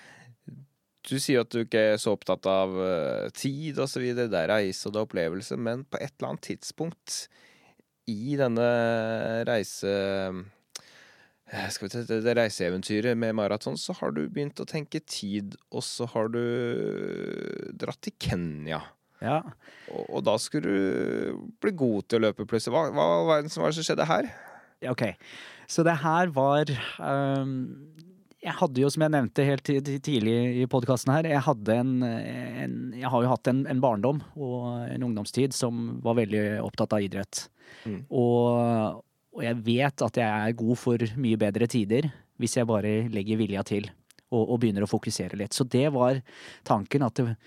du 1.07 1.15
sier 1.23 1.45
at 1.45 1.53
du 1.53 1.61
ikke 1.63 1.83
er 1.93 2.01
så 2.01 2.17
opptatt 2.17 2.47
av 2.51 2.75
eh, 2.83 3.29
tid 3.37 3.79
videre, 3.79 4.27
det 4.31 4.43
er 4.43 4.51
reise 4.51 4.87
og 4.87 4.95
det 4.95 5.01
er 5.01 5.07
opplevelse, 5.07 5.59
men 5.59 5.85
på 5.87 6.01
et 6.01 6.13
eller 6.17 6.33
annet 6.33 6.47
tidspunkt 6.51 7.25
i 8.11 8.37
denne 8.39 8.69
reise... 9.47 9.97
eh, 11.51 11.67
Skal 11.73 11.87
vi 11.87 11.93
til 11.95 12.05
det, 12.09 12.19
det 12.25 12.35
reiseeventyret 12.37 13.17
med 13.19 13.35
maraton, 13.37 13.77
så 13.79 13.95
har 13.99 14.11
du 14.15 14.23
begynt 14.29 14.59
å 14.63 14.67
tenke 14.67 14.99
tid, 15.05 15.55
og 15.71 15.83
så 15.85 16.07
har 16.13 16.29
du 16.33 16.41
dratt 17.77 18.01
til 18.05 18.15
Kenya. 18.21 18.81
Ja. 19.23 19.39
Og, 19.89 20.03
og 20.19 20.25
da 20.27 20.35
skulle 20.41 20.69
du 20.69 21.45
bli 21.63 21.71
god 21.79 22.05
til 22.09 22.19
å 22.19 22.25
løpe 22.27 22.45
plutselig. 22.45 22.75
Hva, 22.75 22.89
hva 22.93 23.07
var 23.25 23.45
det 23.47 23.53
som 23.53 23.65
skjedde 23.73 24.05
her? 24.09 24.29
Ja, 24.83 24.91
Ok, 24.93 25.01
så 25.65 25.81
det 25.81 25.95
her 26.03 26.29
var 26.35 26.69
um, 27.01 27.53
Jeg 28.45 28.53
hadde 28.59 28.83
jo, 28.83 28.91
som 28.93 29.01
jeg 29.07 29.09
nevnte 29.15 29.41
helt 29.47 29.63
ti- 29.65 29.79
ti- 29.81 29.95
tidlig 30.05 30.35
i 30.61 30.67
podkasten 30.69 31.09
her, 31.15 31.25
jeg 31.31 31.41
hadde 31.47 31.77
en, 31.81 31.95
en 32.05 32.75
Jeg 32.93 33.09
har 33.09 33.25
jo 33.25 33.31
hatt 33.31 33.49
en, 33.49 33.63
en 33.73 33.81
barndom 33.81 34.19
og 34.37 34.67
en 34.85 35.07
ungdomstid 35.09 35.57
som 35.57 35.95
var 36.05 36.19
veldig 36.21 36.43
opptatt 36.61 36.93
av 36.93 37.01
idrett. 37.07 37.47
Mm. 37.89 38.03
Og, 38.13 39.01
og 39.37 39.45
jeg 39.45 39.61
vet 39.63 40.03
at 40.07 40.17
jeg 40.17 40.27
er 40.49 40.57
god 40.57 40.79
for 40.81 41.13
mye 41.21 41.37
bedre 41.39 41.69
tider 41.69 42.09
hvis 42.41 42.57
jeg 42.57 42.69
bare 42.69 43.05
legger 43.13 43.39
vilja 43.39 43.63
til. 43.65 43.89
og, 44.27 44.43
og 44.43 44.57
begynner 44.59 44.83
å 44.83 44.89
fokusere 44.91 45.37
litt. 45.39 45.55
Så 45.55 45.63
det 45.63 45.87
var 45.95 46.19
tanken 46.67 47.05
at 47.05 47.15
det, 47.15 47.37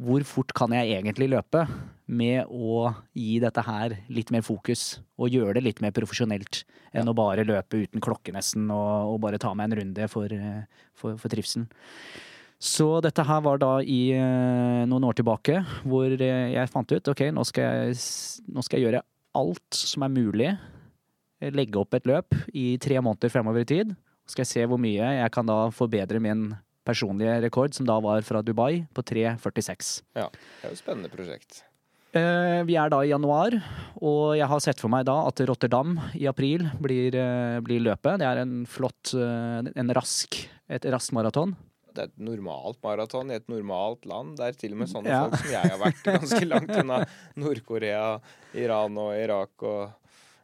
hvor 0.00 0.22
fort 0.28 0.52
kan 0.56 0.72
jeg 0.72 0.94
egentlig 0.96 1.28
løpe 1.32 1.66
med 2.06 2.48
å 2.52 2.92
gi 3.16 3.38
dette 3.42 3.64
her 3.64 3.98
litt 4.12 4.30
mer 4.32 4.44
fokus, 4.44 5.00
og 5.16 5.32
gjøre 5.32 5.58
det 5.58 5.64
litt 5.66 5.82
mer 5.84 5.92
profesjonelt 5.96 6.62
enn 6.96 7.08
å 7.08 7.16
bare 7.16 7.44
løpe 7.44 7.82
uten 7.84 8.00
klokke 8.04 8.32
nesten 8.32 8.70
og, 8.72 9.12
og 9.12 9.20
bare 9.24 9.40
ta 9.40 9.52
meg 9.56 9.70
en 9.70 9.78
runde 9.80 10.08
for, 10.12 10.32
for, 10.96 11.16
for 11.20 11.32
trivselen. 11.32 11.68
Så 12.56 12.88
dette 13.04 13.24
her 13.28 13.42
var 13.44 13.60
da 13.60 13.74
i 13.84 14.14
eh, 14.16 14.84
noen 14.88 15.04
år 15.04 15.18
tilbake, 15.18 15.58
hvor 15.84 16.08
eh, 16.08 16.54
jeg 16.54 16.72
fant 16.72 16.92
ut 16.92 17.12
ok, 17.12 17.26
nå 17.36 17.44
skal 17.44 17.66
jeg, 17.66 17.98
nå 18.48 18.64
skal 18.64 18.80
jeg 18.80 18.88
gjøre 18.88 19.04
alt 19.36 19.76
som 19.76 20.06
er 20.06 20.14
mulig. 20.14 20.54
Legge 21.40 21.76
opp 21.82 21.94
et 21.98 22.06
løp 22.08 22.32
i 22.56 22.76
tre 22.80 22.96
måneder 23.04 23.28
fremover 23.32 23.60
i 23.60 23.68
tid. 23.68 23.90
Så 24.26 24.32
skal 24.34 24.44
jeg 24.46 24.52
se 24.54 24.66
hvor 24.70 24.80
mye 24.80 25.10
jeg 25.20 25.30
kan 25.34 25.46
da 25.46 25.66
forbedre 25.74 26.18
min 26.22 26.48
personlige 26.86 27.40
rekord, 27.42 27.74
som 27.74 27.86
da 27.86 27.98
var 28.00 28.22
fra 28.22 28.40
Dubai, 28.46 28.86
på 28.94 29.02
3,46. 29.02 30.02
Ja, 30.16 30.28
det 30.30 30.64
er 30.64 30.70
jo 30.70 30.76
et 30.76 30.80
spennende 30.80 31.10
prosjekt. 31.12 31.64
Eh, 32.16 32.62
Vi 32.64 32.76
er 32.78 32.88
da 32.88 33.02
i 33.04 33.10
januar, 33.10 33.52
og 34.00 34.36
jeg 34.38 34.46
har 34.48 34.60
sett 34.64 34.80
for 34.80 34.88
meg 34.88 35.04
da 35.04 35.18
at 35.28 35.42
Rotterdam 35.50 35.96
i 36.16 36.24
april 36.30 36.64
blir, 36.80 37.14
eh, 37.14 37.60
blir 37.60 37.82
løpet. 37.84 38.18
Det 38.22 38.26
er 38.26 38.38
en 38.44 38.64
flott, 38.64 39.12
eh, 39.14 39.70
en 39.76 39.90
rask, 39.92 40.38
et 40.70 40.82
raskt 40.82 41.12
maraton. 41.12 41.54
Det 41.92 41.98
er 42.04 42.08
et 42.08 42.18
normalt 42.18 42.78
maraton 42.84 43.30
i 43.30 43.34
et 43.36 43.46
normalt 43.48 44.06
land. 44.06 44.36
Det 44.38 44.46
er 44.46 44.52
til 44.52 44.72
og 44.72 44.78
med 44.78 44.88
sånne 44.88 45.06
Ja. 45.08 45.28
folk 45.28 45.40
som 45.42 45.50
jeg 45.50 45.70
har 45.70 45.78
vært 45.78 46.02
ganske 46.04 46.44
langt 46.48 46.76
unna. 46.80 47.04
Nord-Korea, 47.36 48.20
Iran 48.54 48.96
og 48.98 49.12
Irak 49.16 49.62
og 49.62 49.92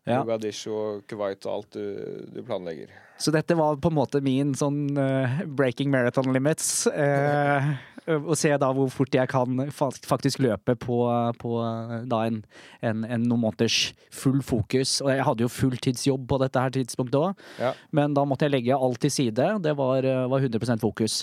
Ja. 0.09 0.19
Mogadishu 0.25 0.73
og 0.75 1.05
Kuwait 1.07 1.47
og 1.47 1.53
alt 1.53 1.77
du, 1.79 2.27
du 2.35 2.41
planlegger. 2.43 2.91
Så 3.23 3.31
dette 3.31 3.55
var 3.55 3.77
på 3.79 3.91
en 3.93 3.95
måte 3.95 4.19
min 4.25 4.51
sånn 4.59 4.97
uh, 4.99 5.37
breaking 5.47 5.93
marathon 5.95 6.33
limits. 6.35 6.89
Uh, 6.91 7.77
Å 8.11 8.35
se 8.35 8.51
da 8.59 8.73
hvor 8.75 8.89
fort 8.91 9.15
jeg 9.15 9.31
kan 9.31 9.61
faktisk 9.71 10.41
løpe 10.43 10.75
på, 10.75 10.97
på 11.39 11.51
eh, 11.63 11.93
da 12.11 12.25
en, 12.27 12.41
en, 12.83 13.05
en 13.07 13.29
noen 13.31 13.45
måneders 13.45 13.93
full 14.11 14.41
fokus. 14.43 14.97
Og 15.05 15.13
jeg 15.13 15.23
hadde 15.29 15.45
jo 15.47 15.51
fulltidsjobb 15.55 16.25
på 16.33 16.41
dette 16.43 16.65
her 16.65 16.75
tidspunktet 16.75 17.21
òg, 17.21 17.45
Ja. 17.63 17.71
men 17.95 18.17
da 18.19 18.25
måtte 18.27 18.49
jeg 18.49 18.57
legge 18.57 18.75
alt 18.75 18.99
til 19.07 19.15
side. 19.15 19.47
Det 19.63 19.77
var, 19.79 20.03
var 20.35 20.43
100% 20.43 20.83
fokus. 20.83 21.21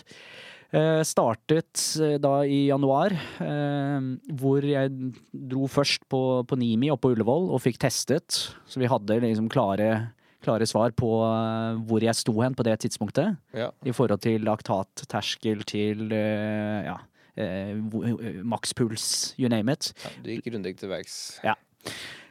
Eh, 0.69 1.01
startet 1.01 1.81
eh, 1.97 2.19
da 2.21 2.43
i 2.45 2.67
januar, 2.67 3.15
eh, 3.41 4.09
hvor 4.37 4.65
jeg 4.65 4.91
dro 5.33 5.65
først 5.65 6.05
på, 6.05 6.21
på 6.45 6.57
Nimi 6.61 6.91
og 6.93 6.99
på 7.01 7.09
Ullevål 7.15 7.49
og 7.49 7.63
fikk 7.63 7.79
testet. 7.81 8.37
Så 8.69 8.81
vi 8.81 8.89
hadde 8.89 9.17
liksom 9.23 9.49
klare, 9.49 10.13
klare 10.45 10.67
svar 10.69 10.93
på 10.93 11.09
hvor 11.89 12.05
jeg 12.05 12.17
sto 12.19 12.35
hen 12.37 12.57
på 12.57 12.67
det 12.67 12.77
tidspunktet. 12.85 13.39
Ja. 13.57 13.71
I 13.81 13.95
forhold 13.97 14.21
til 14.21 14.45
laktatterskel 14.45 15.65
til 15.65 16.13
ja, 16.13 16.99
makspuls, 18.45 19.33
you 19.41 19.49
name 19.49 19.73
it. 19.73 19.89
Ja, 20.05 20.13
du 20.21 20.33
gikk 20.35 20.51
grundig 20.51 20.77
til 20.77 20.93
verks. 20.93 21.39
Eh, 21.41 21.57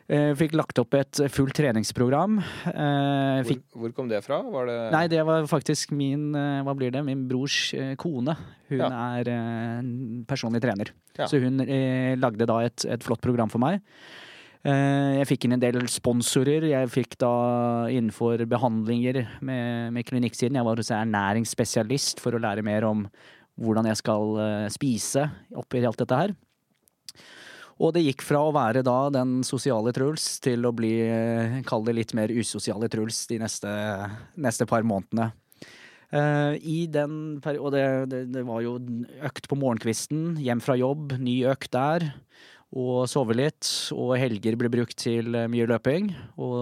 Fikk 0.09 0.55
lagt 0.57 0.79
opp 0.81 0.95
et 0.97 1.19
fullt 1.35 1.53
treningsprogram. 1.59 2.39
Eh, 2.41 3.43
Hvor, 3.43 3.49
Fikk 3.51 3.65
hvor 3.77 3.93
kom 3.93 4.07
det 4.09 4.23
fra? 4.25 4.39
Var 4.41 4.65
det 4.71 4.77
Nei, 4.95 5.03
det 5.13 5.21
var 5.29 5.45
faktisk 5.51 5.91
min 5.93 6.31
eh, 6.33 6.63
Hva 6.65 6.73
blir 6.79 6.95
det? 6.95 7.03
Min 7.05 7.27
brors 7.29 7.75
eh, 7.77 7.91
kone. 8.01 8.33
Hun 8.71 8.79
Ja. 8.81 8.89
er 9.19 9.29
eh, 9.29 9.91
personlig 10.31 10.63
trener. 10.65 10.95
Ja. 11.19 11.27
Så 11.29 11.37
hun 11.43 11.61
eh, 11.61 12.17
lagde 12.17 12.49
da 12.49 12.57
et, 12.65 12.87
et 12.89 13.05
flott 13.05 13.21
program 13.21 13.53
for 13.53 13.61
meg. 13.61 13.83
Eh, 14.65 15.21
jeg 15.21 15.29
fikk 15.35 15.45
inn 15.45 15.59
en 15.59 15.61
del 15.67 15.77
sponsorer. 15.93 16.65
Jeg 16.73 16.89
fikk 16.89 17.19
da 17.21 17.35
innenfor 17.93 18.47
behandlinger 18.49 19.27
med, 19.45 19.93
med 19.93 20.09
klinikksiden. 20.09 20.57
Jeg 20.57 20.65
var 20.71 20.81
hos 20.81 20.89
ernæringsspesialist 20.91 22.25
for 22.25 22.33
å 22.33 22.41
lære 22.41 22.65
mer 22.65 22.89
om 22.89 23.05
hvordan 23.61 23.85
jeg 23.93 24.01
skal 24.01 24.37
eh, 24.41 24.69
spise 24.73 25.29
oppi 25.53 25.85
alt 25.85 26.01
dette 26.01 26.17
her. 26.25 26.33
Og 27.79 27.93
det 27.95 28.03
gikk 28.03 28.25
fra 28.27 28.41
å 28.43 28.55
være 28.55 28.83
da 28.87 28.97
den 29.15 29.39
sosiale 29.47 29.93
Truls 29.95 30.39
til 30.43 30.67
å 30.67 30.75
bli, 30.75 30.95
eh, 31.07 31.61
kall 31.67 31.85
det 31.87 31.95
litt 31.95 32.15
mer 32.19 32.33
usosiale 32.35 32.89
Truls 32.91 33.27
de 33.31 33.39
neste, 33.39 33.71
neste 34.35 34.67
par 34.67 34.83
månedene. 34.83 35.31
Uh, 36.09 36.57
I 36.65 36.87
den 36.89 37.37
Og 37.45 37.69
det, 37.75 37.85
det, 38.09 38.23
det 38.33 38.43
var 38.49 38.63
jo 38.65 38.79
økt 39.29 39.45
på 39.45 39.59
morgenkvisten, 39.61 40.39
hjem 40.41 40.63
fra 40.65 40.79
jobb, 40.81 41.19
ny 41.21 41.43
økt 41.53 41.71
der. 41.77 42.07
Og 42.77 43.07
sove 43.09 43.37
litt. 43.37 43.69
Og 43.95 44.17
helger 44.21 44.57
ble 44.61 44.69
brukt 44.73 44.97
til 45.01 45.37
eh, 45.37 45.49
mye 45.49 45.69
løping. 45.69 46.11
Og, 46.37 46.57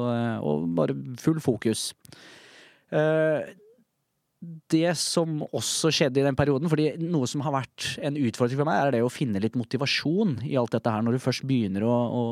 og 0.47 0.67
bare 0.77 0.95
full 1.19 1.41
fokus. 1.43 1.89
Eh, 2.95 3.55
det 4.71 4.93
som 5.01 5.41
også 5.47 5.91
skjedde 5.95 6.21
i 6.21 6.27
den 6.27 6.37
perioden, 6.37 6.69
fordi 6.71 6.91
noe 7.01 7.29
som 7.31 7.43
har 7.47 7.55
vært 7.55 7.95
en 8.05 8.19
utfordring 8.21 8.61
for 8.61 8.69
meg, 8.69 8.81
er 8.83 8.97
det 8.97 9.03
å 9.07 9.13
finne 9.13 9.41
litt 9.43 9.57
motivasjon 9.57 10.37
i 10.47 10.59
alt 10.61 10.77
dette 10.77 10.93
her. 10.93 11.05
Når 11.05 11.17
du 11.17 11.25
først 11.25 11.47
begynner 11.49 11.87
å, 11.87 11.95
å, 11.95 12.23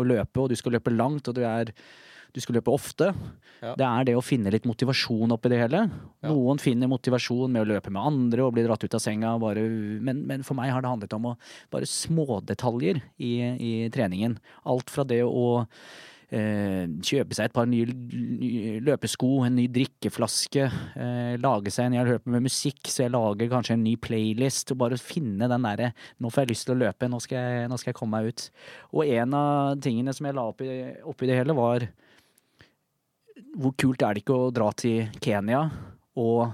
å 0.00 0.04
løpe, 0.06 0.42
og 0.42 0.50
du 0.52 0.58
skal 0.58 0.76
løpe 0.76 0.92
langt, 0.92 1.30
og 1.30 1.38
du, 1.38 1.40
er, 1.48 1.72
du 2.36 2.42
skal 2.44 2.58
løpe 2.58 2.74
ofte. 2.74 3.08
Ja. 3.60 3.72
Det 3.78 3.86
er 3.86 4.10
det 4.10 4.18
å 4.18 4.24
finne 4.24 4.52
litt 4.52 4.68
motivasjon 4.68 5.32
oppi 5.32 5.52
det 5.52 5.62
hele. 5.62 5.86
Ja. 6.20 6.28
Noen 6.28 6.60
finner 6.60 6.92
motivasjon 6.92 7.56
med 7.56 7.64
å 7.64 7.70
løpe 7.72 7.92
med 7.92 8.04
andre 8.12 8.44
og 8.44 8.54
bli 8.56 8.66
dratt 8.68 8.84
ut 8.84 8.98
av 9.00 9.02
senga, 9.04 9.32
bare, 9.40 9.64
men, 9.64 10.22
men 10.28 10.44
for 10.46 10.60
meg 10.60 10.74
har 10.74 10.84
det 10.84 10.92
handlet 10.92 11.16
om 11.16 11.32
å 11.32 11.34
bare 11.72 11.88
smådetaljer 11.88 13.00
i, 13.16 13.32
i 13.56 13.72
treningen. 13.92 14.36
Alt 14.68 14.92
fra 14.92 15.08
det 15.08 15.22
å 15.24 15.64
kjøpe 16.30 17.34
seg 17.34 17.48
et 17.48 17.54
par 17.54 17.66
nye 17.66 17.86
løpesko, 18.86 19.30
en 19.46 19.56
ny 19.58 19.64
drikkeflaske, 19.72 20.66
eh, 20.94 21.32
lage 21.42 21.72
seg 21.74 21.88
en 21.88 21.96
Jeg 21.98 22.06
løper 22.06 22.30
med 22.30 22.44
musikk, 22.46 22.86
så 22.86 23.02
jeg 23.02 23.14
lager 23.14 23.50
kanskje 23.50 23.74
en 23.74 23.82
ny 23.82 23.96
playlist. 23.96 24.70
Og 24.70 24.78
bare 24.78 25.00
finne 25.00 25.48
den 25.50 25.66
derre 25.66 25.92
Nå 26.20 26.30
får 26.30 26.44
jeg 26.44 26.52
lyst 26.52 26.68
til 26.68 26.76
å 26.76 26.82
løpe, 26.84 27.08
nå 27.10 27.18
skal 27.20 27.38
jeg, 27.38 27.68
nå 27.70 27.78
skal 27.80 27.90
jeg 27.90 27.98
komme 27.98 28.20
meg 28.20 28.30
ut. 28.30 28.46
Og 28.94 29.10
en 29.10 29.34
av 29.34 29.80
tingene 29.82 30.14
som 30.14 30.26
jeg 30.26 30.38
la 30.38 30.46
oppi, 30.52 30.70
i 30.70 31.26
det 31.26 31.40
hele, 31.40 31.56
var 31.56 31.88
hvor 33.56 33.74
kult 33.74 34.02
er 34.02 34.14
det 34.14 34.22
ikke 34.22 34.36
å 34.36 34.52
dra 34.54 34.70
til 34.76 35.08
Kenya 35.18 35.64
og 36.20 36.52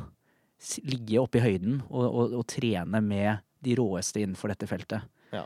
ligge 0.88 1.20
oppe 1.20 1.40
i 1.40 1.44
høyden 1.44 1.82
og, 1.90 2.06
og, 2.06 2.34
og 2.40 2.46
trene 2.48 3.02
med 3.04 3.44
de 3.66 3.76
råeste 3.76 4.22
innenfor 4.22 4.52
dette 4.52 4.68
feltet. 4.70 5.04
Ja. 5.34 5.44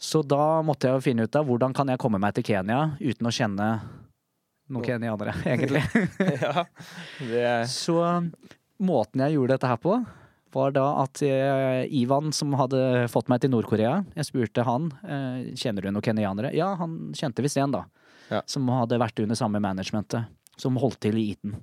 Så 0.00 0.22
da 0.24 0.62
måtte 0.64 0.88
jeg 0.88 0.96
jo 0.96 1.04
finne 1.04 1.26
ut 1.28 1.36
av 1.36 1.44
hvordan 1.48 1.74
kan 1.76 1.90
jeg 1.92 2.00
komme 2.00 2.20
meg 2.22 2.32
til 2.36 2.46
Kenya 2.48 2.94
uten 3.02 3.28
å 3.28 3.32
kjenne 3.34 3.66
noen 4.70 4.86
kenyanere, 4.86 5.34
egentlig. 5.50 5.82
ja, 6.40 6.64
det 7.18 7.44
er 7.44 7.68
Så 7.68 7.98
måten 8.80 9.24
jeg 9.26 9.36
gjorde 9.36 9.58
dette 9.58 9.70
her 9.70 9.80
på, 9.82 9.98
var 10.54 10.74
da 10.74 10.86
at 11.02 11.20
eh, 11.26 11.84
Ivan, 12.00 12.32
som 12.34 12.54
hadde 12.58 13.06
fått 13.12 13.28
meg 13.30 13.42
til 13.42 13.52
Nord-Korea 13.52 14.00
Jeg 14.16 14.26
spurte 14.26 14.64
han 14.66 14.88
eh, 15.04 15.52
kjenner 15.58 15.84
du 15.84 15.92
noen 15.92 16.06
kenyanere. 16.06 16.54
Ja, 16.56 16.72
han 16.80 17.12
kjente 17.14 17.44
visst 17.44 17.60
en, 17.60 17.76
da. 17.76 17.84
Ja. 18.30 18.40
Som 18.50 18.70
hadde 18.72 18.98
vært 19.02 19.20
under 19.22 19.38
samme 19.38 19.60
managementet. 19.62 20.30
Som 20.58 20.78
holdt 20.80 21.00
til 21.04 21.18
i 21.20 21.28
Eton. 21.34 21.58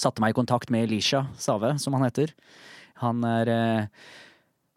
Satte 0.00 0.22
meg 0.22 0.34
i 0.34 0.36
kontakt 0.36 0.72
med 0.72 0.88
Elisha 0.88 1.26
Save, 1.40 1.74
som 1.80 1.96
han 1.96 2.06
heter. 2.08 2.34
Han 3.04 3.24
er 3.24 3.52
eh, 3.54 4.10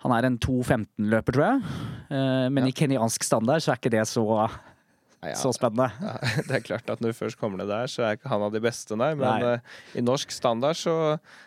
han 0.03 0.11
er 0.17 0.27
en 0.27 0.37
2.15-løper, 0.43 1.33
tror 1.37 1.45
jeg. 1.47 1.63
Eh, 2.11 2.49
Men 2.51 2.63
Ja. 2.65 2.69
i 2.69 2.75
kenyansk 2.75 3.23
standard 3.23 3.63
så 3.63 3.71
er 3.73 3.79
ikke 3.81 3.91
det 3.93 4.03
så, 4.09 4.23
ja, 5.23 5.35
så 5.39 5.53
spennende. 5.55 5.89
ja, 6.03 6.17
Det 6.47 6.57
er 6.57 6.65
klart 6.65 6.89
at 6.91 6.99
når 6.99 7.13
du 7.13 7.19
først 7.21 7.39
kommer 7.39 7.57
ned 7.61 7.69
der, 7.71 7.87
så 7.87 8.03
er 8.03 8.17
ikke 8.17 8.27
han 8.29 8.41
av 8.43 8.51
de 8.51 8.59
beste, 8.59 8.97
nei. 8.99 9.13
Men 9.15 9.39
Nei. 9.39 9.53
eh, 9.53 9.59
i 9.95 10.03
norsk 10.03 10.31
standard 10.35 10.75
så, 10.75 10.95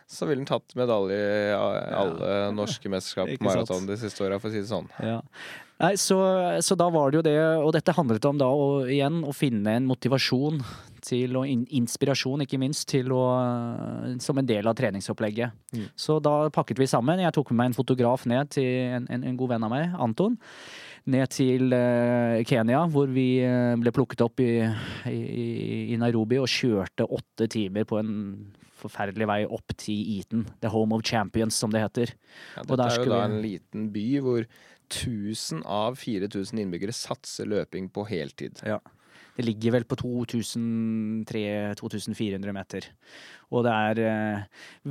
så 0.08 0.26
ville 0.26 0.40
han 0.40 0.48
tatt 0.48 0.72
medalje 0.78 1.18
i 1.20 1.52
alle 1.52 2.52
norske 2.56 2.88
mesterskap 2.88 3.28
på 3.36 3.44
maraton 3.44 3.86
de 3.86 3.96
siste 4.00 4.24
åra, 4.24 4.40
for 4.40 4.48
å 4.48 4.52
si 4.56 4.64
det 4.64 4.70
sånn. 4.72 4.88
Nei, 5.76 5.92
så, 6.00 6.16
så 6.64 6.72
da 6.78 6.86
var 6.88 7.10
det 7.12 7.18
jo 7.18 7.24
det, 7.26 7.36
og 7.60 7.72
dette 7.76 7.92
handlet 7.92 8.24
om 8.24 8.38
da 8.40 8.46
å, 8.48 8.68
igjen 8.88 9.18
å 9.28 9.32
finne 9.36 9.74
en 9.76 9.84
motivasjon 9.90 10.62
til, 11.04 11.36
og 11.36 11.44
in, 11.52 11.66
inspirasjon 11.82 12.40
ikke 12.46 12.58
minst, 12.62 12.86
til 12.88 13.12
å, 13.12 13.20
som 14.24 14.40
en 14.40 14.48
del 14.48 14.66
av 14.66 14.74
treningsopplegget. 14.78 15.52
Mm. 15.76 15.84
Så 16.00 16.16
da 16.24 16.48
pakket 16.54 16.80
vi 16.80 16.88
sammen. 16.88 17.20
Jeg 17.20 17.34
tok 17.36 17.52
med 17.52 17.60
meg 17.60 17.70
en 17.70 17.76
fotograf 17.76 18.24
ned 18.30 18.54
til 18.56 18.70
en, 18.96 19.04
en, 19.12 19.26
en 19.28 19.36
god 19.38 19.52
venn 19.52 19.66
av 19.68 19.74
meg, 19.74 19.92
Anton. 20.00 20.38
Ned 21.12 21.28
til 21.30 21.70
eh, 21.76 22.40
Kenya, 22.48 22.80
hvor 22.90 23.12
vi 23.14 23.28
eh, 23.44 23.76
ble 23.78 23.92
plukket 23.94 24.24
opp 24.24 24.40
i, 24.42 24.48
i, 25.12 25.20
i 25.92 25.98
Nairobi 26.00 26.40
og 26.42 26.48
kjørte 26.50 27.04
åtte 27.14 27.46
timer 27.52 27.84
på 27.86 28.00
en 28.00 28.16
forferdelig 28.76 29.28
vei 29.30 29.38
opp 29.46 29.76
til 29.78 30.16
Eton. 30.18 30.42
The 30.64 30.72
Home 30.72 30.96
of 30.98 31.04
Champions, 31.06 31.56
som 31.60 31.70
det 31.72 31.84
heter. 31.84 32.10
Ja, 32.56 32.64
Og 32.66 32.72
dette 32.74 32.80
der 32.82 32.96
er 32.96 33.04
jo 33.04 33.12
da 33.12 33.20
vi- 33.20 33.28
en 33.28 33.38
liten 33.44 33.86
by 33.94 34.06
hvor 34.24 34.48
1000 34.90 35.64
av 35.64 35.96
4000 36.00 36.58
innbyggere 36.62 36.92
satser 36.94 37.46
løping 37.50 37.88
på 37.92 38.04
heltid. 38.08 38.60
Ja. 38.66 38.80
Det 39.36 39.44
ligger 39.44 39.74
vel 39.74 39.84
på 39.84 39.98
2300-2400 40.00 42.52
meter. 42.56 42.86
Og 43.52 43.64
det 43.66 43.72
er 43.72 43.98
eh, 44.08 44.38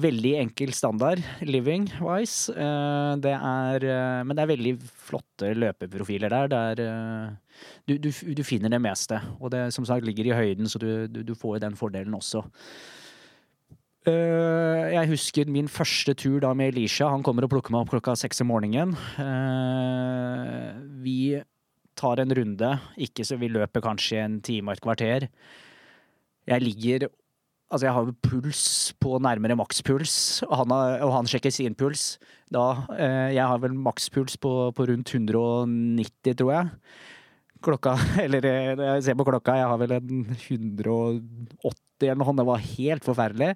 veldig 0.05 0.33
enkel 0.43 0.69
standard 0.77 1.19
living-wise. 1.41 2.53
Eh, 2.53 3.13
eh, 3.17 4.21
men 4.21 4.33
det 4.35 4.41
er 4.43 4.53
veldig 4.53 4.73
flotte 5.07 5.47
løpeprofiler 5.57 6.29
der. 6.29 6.45
Det 6.53 6.59
er, 6.69 6.77
eh, 6.85 7.27
du, 7.89 7.93
du, 7.97 8.09
du 8.37 8.43
finner 8.45 8.69
det 8.69 8.85
meste. 8.85 9.17
Og 9.39 9.49
det 9.55 9.73
som 9.73 9.85
sagt 9.85 10.05
ligger 10.05 10.25
i 10.29 10.37
høyden, 10.37 10.69
så 10.69 10.77
du, 10.81 11.07
du 11.09 11.33
får 11.33 11.59
den 11.65 11.75
fordelen 11.79 12.13
også. 12.13 12.41
Eh, 14.05 14.91
jeg 14.93 15.09
husker 15.09 15.49
min 15.49 15.67
første 15.71 16.13
tur 16.17 16.37
da 16.43 16.51
med 16.57 16.75
Elisha. 16.75 17.07
Han 17.09 17.23
kommer 17.25 17.47
og 17.47 17.55
plukker 17.55 17.73
meg 17.73 17.85
opp 17.85 17.95
klokka 17.95 18.13
seks 18.19 18.43
om 18.43 18.51
morgenen. 18.53 18.93
Uh, 19.17 20.77
vi 21.01 21.41
tar 21.97 22.21
en 22.21 22.33
runde, 22.37 22.69
ikke 23.01 23.25
så 23.25 23.39
vi 23.41 23.49
løper 23.49 23.81
kanskje 23.81 24.21
en 24.21 24.39
time 24.45 24.69
og 24.69 24.77
et 24.77 24.85
kvarter. 24.85 25.29
Jeg 26.45 26.65
ligger 26.65 27.09
Altså, 27.73 27.87
jeg 27.87 27.95
har 27.95 28.09
puls 28.21 28.93
på 29.01 29.17
nærmere 29.17 29.55
makspuls, 29.57 30.43
og 30.45 30.51
han, 30.59 30.69
har, 30.69 30.99
og 31.01 31.15
han 31.15 31.25
sjekker 31.27 31.49
sin 31.49 31.73
puls. 31.75 32.19
Da, 32.53 32.85
uh, 32.93 33.29
jeg 33.33 33.41
har 33.41 33.57
vel 33.63 33.73
makspuls 33.73 34.37
på, 34.37 34.51
på 34.77 34.85
rundt 34.85 35.09
190, 35.09 36.37
tror 36.37 36.51
jeg. 36.53 36.69
Klokka 37.65 37.95
Eller 38.25 38.45
jeg 38.45 39.05
ser 39.07 39.17
på 39.17 39.25
klokka, 39.27 39.57
jeg 39.59 39.69
har 39.71 39.79
vel 39.81 39.97
en 39.97 40.25
180 40.35 42.09
eller 42.09 42.19
noe. 42.21 42.35
Det 42.37 42.45
var 42.49 42.65
helt 42.75 43.05
forferdelig. 43.07 43.53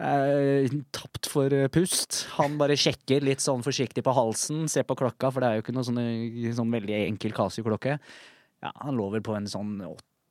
Eh, 0.00 0.72
tapt 0.96 1.28
for 1.28 1.52
pust. 1.72 2.22
Han 2.38 2.56
bare 2.60 2.78
sjekker 2.80 3.24
litt 3.24 3.42
sånn 3.44 3.64
forsiktig 3.64 4.04
på 4.06 4.14
halsen, 4.16 4.64
ser 4.72 4.86
på 4.88 4.96
klokka, 4.96 5.28
for 5.28 5.44
det 5.44 5.48
er 5.48 5.58
jo 5.58 5.64
ikke 5.66 5.74
noe 5.76 5.84
sånn, 5.86 6.00
sånn 6.56 6.72
veldig 6.72 6.96
enkel 7.02 7.34
Casio-klokke. 7.36 7.98
Ja, 8.64 8.70
han 8.80 8.96
lå 8.96 9.10
vel 9.12 9.24
på 9.24 9.34
en 9.36 9.48
sånn 9.50 9.74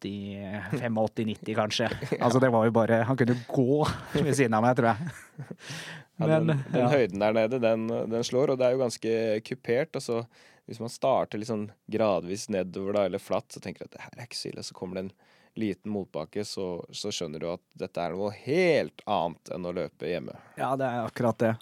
85-90, 0.01 1.53
kanskje. 1.57 1.89
Altså, 2.23 2.41
det 2.41 2.49
var 2.53 2.65
jo 2.65 2.73
bare 2.75 3.03
Han 3.05 3.17
kunne 3.19 3.37
gå 3.49 3.85
ved 4.15 4.33
siden 4.37 4.57
av 4.57 4.65
meg, 4.65 4.73
tror 4.79 4.89
jeg. 4.93 4.97
Men, 6.19 6.29
ja, 6.29 6.39
den, 6.41 6.47
den 6.73 6.81
ja. 6.81 6.89
høyden 6.91 7.23
der 7.23 7.33
nede, 7.37 7.61
den, 7.63 7.81
den, 8.11 8.23
slår, 8.27 8.53
og 8.53 8.57
det 8.59 8.65
er 8.67 8.73
jo 8.73 8.81
ganske 8.81 9.11
kupert. 9.47 9.91
Altså, 10.01 10.23
hvis 10.69 10.81
man 10.83 10.91
starter 10.93 11.41
litt 11.41 11.49
sånn 11.49 11.71
gradvis 11.89 12.45
nedover 12.53 12.93
da, 12.93 13.05
eller 13.09 13.21
flatt, 13.21 13.49
så 13.49 13.61
tenker 13.63 13.83
du 13.83 13.89
at 13.89 13.95
det 13.95 14.03
her 14.03 14.19
er 14.19 14.27
ikke 14.27 14.37
så 14.37 14.51
ille. 14.51 14.65
Så 14.65 14.75
kommer 14.77 14.99
det 14.99 15.07
en 15.07 15.15
liten 15.59 15.91
motbakke, 15.91 16.43
så, 16.45 16.67
så 16.93 17.09
skjønner 17.13 17.41
du 17.41 17.47
at 17.49 17.63
dette 17.81 18.03
er 18.03 18.13
noe 18.13 18.29
helt 18.45 19.01
annet 19.09 19.49
enn 19.55 19.65
å 19.65 19.73
løpe 19.73 20.11
hjemme. 20.11 20.37
Ja, 20.59 20.75
det 20.77 20.85
er 20.85 21.07
akkurat 21.09 21.41
det. 21.41 21.55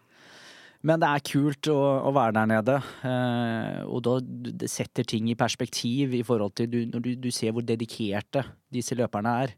Men 0.86 1.01
det 1.01 1.10
er 1.10 1.24
kult 1.26 1.70
å, 1.72 1.78
å 2.05 2.12
være 2.16 2.36
der 2.38 2.49
nede. 2.51 2.76
Eh, 3.08 3.80
og 3.88 4.03
da 4.05 4.18
det 4.22 4.70
setter 4.72 5.08
ting 5.08 5.32
i 5.32 5.38
perspektiv 5.39 6.14
i 6.16 6.24
forhold 6.28 6.53
til 6.60 6.70
du, 6.72 6.80
når 6.91 7.05
du, 7.08 7.12
du, 7.28 7.30
ser 7.34 7.55
hvor 7.55 7.66
dedikerte 7.66 8.45
disse 8.74 8.95
løperne 8.97 9.34
er. 9.45 9.55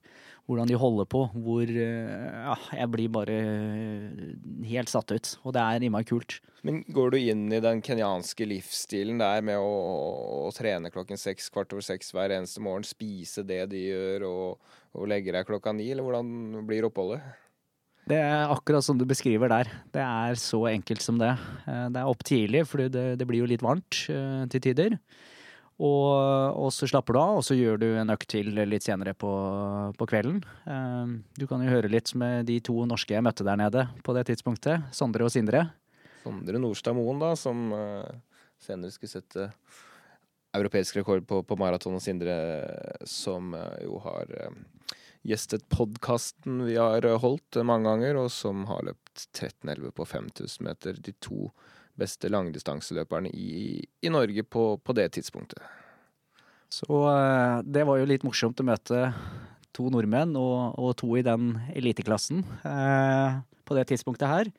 Hvordan 0.49 0.65
de 0.65 0.77
holder 0.81 1.05
på. 1.05 1.19
Hvor 1.37 1.69
eh, 1.69 2.37
Ja, 2.49 2.55
jeg 2.73 2.89
blir 2.89 3.11
bare 3.13 3.35
helt 4.65 4.89
satt 4.89 5.11
ut. 5.13 5.35
Og 5.45 5.53
det 5.53 5.61
er 5.61 5.85
innmari 5.85 6.07
kult. 6.09 6.39
Men 6.65 6.81
går 6.89 7.13
du 7.13 7.19
inn 7.21 7.43
i 7.53 7.61
den 7.61 7.83
kenyanske 7.85 8.47
livsstilen 8.49 9.21
der 9.21 9.43
med 9.45 9.61
å, 9.61 9.69
å, 10.47 10.49
trene 10.55 10.89
klokken 10.91 11.21
seks, 11.21 11.51
kvart 11.53 11.75
over 11.75 11.85
seks 11.85 12.09
hver 12.15 12.33
eneste 12.35 12.63
morgen, 12.65 12.87
spise 12.87 13.45
det 13.47 13.61
de 13.71 13.85
gjør, 13.91 14.25
og, 14.27 14.73
og 14.97 15.07
legge 15.07 15.31
deg 15.35 15.47
klokka 15.47 15.71
ni, 15.77 15.91
eller 15.93 16.07
hvordan 16.07 16.65
blir 16.67 16.89
oppholdet? 16.89 17.21
Det 18.09 18.17
er 18.17 18.49
akkurat 18.49 18.83
som 18.83 18.97
du 18.97 19.05
beskriver 19.07 19.53
der. 19.53 19.69
Det 19.93 20.01
er 20.01 20.41
så 20.41 20.65
enkelt 20.71 21.05
som 21.05 21.21
det. 21.21 21.31
Eh, 21.69 21.87
det 21.93 22.01
er 22.01 22.09
opp 22.09 22.25
tidlig, 22.25 22.65
for 22.67 22.89
det, 22.89 23.05
det, 23.21 23.29
blir 23.29 23.45
jo 23.45 23.51
litt 23.53 23.63
varmt 23.63 24.01
til 24.09 24.65
tider. 24.65 24.97
Og, 25.79 26.59
og, 26.59 26.69
så 26.75 26.89
slapper 26.91 27.15
du 27.15 27.19
av, 27.21 27.37
og 27.39 27.45
så 27.47 27.55
gjør 27.55 27.79
du 27.79 27.85
en 28.01 28.11
økt 28.11 28.27
til 28.33 28.51
litt 28.67 28.83
senere 28.83 29.13
på, 29.15 29.31
på 29.95 30.07
kvelden. 30.11 30.41
Uh, 30.67 31.19
du 31.39 31.45
kan 31.47 31.63
jo 31.63 31.71
høre 31.71 31.91
litt 31.91 32.11
med 32.19 32.49
de 32.49 32.57
to 32.63 32.75
norske 32.89 33.15
jeg 33.15 33.23
møtte 33.23 33.47
der 33.47 33.59
nede 33.61 33.85
på 34.03 34.15
det 34.17 34.25
tidspunktet. 34.27 34.89
Sondre 34.95 35.23
og 35.27 35.31
Sindre. 35.31 35.69
Sondre 36.25 36.59
Nordstad 36.59 36.97
Moen, 36.97 37.23
da, 37.23 37.31
som 37.39 37.69
uh, 37.71 38.03
senere 38.59 38.91
skulle 38.91 39.13
sette 39.13 39.47
europeisk 40.57 40.99
rekord 40.99 41.23
på, 41.29 41.43
på 41.47 41.59
maraton, 41.61 41.95
og 41.95 42.03
Sindre 42.03 42.35
som 43.07 43.53
jo 43.85 44.01
har 44.03 44.35
gjestet 45.21 45.67
podkasten 45.69 46.63
vi 46.65 46.77
har 46.77 47.05
eh, 47.05 47.19
holdt 47.19 47.59
eh, 47.59 47.67
mange 47.67 47.89
ganger, 47.89 48.19
og 48.23 48.31
som 48.33 48.65
har 48.69 48.85
løpt 48.87 49.27
13,11 49.35 49.91
på 49.95 50.05
5000 50.07 50.65
meter. 50.65 51.01
De 51.03 51.13
to 51.19 51.49
beste 51.99 52.31
langdistanseløperne 52.31 53.31
i, 53.35 53.79
i 53.79 54.11
Norge 54.11 54.43
på, 54.43 54.71
på, 54.81 54.95
det 54.97 55.09
tidspunktet. 55.17 55.61
Så 56.69 56.99
eh, 57.11 57.59
det 57.65 57.85
var 57.89 57.99
jo 57.99 58.09
litt 58.09 58.25
morsomt 58.27 58.61
å 58.61 58.67
møte 58.67 59.09
to 59.75 59.89
nordmenn 59.93 60.35
og, 60.39 60.77
og 60.79 60.95
to 60.99 61.11
i 61.19 61.25
den 61.25 61.53
eliteklassen 61.77 62.43
eh, 62.67 63.39
på 63.65 63.77
det 63.77 63.89
tidspunktet 63.91 64.29
her. 64.29 64.53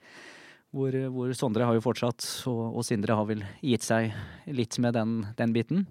Hvor, 0.71 0.95
hvor, 1.11 1.33
Sondre 1.35 1.67
har 1.67 1.75
jo 1.75 1.83
fortsatt, 1.83 2.23
og, 2.47 2.63
og 2.79 2.87
Sindre 2.87 3.17
har 3.19 3.27
vel 3.27 3.43
gitt 3.59 3.83
seg 3.83 4.13
litt 4.55 4.79
med 4.83 4.95
den, 4.95 5.17
den 5.39 5.55
biten. 5.57 5.89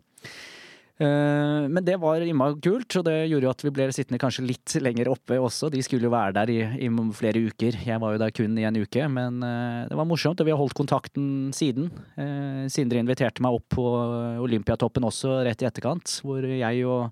Eh, 1.00 1.68
men 1.72 1.80
det 1.88 1.96
var 2.02 2.20
innmari 2.20 2.58
kult, 2.60 2.98
og 3.00 3.06
det 3.08 3.30
gjorde 3.30 3.48
jo 3.48 3.52
at 3.54 3.62
vi 3.64 3.72
ble 3.72 3.86
sittende 3.96 4.20
kanskje 4.20 4.44
litt 4.50 4.76
lenger 4.84 5.12
oppe 5.14 5.38
også. 5.40 5.70
De 5.72 5.80
skulle 5.86 6.10
jo 6.10 6.12
være 6.12 6.36
der 6.36 6.52
i, 6.52 6.60
i, 6.88 6.90
flere 7.16 7.46
uker. 7.48 7.78
Jeg 7.88 8.04
var 8.04 8.16
jo 8.16 8.20
der 8.20 8.34
kun 8.36 8.58
i 8.60 8.68
en 8.68 8.82
uke, 8.82 9.08
men 9.08 9.40
eh, 9.46 9.86
det 9.88 10.00
var 10.00 10.10
morsomt, 10.10 10.42
og 10.44 10.50
vi 10.50 10.54
har 10.56 10.60
holdt 10.60 10.76
kontakten 10.76 11.54
siden. 11.56 11.88
Eh, 12.20 12.68
Sindre 12.72 13.00
inviterte 13.00 13.44
meg 13.46 13.56
opp 13.56 13.70
på 13.78 13.88
Olympiatoppen 14.44 15.08
også 15.08 15.40
rett 15.48 15.64
i 15.64 15.70
etterkant, 15.70 16.20
hvor 16.26 16.44
jeg 16.44 16.86
og 16.88 17.10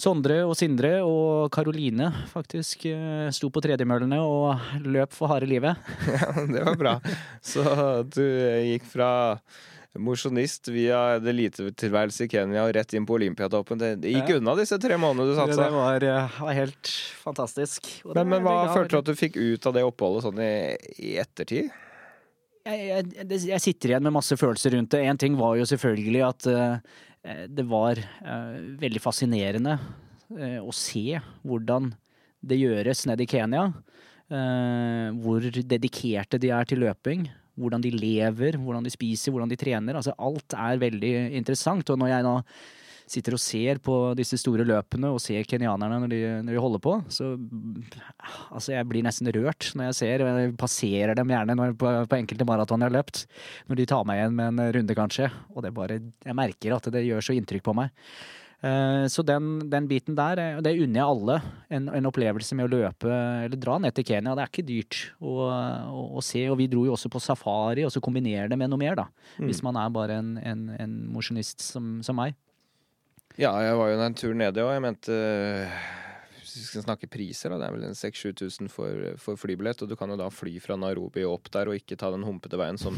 Sondre 0.00 0.40
og 0.42 0.56
Sindre 0.58 0.96
og 1.06 1.52
Karoline 1.54 2.08
faktisk 2.26 2.82
sto 3.30 3.50
på 3.54 3.60
tredemøllene 3.62 4.16
og 4.26 4.80
løp 4.82 5.14
for 5.14 5.30
harde 5.30 5.46
livet. 5.46 5.78
Ja, 6.10 6.32
det 6.50 6.64
var 6.66 6.80
bra. 6.80 6.96
Så 7.38 7.62
du 8.10 8.24
gikk 8.72 8.88
fra 8.90 9.12
mosjonist 10.02 10.68
via 10.74 10.98
en 11.16 11.26
elitetilværelse 11.30 12.26
i 12.26 12.30
Kenya 12.30 12.64
og 12.64 12.72
rett 12.74 12.94
inn 12.96 13.06
på 13.06 13.14
Olympiatoppen. 13.14 13.78
Det, 13.78 13.90
det 14.02 14.14
gikk 14.14 14.32
ja. 14.32 14.38
unna 14.40 14.56
disse 14.58 14.78
tre 14.82 14.98
månedene 14.98 15.30
du 15.30 15.38
satsa. 15.38 15.58
Det 15.60 15.76
var, 15.76 16.06
eh, 16.08 16.38
var 16.42 16.56
helt 16.58 16.92
fantastisk. 17.22 17.90
Men, 18.10 18.32
men, 18.32 18.42
hva 18.42 18.72
følte 18.72 18.96
du 18.96 19.00
at 19.02 19.10
du 19.12 19.18
fikk 19.18 19.38
ut 19.38 19.68
av 19.70 19.76
det 19.76 19.84
oppholdet 19.86 20.26
sånn 20.26 20.40
i, 20.42 20.54
i 20.98 21.14
ettertid? 21.22 21.70
Jeg, 22.64 23.04
jeg, 23.12 23.40
jeg, 23.52 23.60
sitter 23.60 23.92
igjen 23.92 24.06
med 24.06 24.16
masse 24.16 24.38
følelser 24.40 24.74
rundt 24.74 24.90
det. 24.96 25.04
Én 25.04 25.20
ting 25.20 25.36
var 25.38 25.58
jo 25.60 25.68
selvfølgelig 25.68 26.24
at 26.26 26.48
uh, 26.48 27.44
det 27.52 27.66
var 27.68 28.00
uh, 28.00 28.56
veldig 28.80 29.02
fascinerende 29.04 29.76
uh, 29.76 30.60
å 30.64 30.72
se 30.74 31.20
hvordan 31.44 31.92
det 32.44 32.58
gjøres 32.60 33.06
nede 33.08 33.24
i 33.24 33.30
Kenya. 33.30 33.70
hvor 35.20 35.44
dedikerte 35.44 36.38
de 36.40 36.50
er 36.52 36.64
til 36.68 36.80
løping 36.80 37.26
hvordan 37.58 37.82
de 37.84 37.92
lever, 37.94 38.58
hvordan 38.60 38.86
de 38.86 38.92
spiser, 38.92 39.34
hvordan 39.34 39.50
de 39.50 39.58
trener. 39.60 39.98
Altså, 39.98 40.14
alt 40.18 40.56
er 40.58 40.80
veldig 40.82 41.12
interessant. 41.38 41.90
Og 41.90 42.00
når 42.00 42.12
jeg 42.14 42.26
nå 42.26 42.38
sitter 43.10 43.36
og 43.36 43.42
ser 43.42 43.80
på 43.84 43.94
disse 44.16 44.38
store 44.40 44.64
løpene 44.66 45.10
og 45.12 45.20
ser 45.20 45.44
kenyanerne 45.48 45.98
når 46.02 46.12
de, 46.12 46.20
når 46.46 46.56
de 46.56 46.62
holder 46.64 46.82
på, 46.84 46.94
så 47.12 47.34
altså 48.48 48.72
jeg 48.72 48.88
blir 48.88 49.04
nesten 49.04 49.28
rørt 49.36 49.70
når 49.76 49.90
jeg 49.90 49.98
ser 49.98 50.24
og 50.24 50.30
Jeg 50.40 50.54
passerer 50.60 51.12
dem 51.18 51.34
gjerne 51.34 51.56
når, 51.58 51.74
på, 51.80 51.90
på, 52.08 52.16
enkelte 52.16 52.48
maraton 52.48 52.80
jeg 52.80 52.90
har 52.90 52.96
løpt, 52.96 53.26
når 53.68 53.80
de 53.80 53.88
tar 53.92 54.06
meg 54.08 54.22
igjen 54.22 54.38
med 54.38 54.54
en 54.54 54.72
runde, 54.78 54.96
kanskje. 54.96 55.28
Og 55.52 55.66
det 55.66 55.74
bare 55.76 56.00
Jeg 56.00 56.38
merker 56.38 56.78
at 56.78 56.88
det 56.94 57.04
gjør 57.04 57.28
så 57.28 57.36
inntrykk 57.36 57.66
på 57.68 57.76
meg. 57.76 57.92
Eh, 58.64 59.06
så 59.06 59.22
den, 59.22 59.58
den, 59.70 59.88
biten 59.88 60.16
der, 60.16 60.40
eh, 60.40 60.60
det 60.64 60.72
unner 60.80 61.00
jeg 61.00 61.08
alle. 61.08 61.36
En, 61.68 61.88
en, 61.98 62.08
opplevelse 62.08 62.56
med 62.56 62.68
å 62.68 62.72
løpe 62.72 63.10
eller 63.10 63.60
dra 63.60 63.76
ned 63.82 63.96
til 63.96 64.06
Kenya. 64.08 64.32
Det 64.36 64.44
er 64.44 64.52
ikke 64.52 64.68
dyrt 64.68 65.00
å, 65.20 65.34
å, 65.50 66.04
å 66.16 66.24
se. 66.24 66.46
Og 66.48 66.56
vi 66.62 66.70
dro 66.72 66.86
jo 66.88 66.94
også 66.94 67.10
på 67.12 67.22
safari, 67.22 67.84
og 67.84 67.92
så 67.92 68.02
kombinere 68.04 68.48
det 68.48 68.58
med 68.60 68.72
noe 68.72 68.80
mer, 68.80 68.96
da. 69.02 69.08
Mm. 69.36 69.50
Hvis 69.50 69.60
man 69.66 69.80
er 69.80 69.92
bare 69.92 70.16
en, 70.22 70.32
en, 70.40 70.64
en 70.80 70.96
mosjonist 71.12 71.66
som, 71.66 71.98
som, 72.06 72.16
meg. 72.16 72.38
Ja, 73.36 73.52
jeg 73.66 73.76
var 73.76 73.90
jo 73.90 74.00
en 74.00 74.16
tur 74.16 74.34
nede, 74.38 74.64
og 74.64 74.72
jeg 74.72 74.84
mente 74.84 75.20
hvis 76.38 76.54
vi 76.54 76.64
skal 76.68 76.84
snakke 76.84 77.08
priser, 77.10 77.50
da, 77.50 77.58
det 77.58 77.66
er 77.66 77.74
vel 77.74 77.86
en 77.88 77.96
6000-7000 77.98 78.68
for, 78.70 79.06
for 79.20 79.40
flybillett. 79.40 79.80
Og 79.82 79.90
du 79.90 79.96
kan 79.98 80.12
jo 80.12 80.16
da 80.20 80.28
fly 80.30 80.54
fra 80.62 80.76
Nairobi 80.78 81.24
opp 81.26 81.50
der 81.52 81.68
og 81.68 81.80
ikke 81.80 81.98
ta 81.98 82.12
den 82.14 82.24
humpete 82.24 82.60
veien 82.60 82.78
som 82.80 82.94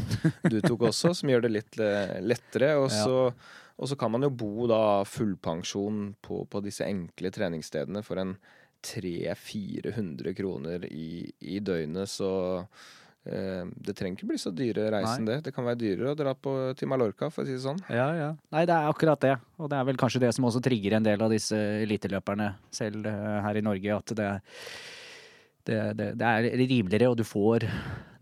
du 0.51 0.59
tok 0.61 0.91
også, 0.91 1.15
som 1.17 1.31
gjør 1.31 1.47
det 1.47 1.55
litt 1.55 1.79
eh, 1.81 2.19
lettere. 2.21 2.75
Og 2.77 2.91
så 2.93 3.15
ja. 3.31 3.33
Og 3.77 3.89
så 3.89 3.97
kan 3.99 4.11
man 4.13 4.25
jo 4.25 4.33
bo 4.33 4.67
da 4.69 5.03
fullpensjon 5.05 6.15
på, 6.25 6.43
på 6.49 6.61
disse 6.65 6.85
enkle 6.87 7.29
treningsstedene 7.33 8.01
for 8.05 8.21
en 8.21 8.37
300-400 8.85 10.33
kroner 10.37 10.85
i, 10.89 11.31
i, 11.39 11.59
døgnet, 11.59 12.09
så 12.09 12.31
eh, 13.25 13.65
det 13.65 13.95
trenger 13.97 14.17
ikke 14.19 14.29
bli 14.31 14.39
så 14.41 14.53
dyre 14.55 14.89
reisen, 14.93 15.25
Nei. 15.25 15.37
det. 15.37 15.47
Det 15.47 15.53
kan 15.55 15.65
være 15.67 15.81
dyrere 15.81 16.13
å 16.13 16.17
dra 16.17 16.33
på, 16.37 16.55
til 16.77 16.89
Mallorca, 16.89 17.31
for 17.33 17.43
å 17.43 17.49
si 17.49 17.57
det 17.57 17.63
sånn. 17.65 17.81
Ja, 17.89 18.09
ja. 18.17 18.29
Nei, 18.53 18.65
det 18.69 18.77
er 18.77 18.89
akkurat 18.91 19.23
det. 19.25 19.35
Og 19.61 19.71
det 19.71 19.79
er 19.79 19.89
vel 19.89 19.99
kanskje 19.99 20.23
det 20.25 20.33
som 20.37 20.47
også 20.49 20.61
trigger 20.65 20.97
en 20.97 21.07
del 21.07 21.25
av 21.25 21.33
disse 21.33 21.57
eliteløperne 21.83 22.51
selv 22.73 23.09
uh, 23.09 23.41
her 23.45 23.59
i 23.59 23.65
Norge, 23.65 23.97
at 24.01 24.15
det 24.17 24.29
er 24.35 24.61
det, 25.67 25.79
det, 25.99 26.05
det, 26.19 26.27
er 26.27 26.61
rimeligere, 26.63 27.09
og 27.11 27.17
du 27.19 27.23
får, 27.27 27.65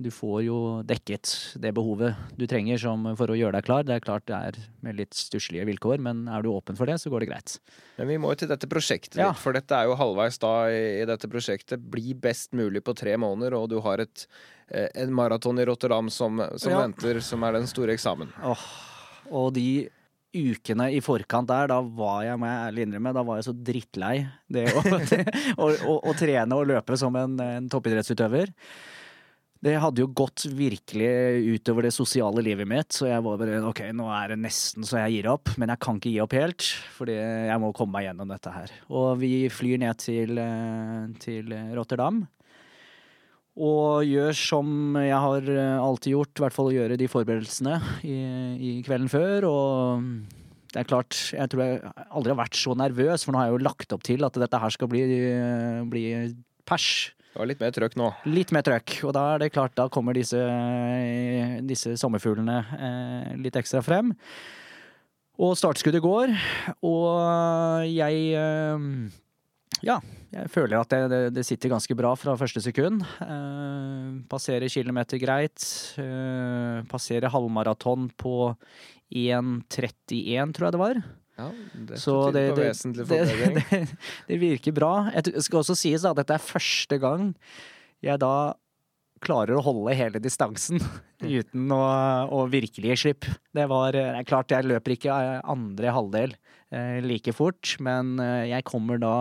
du 0.01 0.09
får, 0.13 0.37
jo 0.47 0.57
dekket 0.87 1.31
det 1.61 1.71
behovet 1.77 2.17
du 2.39 2.45
trenger 2.49 2.79
som, 2.81 3.05
for 3.19 3.31
å 3.31 3.37
gjøre 3.37 3.59
deg 3.59 3.67
klar. 3.67 3.85
Det 3.85 3.95
er 3.95 4.05
klart 4.05 4.25
det 4.29 4.39
er 4.49 4.57
med 4.85 4.97
litt 4.99 5.13
stusslige 5.17 5.67
vilkår, 5.69 6.01
men 6.03 6.25
er 6.31 6.45
du 6.45 6.49
åpen 6.53 6.79
for 6.79 6.89
det, 6.89 6.97
så 7.01 7.11
går 7.13 7.23
det 7.23 7.29
greit. 7.29 7.57
Men 7.99 8.09
vi 8.11 8.17
må 8.21 8.33
jo 8.33 8.41
til 8.41 8.51
dette 8.51 8.69
prosjektet 8.71 9.19
ja. 9.21 9.29
litt, 9.29 9.41
for 9.43 9.57
dette 9.57 9.77
er 9.77 9.89
jo 9.89 9.99
halvveis 9.99 10.41
da 10.41 10.53
i, 10.73 10.81
i, 11.03 11.05
dette 11.09 11.29
prosjektet. 11.31 11.85
Bli 11.95 12.17
best 12.17 12.55
mulig 12.57 12.81
på 12.85 12.97
tre 12.97 13.13
måneder, 13.21 13.57
og 13.59 13.69
du 13.73 13.77
har 13.85 14.01
et, 14.03 14.25
eh, 14.71 14.89
en 15.05 15.13
maraton 15.15 15.61
i 15.61 15.67
Rotterdam 15.69 16.09
som, 16.13 16.41
som 16.57 16.73
ja. 16.73 16.81
venter, 16.81 17.21
som 17.25 17.45
er 17.45 17.59
den 17.59 17.69
store 17.69 17.93
eksamen. 17.95 18.33
Åh, 18.41 18.65
og 19.33 19.53
de 19.55 19.87
ukene 20.35 20.89
i 20.93 21.01
forkant 21.03 21.49
der, 21.49 21.69
da 21.71 21.79
var 21.81 22.25
jeg, 22.27 22.39
med, 22.41 22.51
ærlig 22.69 22.85
innrømme, 22.85 23.15
da 23.15 23.23
var 23.25 23.39
jeg 23.39 23.47
så 23.47 23.55
drittlei 23.55 24.17
det 24.51 24.67
å, 24.75 24.83
å, 25.63 25.69
å, 25.71 25.95
å 26.11 26.17
trene 26.17 26.59
og 26.59 26.67
løpe 26.69 26.99
som 26.99 27.15
en, 27.19 27.39
en 27.41 27.71
toppidrettsutøver. 27.71 28.53
Det 29.65 29.73
hadde 29.81 30.03
jo 30.03 30.11
gått 30.13 30.43
virkelig 30.53 31.55
utover 31.55 31.87
det 31.87 31.93
sosiale 31.95 32.43
livet 32.45 32.67
mitt, 32.69 32.91
så 32.93 33.07
jeg 33.09 33.23
var 33.25 33.39
bare 33.41 33.63
ok, 33.65 33.81
nå 33.97 34.11
er 34.13 34.33
det 34.33 34.41
nesten 34.43 34.85
så 34.85 34.99
jeg 35.01 35.15
gir 35.15 35.31
opp, 35.31 35.55
men 35.57 35.71
jeg 35.73 35.81
kan 35.81 35.97
ikke 35.97 36.11
gi 36.11 36.21
opp 36.21 36.35
helt, 36.37 36.67
fordi 36.97 37.15
jeg 37.17 37.61
må 37.63 37.71
komme 37.73 37.97
meg 37.97 38.09
gjennom 38.09 38.29
dette 38.29 38.53
her. 38.53 38.75
Og 38.93 39.15
vi 39.23 39.33
flyr 39.49 39.81
ned 39.81 40.03
til, 40.03 40.37
eh, 40.37 41.07
til 41.23 41.55
Rotterdam. 41.73 42.21
Og 43.55 44.03
gjør 44.03 44.35
som 44.35 44.97
jeg 44.99 45.15
har 45.15 45.45
eh, 45.47 45.77
alltid 45.79 46.11
gjort, 46.11 46.33
i 46.35 46.43
hvert 46.43 46.55
fall 46.57 46.73
gjøre 46.75 46.97
de 46.99 47.07
forberedelsene 47.07 47.77
i, 48.03 48.17
i 48.59 48.71
kvelden 48.83 49.07
før. 49.11 49.47
Og 49.47 50.09
det 50.73 50.81
er 50.81 50.89
klart, 50.89 51.15
jeg 51.31 51.51
tror 51.51 51.63
jeg 51.63 51.77
aldri 52.09 52.33
har 52.33 52.41
vært 52.41 52.59
så 52.59 52.75
nervøs, 52.75 53.23
for 53.23 53.31
nå 53.31 53.39
har 53.39 53.47
jeg 53.47 53.55
jo 53.55 53.67
lagt 53.69 53.95
opp 53.95 54.03
til 54.03 54.27
at 54.27 54.41
dette 54.43 54.59
her 54.59 54.75
skal 54.75 54.91
bli, 54.91 55.05
bli 55.87 56.03
pers. 56.67 56.89
Det 57.35 57.39
var 57.39 57.49
litt 57.51 57.63
mer 57.63 57.73
trøkk 57.75 57.95
nå. 57.99 58.09
Litt 58.31 58.51
mer 58.55 58.63
trøkk, 58.63 58.91
og 59.07 59.15
da 59.15 59.23
er 59.33 59.41
det 59.45 59.51
klart, 59.55 59.73
da 59.75 59.89
kommer 59.91 60.15
disse, 60.15 60.39
disse 61.67 61.95
sommerfuglene 61.99 62.61
eh, 62.75 63.33
litt 63.39 63.55
ekstra 63.59 63.81
frem. 63.83 64.13
Og 65.35 65.55
startskuddet 65.59 66.03
går, 66.03 66.31
og 66.87 67.87
jeg 67.91 68.29
eh, 68.39 68.85
Ja, 69.83 69.97
jeg 70.31 70.49
føler 70.53 70.79
at 70.79 70.91
det, 70.93 71.01
det, 71.11 71.21
det, 71.35 71.43
sitter 71.47 71.73
ganske 71.73 71.95
bra 71.97 72.13
fra 72.19 72.35
første 72.39 72.61
sekund. 72.63 73.03
Eh, 73.23 74.07
passerer 74.31 74.71
kilometer 74.71 75.19
greit. 75.21 75.65
Eh, 76.01 76.81
passerer 76.91 77.31
halvmaraton 77.33 78.09
på 78.19 78.55
1.31, 79.11 80.55
tror 80.55 80.69
jeg 80.69 80.75
det 80.75 80.81
var. 80.81 80.99
Ja, 81.35 81.49
det 81.89 81.99
Så 81.99 82.17
det, 82.31 82.49
på 82.53 82.59
det, 82.61 82.67
vesentlig 82.71 83.07
det, 83.07 83.21
forbedring. 83.27 83.55
det, 83.71 84.11
det 84.29 84.41
virker 84.41 84.75
bra. 84.75 84.93
Jeg 85.17 85.43
skal 85.43 85.63
også 85.63 85.75
sies 85.77 86.07
at 86.07 86.19
dette 86.19 86.37
er 86.37 86.51
første 86.51 86.99
gang 87.01 87.33
jeg 88.05 88.21
da 88.21 88.35
klarer 89.23 89.57
å 89.57 89.63
holde 89.63 89.95
hele 89.97 90.19
distansen 90.21 90.81
uten 91.23 91.71
å, 91.73 91.81
å 92.29 92.45
virkelig 92.51 92.91
gi 92.91 92.97
slipp. 93.05 93.27
Det 93.55 93.65
var 93.71 93.95
det 93.95 94.03
er 94.19 94.27
klart, 94.27 94.53
jeg 94.53 94.67
løper 94.67 94.95
ikke 94.95 95.15
andre 95.41 95.93
halvdel 95.95 96.35
eh, 96.35 96.54
like 97.05 97.33
fort, 97.35 97.75
men 97.79 98.15
eh, 98.19 98.47
jeg 98.51 98.65
kommer 98.67 98.99
da 99.01 99.13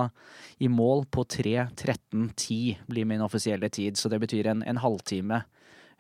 i 0.63 0.69
mål 0.71 1.05
på 1.13 1.25
3.13,10 1.27 2.77
blir 2.91 3.05
min 3.09 3.23
offisielle 3.25 3.69
tid. 3.71 3.97
Så 4.01 4.11
det 4.13 4.21
betyr 4.23 4.47
en, 4.53 4.63
en 4.67 4.81
halvtime 4.83 5.43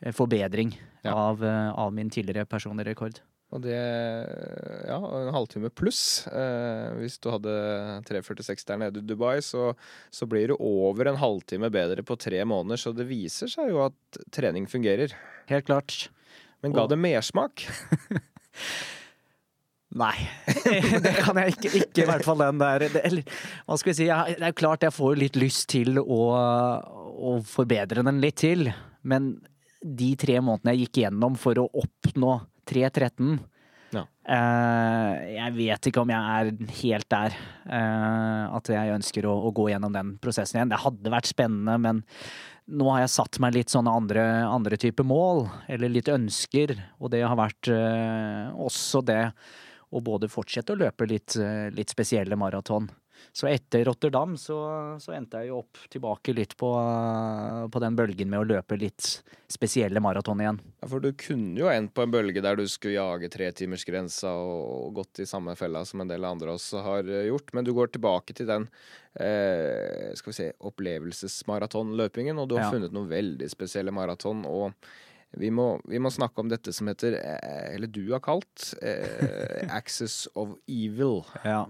eh, 0.00 0.12
forbedring 0.12 0.74
Ja. 1.04 1.12
av, 1.14 1.42
eh, 1.44 1.70
av 1.76 1.92
min 1.92 2.10
tidligere 2.10 2.46
personlige 2.48 2.92
rekord. 2.94 3.18
Og 3.54 3.60
det 3.62 3.76
Ja, 4.88 4.96
en 4.98 5.34
halvtime 5.34 5.68
pluss. 5.70 6.26
Eh, 6.26 6.94
hvis 6.98 7.18
du 7.22 7.28
hadde 7.30 7.52
3.46 8.08 8.64
der 8.66 8.80
nede 8.80 8.98
i 8.98 9.04
Dubai, 9.06 9.36
så, 9.44 9.74
så 10.10 10.26
blir 10.26 10.48
du 10.50 10.56
over 10.58 11.06
en 11.12 11.20
halvtime 11.20 11.70
bedre 11.70 12.02
på 12.02 12.16
tre 12.18 12.40
måneder. 12.44 12.80
Så 12.80 12.94
det 12.96 13.06
viser 13.06 13.46
seg 13.52 13.70
jo 13.70 13.84
at 13.86 14.18
trening 14.34 14.66
fungerer. 14.66 15.14
Helt 15.52 15.66
klart. 15.68 16.08
Men 16.64 16.72
ga 16.74 16.82
Og- 16.86 16.90
det 16.94 16.98
mersmak? 16.98 17.66
Nei, 19.94 20.14
det 21.04 21.12
kan 21.22 21.38
jeg 21.38 21.54
ikke. 21.54 21.70
Ikke 21.84 22.02
i 22.02 22.08
hvert 22.08 22.24
fall 22.26 22.40
den 22.42 22.58
der 22.58 22.82
det, 22.90 23.02
eller, 23.06 23.22
Hva 23.68 23.76
skal 23.78 23.92
vi 23.92 23.96
si? 24.00 24.08
Jeg, 24.10 24.36
det 24.40 24.48
er 24.48 24.56
klart 24.58 24.82
jeg 24.82 24.94
får 24.96 25.18
litt 25.20 25.38
lyst 25.38 25.68
til 25.70 26.00
å, 26.02 26.20
å 27.30 27.34
forbedre 27.46 28.02
den 28.06 28.18
litt 28.24 28.40
til. 28.42 28.66
Men 29.06 29.36
de 29.84 30.10
tre 30.18 30.40
månedene 30.42 30.74
jeg 30.74 30.86
gikk 30.88 31.02
gjennom 31.04 31.36
for 31.38 31.60
å 31.62 31.68
oppnå 31.84 32.38
3.13 32.66 33.36
Ja. 33.94 34.02
eh, 34.26 35.34
Jeg 35.36 35.54
vet 35.60 35.88
ikke 35.90 36.02
om 36.02 36.10
jeg 36.10 36.38
er 36.40 36.50
helt 36.80 37.08
der. 37.12 37.36
eh, 37.68 38.42
at 38.58 38.70
jeg 38.74 38.94
ønsker 38.96 39.28
å, 39.30 39.36
å 39.46 39.52
gå 39.54 39.68
gjennom 39.70 39.92
den 39.94 40.14
prosessen 40.24 40.58
igjen. 40.58 40.72
Det 40.72 40.80
hadde 40.82 41.12
vært 41.14 41.30
spennende, 41.30 41.76
men 41.78 42.02
nå 42.66 42.88
har 42.94 43.04
jeg 43.04 43.12
satt 43.14 43.38
meg 43.44 43.54
litt 43.58 43.70
sånne 43.70 43.92
andre, 43.92 44.24
andre 44.48 44.78
typer 44.80 45.04
mål, 45.06 45.44
eller 45.68 45.92
litt 45.92 46.08
ønsker, 46.08 46.72
og 46.98 47.12
det 47.12 47.20
har 47.28 47.36
vært 47.38 47.68
eh, 47.70 48.48
også 48.56 49.04
det 49.04 49.20
å 49.94 50.02
både 50.02 50.28
fortsette 50.32 50.74
å 50.74 50.80
løpe 50.80 51.06
litt, 51.08 51.36
eh, 51.38 51.70
litt 51.74 51.94
spesielle 51.94 52.36
maraton. 52.36 52.90
Så 53.32 53.46
etter 53.48 53.84
Rotterdam 53.86 54.34
så, 54.36 54.56
så 55.00 55.14
endte 55.14 55.38
jeg 55.40 55.48
jo 55.48 55.60
opp 55.62 55.78
tilbake 55.90 56.34
litt 56.34 56.56
på, 56.60 56.68
eh, 56.76 57.60
på 57.72 57.80
den 57.82 57.94
bølgen 57.96 58.28
med 58.30 58.42
å 58.42 58.48
løpe 58.50 58.76
litt 58.78 59.06
spesielle 59.50 60.02
maraton 60.02 60.42
igjen. 60.42 60.58
Ja, 60.82 60.88
for 60.90 61.00
du 61.00 61.12
kunne 61.18 61.56
jo 61.62 61.70
endt 61.70 61.94
på 61.94 62.02
en 62.04 62.12
bølge 62.12 62.42
der 62.44 62.58
du 62.58 62.64
skulle 62.68 62.98
jage 62.98 63.30
tretimersgrensa 63.32 64.34
og 64.34 64.98
gått 64.98 65.22
i 65.22 65.28
samme 65.30 65.54
fella 65.56 65.84
som 65.88 66.02
en 66.02 66.10
del 66.10 66.26
andre 66.26 66.56
også 66.58 66.82
har 66.84 67.06
eh, 67.06 67.28
gjort, 67.30 67.54
men 67.54 67.64
du 67.66 67.72
går 67.78 67.94
tilbake 67.94 68.34
til 68.36 68.50
den 68.50 68.68
eh, 69.14 70.10
skal 70.18 70.32
vi 70.34 70.38
si, 70.42 70.50
opplevelsesmaratonløpingen, 70.70 72.38
og 72.38 72.48
du 72.50 72.56
har 72.58 72.66
Ja. 72.66 72.70
funnet 72.74 72.92
noen 72.92 73.08
veldig 73.08 73.48
spesielle 73.50 73.94
maraton. 73.94 74.44
og 74.44 74.72
vi 75.40 75.50
må, 75.54 75.78
vi 75.90 76.00
må 76.02 76.12
snakke 76.12 76.42
om 76.42 76.50
dette 76.50 76.72
som 76.74 76.88
heter, 76.90 77.18
eh, 77.18 77.74
eller 77.74 77.90
du 77.90 78.04
har 78.12 78.22
kalt, 78.24 78.72
eh, 78.82 79.64
Axis 79.80 80.24
of 80.34 80.56
Evil. 80.70 81.22
Ja. 81.44 81.64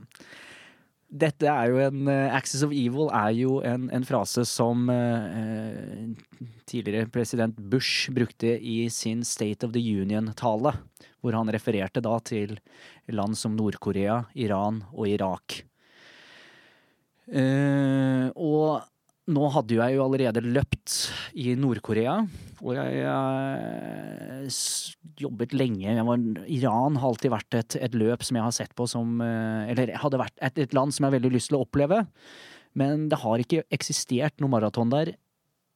Dette 1.14 1.46
er 1.46 1.70
jo 1.70 1.78
en 1.78 2.08
eh, 2.10 2.34
Axis 2.34 2.64
of 2.66 2.72
Evil 2.74 3.10
er 3.14 3.30
jo 3.36 3.58
en, 3.66 3.86
en 3.94 4.06
frase 4.06 4.42
som 4.48 4.88
eh, 4.90 6.08
tidligere 6.66 7.10
president 7.12 7.58
Bush 7.58 8.10
brukte 8.14 8.56
i 8.58 8.88
sin 8.90 9.22
State 9.24 9.66
of 9.66 9.74
the 9.76 9.82
Union-tale, 9.82 10.74
hvor 11.22 11.36
han 11.38 11.52
refererte 11.54 12.02
da 12.04 12.16
til 12.24 12.58
land 13.12 13.38
som 13.38 13.54
Nord-Korea, 13.56 14.24
Iran 14.34 14.82
og 14.92 15.06
Irak. 15.12 15.62
Eh, 17.30 18.26
og 18.34 18.82
nå 19.24 19.48
hadde 19.54 19.78
jeg 19.78 19.96
jo 19.96 20.04
allerede 20.04 20.42
løpt 20.44 20.94
i 21.40 21.54
Nord-Korea, 21.56 22.18
og 22.60 22.76
jeg 22.76 22.98
jeg 22.98 24.52
jobbet 25.20 25.54
lenge. 25.56 25.94
Var, 26.08 26.24
Iran 26.52 26.98
har 27.00 27.08
alltid 27.08 27.32
vært 27.32 27.56
et, 27.56 27.76
et 27.88 27.96
løp 27.96 28.24
som 28.26 28.36
jeg 28.36 28.44
har 28.44 28.54
sett 28.56 28.74
på 28.76 28.86
som 28.90 29.20
eh, 29.24 29.70
Eller 29.72 29.94
hadde 30.00 30.20
vært 30.20 30.36
et, 30.44 30.60
et 30.66 30.76
land 30.76 30.92
som 30.92 31.04
jeg 31.04 31.12
har 31.12 31.16
veldig 31.18 31.32
lyst 31.36 31.52
til 31.52 31.58
å 31.58 31.64
oppleve. 31.64 32.02
Men 32.76 33.06
det 33.08 33.20
har 33.22 33.40
ikke 33.40 33.64
eksistert 33.72 34.40
noe 34.42 34.52
maraton 34.52 34.92
der 34.92 35.14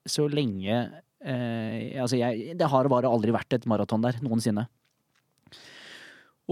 så 0.08 0.26
lenge 0.28 0.74
eh, 1.24 1.96
Altså, 2.00 2.18
jeg, 2.20 2.56
det 2.58 2.68
har 2.72 2.90
bare 2.92 3.10
aldri 3.10 3.34
vært 3.34 3.56
et 3.56 3.68
maraton 3.70 4.04
der 4.04 4.20
noensinne. 4.24 4.66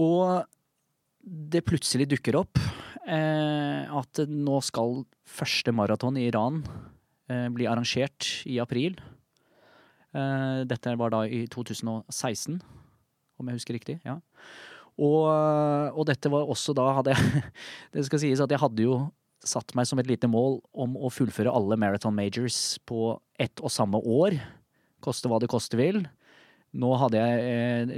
Og 0.01 0.47
det 1.27 1.65
plutselig 1.67 2.07
dukker 2.09 2.39
opp 2.39 2.57
eh, 2.61 2.86
at 3.07 4.19
nå 4.27 4.57
skal 4.65 5.03
første 5.27 5.71
maraton 5.75 6.17
i 6.19 6.25
Iran 6.27 6.61
eh, 7.31 7.47
bli 7.53 7.67
arrangert 7.69 8.29
i 8.49 8.57
april. 8.63 8.97
Eh, 10.11 10.63
dette 10.67 10.95
var 10.99 11.13
da 11.13 11.21
i 11.27 11.45
2016, 11.51 12.57
om 13.37 13.47
jeg 13.47 13.59
husker 13.59 13.77
riktig. 13.79 13.99
ja. 14.05 14.19
Og, 14.97 15.29
og 15.93 16.07
dette 16.09 16.29
var 16.33 16.49
også 16.49 16.73
da 16.73 16.87
hadde 16.97 17.13
jeg 17.13 17.41
Det 17.93 18.01
skal 18.07 18.21
sies 18.23 18.39
at 18.41 18.49
jeg 18.49 18.57
hadde 18.57 18.81
jo 18.81 18.95
satt 19.45 19.75
meg 19.77 19.85
som 19.85 19.99
et 20.01 20.09
lite 20.09 20.25
mål 20.25 20.57
om 20.73 20.95
å 20.97 21.11
fullføre 21.13 21.53
alle 21.53 21.77
Marathon 21.77 22.15
Majors 22.17 22.79
på 22.89 23.11
ett 23.37 23.61
og 23.61 23.69
samme 23.69 24.01
år. 24.01 24.39
Koste 25.05 25.29
hva 25.29 25.37
det 25.37 25.51
koste 25.51 25.77
vil. 25.77 26.01
Nå 26.77 26.91
hadde 27.01 27.21
jeg 27.21 27.45
eh, 27.49 27.93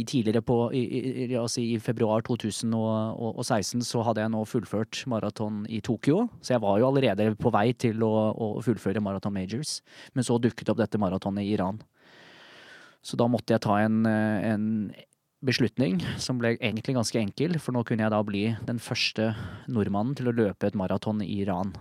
tidligere 0.08 0.42
på 0.42 0.56
i, 0.74 0.80
i, 0.82 1.26
la 1.30 1.44
i 1.62 1.76
februar 1.82 2.24
2016 2.26 3.84
så 3.86 4.02
hadde 4.06 4.24
jeg 4.24 4.32
nå 4.34 4.40
fullført 4.50 5.04
maraton 5.10 5.62
i 5.70 5.78
Tokyo. 5.84 6.24
Så 6.42 6.56
jeg 6.56 6.64
var 6.64 6.80
jo 6.80 6.88
allerede 6.88 7.28
på 7.38 7.52
vei 7.54 7.68
til 7.78 8.02
å, 8.02 8.10
å 8.34 8.48
fullføre 8.66 9.02
Marathon 9.04 9.36
Majors. 9.36 9.78
Men 10.14 10.26
så 10.26 10.40
dukket 10.42 10.72
opp 10.72 10.80
dette 10.82 10.98
maratonet 10.98 11.46
i 11.46 11.54
Iran. 11.54 11.78
Så 13.00 13.16
da 13.16 13.30
måtte 13.30 13.54
jeg 13.54 13.62
ta 13.64 13.78
en, 13.80 14.02
en 14.04 14.66
beslutning 15.46 16.02
som 16.20 16.40
ble 16.40 16.56
egentlig 16.58 16.96
ganske 16.98 17.20
enkel, 17.20 17.56
for 17.62 17.72
nå 17.72 17.84
kunne 17.86 18.04
jeg 18.04 18.12
da 18.12 18.20
bli 18.26 18.42
den 18.68 18.82
første 18.82 19.30
nordmannen 19.70 20.18
til 20.18 20.28
å 20.28 20.36
løpe 20.36 20.68
et 20.68 20.76
maraton 20.76 21.22
i 21.24 21.30
Iran. 21.40 21.72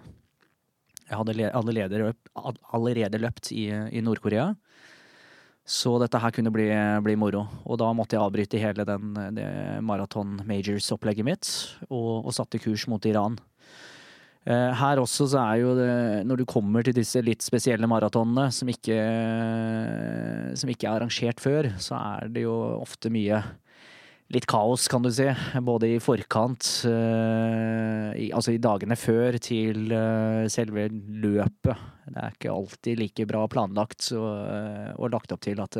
Jeg 1.10 1.18
hadde 1.18 1.50
allerede 1.58 2.00
løpt, 2.04 2.30
allerede 2.70 3.20
løpt 3.20 3.50
i, 3.52 3.66
i 3.68 4.04
Nord-Korea. 4.06 4.52
Så 5.70 5.92
dette 6.02 6.18
her 6.18 6.34
kunne 6.34 6.50
bli, 6.54 6.66
bli 7.06 7.14
moro. 7.20 7.44
Og 7.70 7.78
da 7.78 7.92
måtte 7.94 8.18
jeg 8.18 8.26
avbryte 8.26 8.62
hele 8.62 8.86
den, 8.90 9.14
maraton 9.86 10.40
majors-opplegget 10.50 11.28
mitt, 11.28 11.52
og, 11.92 12.26
og 12.26 12.34
satte 12.34 12.62
kurs 12.62 12.88
mot 12.90 13.06
Iran. 13.06 13.38
Eh, 14.50 14.72
Her 14.80 15.02
også 15.02 15.28
så 15.30 15.44
er 15.44 15.62
jo 15.62 15.76
det, 15.78 15.92
når 16.26 16.42
du 16.42 16.46
kommer 16.50 16.86
til 16.86 16.96
disse 16.98 17.22
litt 17.22 17.46
spesielle 17.46 17.90
maratonene 17.92 18.48
som 18.56 18.72
ikke, 18.72 18.98
som 20.58 20.74
ikke 20.74 20.88
er 20.90 20.96
arrangert 20.96 21.44
før, 21.44 21.70
så 21.78 22.00
er 22.00 22.34
det 22.34 22.48
jo 22.48 22.56
ofte 22.80 23.14
mye 23.14 23.44
litt 24.34 24.46
kaos, 24.50 24.88
kan 24.92 25.04
du 25.04 25.10
si. 25.14 25.28
Både 25.66 25.90
i 25.90 26.02
forkant, 26.04 26.66
uh, 26.90 28.10
i, 28.14 28.30
altså 28.36 28.54
i 28.54 28.62
dagene 28.62 28.98
før, 29.00 29.38
til 29.42 29.90
uh, 29.94 30.46
selve 30.52 30.88
løpet. 30.90 31.88
Det 32.10 32.18
er 32.18 32.36
ikke 32.36 32.54
alltid 32.54 33.02
like 33.02 33.26
bra 33.30 33.46
planlagt 33.52 34.12
og, 34.18 34.30
uh, 34.50 34.92
og 34.98 35.14
lagt 35.16 35.34
opp 35.36 35.42
til 35.46 35.62
at 35.62 35.78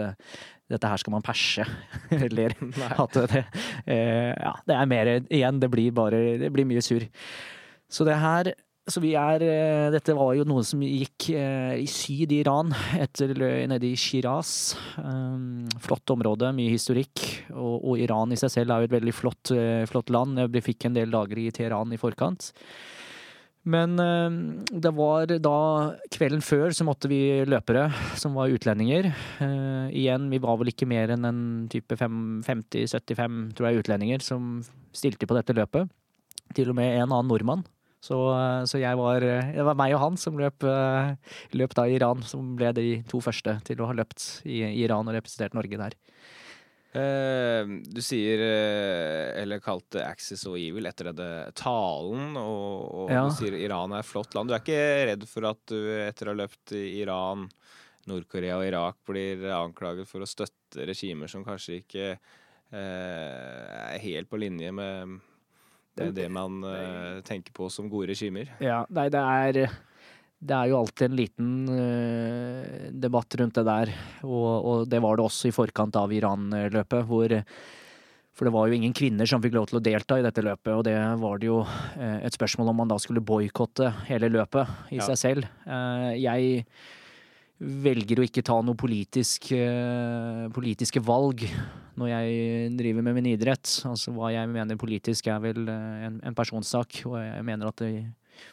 dette 0.70 0.92
her 0.92 1.02
skal 1.02 1.16
man 1.16 1.26
perse. 1.26 1.66
Eller 2.26 2.56
at 2.90 3.22
det 3.34 3.46
Ja, 3.90 4.54
det 4.66 4.76
er 4.76 4.90
mer 4.90 5.14
igjen. 5.22 5.62
Det 5.62 5.72
blir 5.74 5.94
bare 5.96 6.20
Det 6.42 6.52
blir 6.54 6.68
mye 6.70 6.84
surr. 6.86 7.08
Så 7.90 8.06
det 8.06 8.20
her 8.22 8.54
så 8.92 9.02
vi 9.04 9.14
er 9.18 9.44
eh, 9.46 9.88
Dette 9.94 10.16
var 10.18 10.34
jo 10.38 10.46
noe 10.48 10.64
som 10.68 10.82
gikk 10.84 11.30
eh, 11.38 11.80
i 11.84 11.88
syd 11.90 12.34
i 12.34 12.42
Iran, 12.44 12.74
etter, 12.98 13.34
nede 13.70 13.88
i 13.88 13.98
Shiraz. 14.00 14.76
Um, 14.98 15.66
flott 15.84 16.10
område, 16.14 16.52
mye 16.58 16.74
historikk. 16.74 17.24
Og, 17.54 17.76
og, 17.78 17.94
Iran 18.02 18.34
i 18.34 18.40
seg 18.40 18.54
selv 18.54 18.74
er 18.74 18.84
jo 18.84 18.90
et 18.90 18.96
veldig 18.98 19.16
flott, 19.16 19.54
eh, 19.56 19.84
flott 19.90 20.12
land. 20.14 20.42
Vi 20.54 20.64
fikk 20.66 20.88
en 20.88 20.98
del 20.98 21.14
dager 21.14 21.42
i 21.42 21.50
Teheran 21.56 21.94
i 21.96 22.02
forkant. 22.02 22.52
Men 23.70 24.00
det 24.00 24.90
var 24.96 25.30
da 25.44 25.58
kvelden 26.16 26.40
før 26.42 26.72
så 26.74 26.86
måtte 26.88 27.10
vi 27.12 27.44
løpere 27.46 27.90
som 28.18 28.38
var 28.40 28.54
utlendinger. 28.56 29.12
Uh, 29.38 29.92
igjen, 29.92 30.30
vi 30.32 30.40
var 30.42 30.58
vel 30.62 30.72
ikke 30.72 30.88
mer 30.90 31.12
enn 31.14 31.28
en 31.28 31.42
type 31.70 31.98
50-75, 32.00 33.42
tror 33.60 33.68
jeg, 33.68 33.84
utlendinger 33.84 34.24
som 34.26 34.62
stilte 34.96 35.28
på 35.30 35.38
dette 35.38 35.54
løpet. 35.60 35.92
Til 36.56 36.72
og 36.72 36.80
med 36.80 36.96
en 36.96 37.12
annen 37.12 37.30
nordmann. 37.30 37.68
Så, 38.00 38.18
eh, 38.32 38.64
så 38.70 38.80
jeg 38.80 38.96
var, 38.96 39.24
eh, 39.28 39.52
det 39.56 39.66
var 39.68 39.78
meg 39.80 39.94
og 39.96 40.04
han 40.06 40.20
som 40.20 40.38
løp, 40.40 40.64
eh, 40.64 41.16
løp 41.60 41.76
da 41.76 41.86
i 41.88 41.98
Iran, 41.98 42.24
som 42.24 42.56
ble 42.56 42.72
de 42.76 42.88
to 43.12 43.20
første 43.24 43.58
til 43.68 43.82
å 43.84 43.90
ha 43.90 43.96
løpt 43.98 44.46
i 44.48 44.64
Iran 44.86 45.08
og 45.08 45.18
representert 45.18 45.58
Norge 45.58 45.82
der. 45.82 45.98
Uh, 46.90 47.70
du 47.86 48.00
sier, 48.02 48.42
eller 49.38 49.62
kalte 49.62 50.02
Axis 50.02 50.42
og 50.50 50.56
Evil 50.58 50.90
etter 50.90 51.12
denne 51.12 51.52
talen, 51.54 52.34
og, 52.34 52.88
og 53.04 53.14
ja. 53.14 53.28
du 53.28 53.36
sier 53.38 53.54
Iran 53.60 53.94
er 53.94 54.02
et 54.02 54.10
flott 54.10 54.34
land. 54.34 54.50
Du 54.50 54.56
er 54.56 54.64
ikke 54.64 55.06
redd 55.12 55.28
for 55.30 55.46
at 55.52 55.62
du 55.70 55.78
etter 56.00 56.32
å 56.32 56.34
ha 56.34 56.40
løpt 56.40 56.74
i 56.80 56.82
Iran, 57.04 57.46
Nord-Korea 58.10 58.58
og 58.58 58.66
Irak 58.66 59.04
blir 59.06 59.46
anklaget 59.54 60.10
for 60.10 60.26
å 60.26 60.32
støtte 60.32 60.88
regimer 60.90 61.30
som 61.30 61.46
kanskje 61.46 61.84
ikke 61.84 62.08
uh, 62.18 62.80
er 62.80 64.02
helt 64.02 64.32
på 64.32 64.42
linje 64.42 64.74
med 64.74 65.20
det 66.00 66.08
er 66.08 66.18
det 66.24 66.32
man 66.32 66.64
uh, 66.64 67.20
tenker 67.28 67.54
på 67.56 67.68
som 67.74 67.90
gode 67.92 68.14
regimer. 68.14 68.52
Ja, 68.64 68.86
nei, 68.90 69.10
det 69.14 69.22
er 69.22 69.62
det 70.40 70.56
er 70.56 70.70
jo 70.72 70.78
alltid 70.80 71.10
en 71.10 71.18
liten 71.20 71.50
uh, 71.68 72.88
debatt 72.96 73.36
rundt 73.42 73.58
det 73.60 73.66
der, 73.68 73.92
og, 74.24 74.48
og, 74.56 74.86
det 74.88 75.02
var 75.04 75.20
det 75.20 75.26
også 75.26 75.50
i 75.50 75.56
forkant 75.56 76.00
av 76.00 76.14
Iran-løpet, 76.16 77.04
hvor 77.10 77.36
for 78.40 78.48
det 78.48 78.54
var 78.56 78.70
jo 78.70 78.78
ingen 78.78 78.94
kvinner 78.96 79.28
som 79.28 79.42
fikk 79.44 79.58
lov 79.58 79.66
til 79.68 79.82
å 79.82 79.84
delta 79.84 80.16
i 80.16 80.24
dette 80.24 80.40
løpet, 80.46 80.72
og 80.72 80.86
det 80.88 80.96
var 81.20 81.42
det 81.42 81.50
jo 81.50 81.60
uh, 81.66 82.20
et 82.24 82.38
spørsmål 82.38 82.72
om 82.72 82.80
man 82.86 82.94
da 82.94 83.00
skulle 83.04 83.24
boikotte 83.26 83.92
hele 84.08 84.32
løpet 84.32 84.96
i 84.96 85.02
ja. 85.02 85.10
seg 85.10 85.20
selv. 85.20 85.50
Uh, 85.68 86.16
jeg 86.16 86.64
velger 87.60 88.22
å 88.22 88.24
ikke 88.24 88.46
ta 88.48 88.56
noe 88.64 88.80
politisk, 88.80 89.50
politiske 90.56 91.02
valg 91.04 91.44
når 92.00 92.12
jeg 92.14 92.72
driver 92.80 93.06
med 93.06 93.20
min 93.20 93.30
idrett. 93.34 93.68
Altså 93.90 94.14
hva 94.16 94.32
jeg 94.34 94.50
mener 94.52 94.80
politisk 94.80 95.30
er 95.32 95.44
vel 95.44 95.70
eh, 95.70 96.08
en, 96.08 96.20
en 96.26 96.38
personsak, 96.38 97.02
og 97.10 97.20
jeg 97.22 97.46
mener 97.48 97.72
at 97.72 97.84
det, 97.84 97.94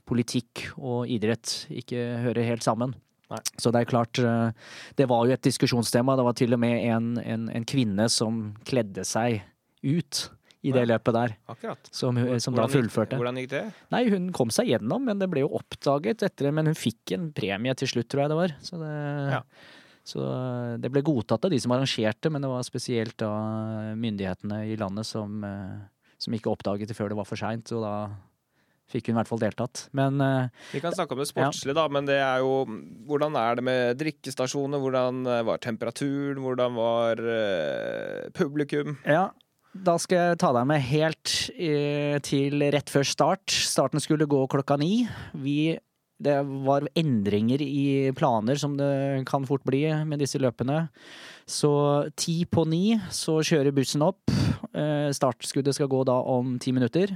politikk 0.06 0.68
og 0.76 1.10
idrett 1.10 1.66
ikke 1.70 2.00
hører 2.24 2.48
helt 2.48 2.66
sammen. 2.66 2.94
Nei. 3.30 3.40
Så 3.58 3.72
det 3.74 3.82
er 3.82 3.90
klart, 3.90 4.20
eh, 4.22 4.72
det 4.98 5.08
var 5.10 5.26
jo 5.26 5.34
et 5.34 5.46
diskusjonstema. 5.46 6.16
Det 6.18 6.26
var 6.26 6.38
til 6.38 6.54
og 6.54 6.62
med 6.62 6.78
en, 6.86 7.12
en, 7.22 7.48
en 7.50 7.66
kvinne 7.66 8.08
som 8.12 8.48
kledde 8.66 9.06
seg 9.06 9.40
ut 9.86 10.26
i 10.66 10.72
det 10.74 10.82
løpet 10.88 11.14
der. 11.14 11.34
Akkurat. 11.50 11.90
Som, 11.94 12.18
som 12.42 12.56
da 12.58 12.66
fullførte. 12.70 13.18
Hvordan 13.18 13.38
gikk 13.38 13.52
det? 13.52 13.62
Nei, 13.94 14.02
Hun 14.10 14.30
kom 14.34 14.50
seg 14.54 14.70
gjennom, 14.72 15.04
men 15.06 15.20
det 15.22 15.28
ble 15.30 15.44
jo 15.44 15.52
oppdaget 15.58 16.24
etter 16.26 16.50
Men 16.54 16.70
hun 16.70 16.78
fikk 16.78 17.14
en 17.14 17.28
premie 17.36 17.74
til 17.78 17.90
slutt, 17.92 18.08
tror 18.10 18.24
jeg 18.24 18.32
det 18.32 18.38
var. 18.40 18.54
Så 18.66 18.80
det, 18.80 18.94
ja. 19.36 19.42
Så 20.06 20.22
eh, 20.22 20.76
det 20.78 20.92
ble 20.94 21.02
godtatt 21.04 21.48
av 21.48 21.52
de 21.52 21.58
som 21.62 21.74
arrangerte, 21.74 22.30
men 22.30 22.44
det 22.44 22.52
var 22.52 22.64
spesielt 22.66 23.16
da 23.18 23.32
myndighetene 23.98 24.62
i 24.70 24.78
landet 24.78 25.08
som, 25.08 25.42
eh, 25.44 26.12
som 26.22 26.36
ikke 26.36 26.52
oppdaget 26.52 26.92
det 26.92 26.96
før 26.98 27.10
det 27.10 27.18
var 27.18 27.26
for 27.28 27.40
seint. 27.40 27.72
Og 27.74 27.82
da 27.82 27.94
fikk 28.86 29.08
hun 29.08 29.16
i 29.16 29.18
hvert 29.18 29.30
fall 29.32 29.42
deltatt. 29.42 29.88
Men 29.98 30.22
eh, 30.22 30.52
Vi 30.76 30.82
kan 30.84 30.94
snakke 30.94 31.16
om 31.16 31.22
det 31.24 31.26
sportslige, 31.32 31.74
ja. 31.74 31.80
da, 31.80 31.88
men 31.90 32.06
det 32.06 32.20
er 32.22 32.44
jo 32.44 32.60
Hvordan 33.08 33.34
er 33.40 33.58
det 33.58 33.64
med 33.66 33.98
drikkestasjoner? 33.98 34.82
Hvordan 34.84 35.26
var 35.48 35.58
temperaturen? 35.64 36.38
Hvordan 36.44 36.78
var 36.78 37.22
uh, 37.22 38.30
publikum? 38.36 38.94
Ja, 39.02 39.32
da 39.74 39.96
skal 39.98 40.22
jeg 40.22 40.38
ta 40.44 40.52
deg 40.54 40.70
med 40.70 40.86
helt 40.86 41.34
til 42.26 42.62
rett 42.72 42.94
før 42.94 43.04
start. 43.06 43.50
Starten 43.50 44.00
skulle 44.00 44.30
gå 44.30 44.38
klokka 44.54 44.78
ni. 44.80 45.02
Vi 45.34 45.74
det 46.22 46.36
var 46.64 46.86
endringer 46.96 47.60
i 47.60 48.12
planer, 48.16 48.56
som 48.56 48.76
det 48.78 49.24
kan 49.28 49.44
fort 49.48 49.64
bli 49.68 49.84
med 50.08 50.22
disse 50.22 50.40
løpene. 50.40 50.86
Så 51.46 51.70
ti 52.16 52.40
på 52.48 52.64
ni 52.68 52.96
så 53.12 53.38
kjører 53.44 53.74
bussen 53.76 54.04
opp. 54.06 54.24
Eh, 54.72 55.12
startskuddet 55.14 55.76
skal 55.76 55.90
gå 55.92 56.02
da 56.08 56.16
om 56.32 56.56
ti 56.62 56.72
minutter. 56.72 57.12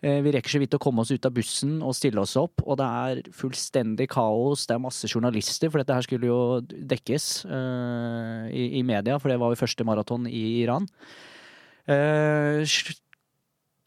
Eh, 0.00 0.22
vi 0.24 0.32
rekker 0.32 0.54
så 0.54 0.62
vidt 0.62 0.78
å 0.78 0.80
komme 0.80 1.02
oss 1.02 1.10
ut 1.10 1.26
av 1.26 1.34
bussen 1.36 1.80
og 1.82 1.96
stille 1.98 2.22
oss 2.22 2.36
opp, 2.40 2.62
og 2.62 2.78
det 2.80 2.86
er 2.86 3.22
fullstendig 3.36 4.08
kaos. 4.14 4.64
Det 4.64 4.78
er 4.78 4.86
masse 4.86 5.10
journalister, 5.10 5.68
for 5.68 5.82
dette 5.82 5.98
her 5.98 6.06
skulle 6.06 6.30
jo 6.30 6.40
dekkes 6.62 7.28
i, 7.50 8.64
i, 8.78 8.86
media, 8.86 9.18
for 9.18 9.32
det 9.32 9.40
var 9.42 9.52
jo 9.52 9.60
første 9.60 9.84
maraton 9.84 10.30
i 10.30 10.62
Iran. 10.62 10.86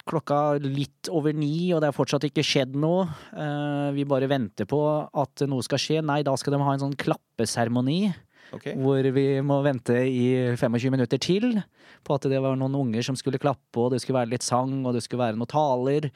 Klokka 0.04 0.58
litt 0.60 1.08
over 1.08 1.32
ni, 1.32 1.72
og 1.72 1.80
det 1.80 1.88
er 1.88 1.96
fortsatt 1.96 2.26
ikke 2.28 2.44
skjedd 2.44 2.74
noe. 2.76 3.06
Uh, 3.32 3.88
vi 3.96 4.04
bare 4.08 4.28
venter 4.28 4.68
på 4.68 4.80
at 5.08 5.44
noe 5.48 5.64
skal 5.64 5.80
skje. 5.80 6.02
Nei, 6.04 6.20
da 6.26 6.34
skal 6.36 6.56
de 6.56 6.60
ha 6.60 6.74
en 6.74 6.82
sånn 6.82 6.98
klappeseremoni. 7.00 8.12
Okay. 8.54 8.76
Hvor 8.78 9.06
vi 9.16 9.26
må 9.42 9.58
vente 9.64 9.96
i 10.06 10.26
25 10.60 10.92
minutter 10.92 11.20
til 11.22 11.56
på 12.04 12.16
at 12.18 12.26
det 12.28 12.40
var 12.44 12.58
noen 12.60 12.76
unger 12.76 13.06
som 13.06 13.16
skulle 13.18 13.40
klappe, 13.40 13.80
og 13.80 13.94
det 13.94 14.02
skulle 14.02 14.20
være 14.20 14.34
litt 14.34 14.44
sang, 14.44 14.82
og 14.84 14.94
det 14.94 15.02
skulle 15.04 15.24
være 15.24 15.40
noen 15.40 15.50
taler. 15.50 16.10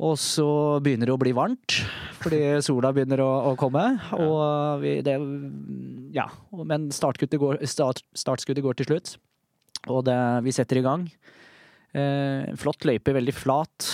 Og 0.00 0.14
så 0.16 0.46
begynner 0.80 1.10
det 1.10 1.14
å 1.14 1.20
bli 1.20 1.32
varmt, 1.36 1.80
fordi 2.22 2.40
sola 2.66 2.92
begynner 2.96 3.20
å, 3.24 3.30
å 3.50 3.56
komme. 3.60 3.84
Og 4.16 4.84
vi, 4.84 5.00
det 5.04 5.18
Ja. 6.16 6.30
Men 6.54 6.88
startskuddet 6.94 7.40
går, 7.42 7.60
start, 7.68 8.04
startskuddet 8.16 8.64
går 8.64 8.78
til 8.78 8.92
slutt, 8.92 9.12
og 9.88 10.06
det, 10.08 10.16
vi 10.46 10.54
setter 10.56 10.80
i 10.80 10.86
gang. 10.86 11.08
Eh, 11.90 12.50
flott 12.60 12.86
løype, 12.86 13.14
veldig 13.16 13.34
flat. 13.34 13.88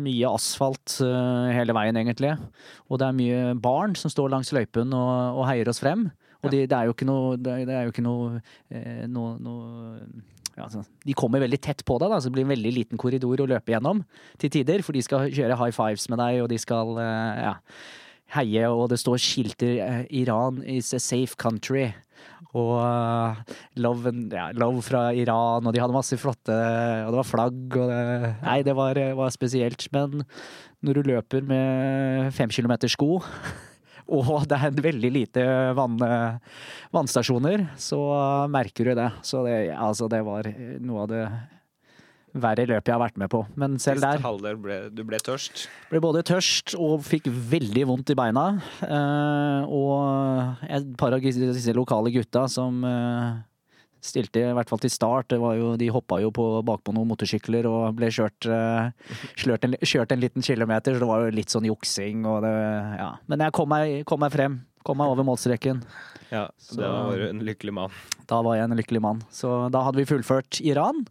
Mye 0.00 0.30
asfalt 0.30 0.98
eh, 1.04 1.52
hele 1.52 1.76
veien, 1.76 1.98
egentlig. 2.00 2.32
Og 2.88 3.00
det 3.00 3.08
er 3.08 3.18
mye 3.18 3.54
barn 3.60 3.96
som 3.98 4.12
står 4.12 4.32
langs 4.32 4.52
løypen 4.56 4.94
og, 4.96 5.40
og 5.40 5.48
heier 5.50 5.68
oss 5.68 5.82
frem. 5.82 6.08
Og 6.42 6.50
de, 6.50 6.64
det 6.66 6.74
er 6.74 6.88
jo 6.88 6.94
ikke 6.96 7.06
noe, 7.06 7.36
det 7.38 7.70
er 7.70 7.84
jo 7.86 7.92
ikke 7.92 8.04
noe, 8.04 8.40
eh, 8.74 9.04
noe, 9.10 9.36
noe 9.38 9.96
ja, 10.56 10.66
altså, 10.66 10.82
De 11.04 11.14
kommer 11.16 11.40
veldig 11.40 11.60
tett 11.62 11.84
på 11.86 11.96
deg, 12.02 12.10
da, 12.12 12.18
så 12.20 12.28
det 12.28 12.36
blir 12.36 12.46
en 12.48 12.54
veldig 12.54 12.72
liten 12.74 13.00
korridor 13.00 13.44
å 13.44 13.48
løpe 13.54 13.72
gjennom 13.72 14.02
til 14.42 14.52
tider. 14.52 14.82
For 14.84 14.96
de 14.96 15.04
skal 15.04 15.28
kjøre 15.32 15.58
high 15.60 15.76
fives 15.76 16.08
med 16.12 16.20
deg, 16.22 16.40
og 16.42 16.50
de 16.52 16.58
skal 16.60 16.96
eh, 17.04 17.44
ja, 17.46 17.54
heie, 18.36 18.64
og 18.72 18.88
det 18.92 19.00
står 19.02 19.20
skilter 19.22 19.78
eh, 19.84 20.02
'Iran 20.08 20.62
is 20.64 20.92
a 20.92 21.00
safe 21.00 21.36
country'. 21.36 21.92
Og 22.52 22.72
uh, 22.76 23.38
love, 23.80 24.12
ja, 24.32 24.50
love, 24.58 24.82
fra 24.84 25.06
Iran, 25.16 25.64
og 25.64 25.72
de 25.72 25.80
hadde 25.80 25.94
masse 25.96 26.18
flotte 26.20 26.52
Og 26.52 27.14
det 27.14 27.20
var 27.22 27.28
flagg 27.28 27.76
og 27.80 27.88
det 27.88 28.32
Nei, 28.42 28.58
det 28.66 28.74
var, 28.76 28.98
var 29.16 29.32
spesielt. 29.32 29.86
Men 29.94 30.24
når 30.84 30.98
du 30.98 31.12
løper 31.14 31.46
med 31.48 32.32
fem 32.36 32.52
kilometer 32.52 32.92
sko 32.92 33.16
og 34.12 34.44
det 34.50 34.58
er 34.58 34.82
veldig 34.84 35.10
lite 35.14 35.42
vann, 35.78 35.94
vannstasjoner, 36.92 37.62
så 37.80 38.00
merker 38.52 38.90
du 38.90 38.98
det. 38.98 39.08
Så 39.24 39.40
det, 39.46 39.56
altså, 39.72 40.10
det 40.12 40.20
var 40.26 40.50
noe 40.82 41.06
av 41.06 41.08
det 41.08 41.22
verre 42.32 42.66
løp 42.68 42.88
jeg 42.88 42.94
har 42.94 43.02
vært 43.02 43.20
med 43.20 43.30
på. 43.32 43.42
Men 43.60 43.78
selv 43.82 44.00
Siste 44.00 44.10
der 44.16 44.24
halvdel 44.24 44.58
ble 44.60 44.78
du 44.94 45.04
ble 45.06 45.20
tørst? 45.22 45.66
Ble 45.90 46.00
både 46.02 46.24
tørst 46.26 46.74
og 46.78 47.02
fikk 47.06 47.28
veldig 47.28 47.86
vondt 47.90 48.12
i 48.14 48.18
beina. 48.18 48.46
Uh, 48.82 49.68
og 49.68 50.66
et 50.68 50.92
par 51.00 51.16
av 51.16 51.24
disse 51.24 51.76
lokale 51.76 52.12
gutta 52.14 52.46
som 52.50 52.80
uh, 52.86 53.42
stilte 54.02 54.42
i 54.42 54.56
hvert 54.56 54.70
fall 54.70 54.80
til 54.82 54.92
start, 54.92 55.36
jo, 55.36 55.74
de 55.78 55.90
hoppa 55.94 56.18
jo 56.22 56.32
på 56.34 56.46
bakpå 56.66 56.94
noen 56.96 57.10
motorsykler 57.12 57.68
og 57.70 57.92
ble 57.98 58.10
kjørt, 58.12 58.48
uh, 58.50 58.90
kjørt, 59.38 59.68
en, 59.68 59.76
kjørt, 59.78 60.14
en, 60.14 60.22
liten 60.22 60.44
kilometer, 60.44 60.96
så 60.96 61.04
det 61.04 61.10
var 61.12 61.26
jo 61.26 61.36
litt 61.36 61.54
sånn 61.54 61.68
juksing 61.70 62.26
og 62.26 62.42
det 62.46 62.56
Ja. 62.98 63.12
Men 63.30 63.46
jeg 63.46 63.54
kom 63.56 63.70
meg, 63.72 64.02
kom 64.08 64.22
meg 64.24 64.34
frem. 64.34 64.60
Kom 64.82 64.98
meg 64.98 65.12
over 65.12 65.22
målstreken. 65.22 65.84
Ja, 66.32 66.48
så 66.58 66.80
da 66.80 66.88
var 67.06 67.20
du 67.20 67.28
en 67.28 67.44
lykkelig 67.46 67.74
mann. 67.76 67.94
Da 68.26 68.40
var 68.42 68.56
jeg 68.58 68.66
en 68.66 68.74
lykkelig 68.74 69.02
mann. 69.04 69.20
Så 69.30 69.68
da 69.70 69.84
hadde 69.86 70.00
vi 70.00 70.08
fullført 70.08 70.58
Iran. 70.64 71.04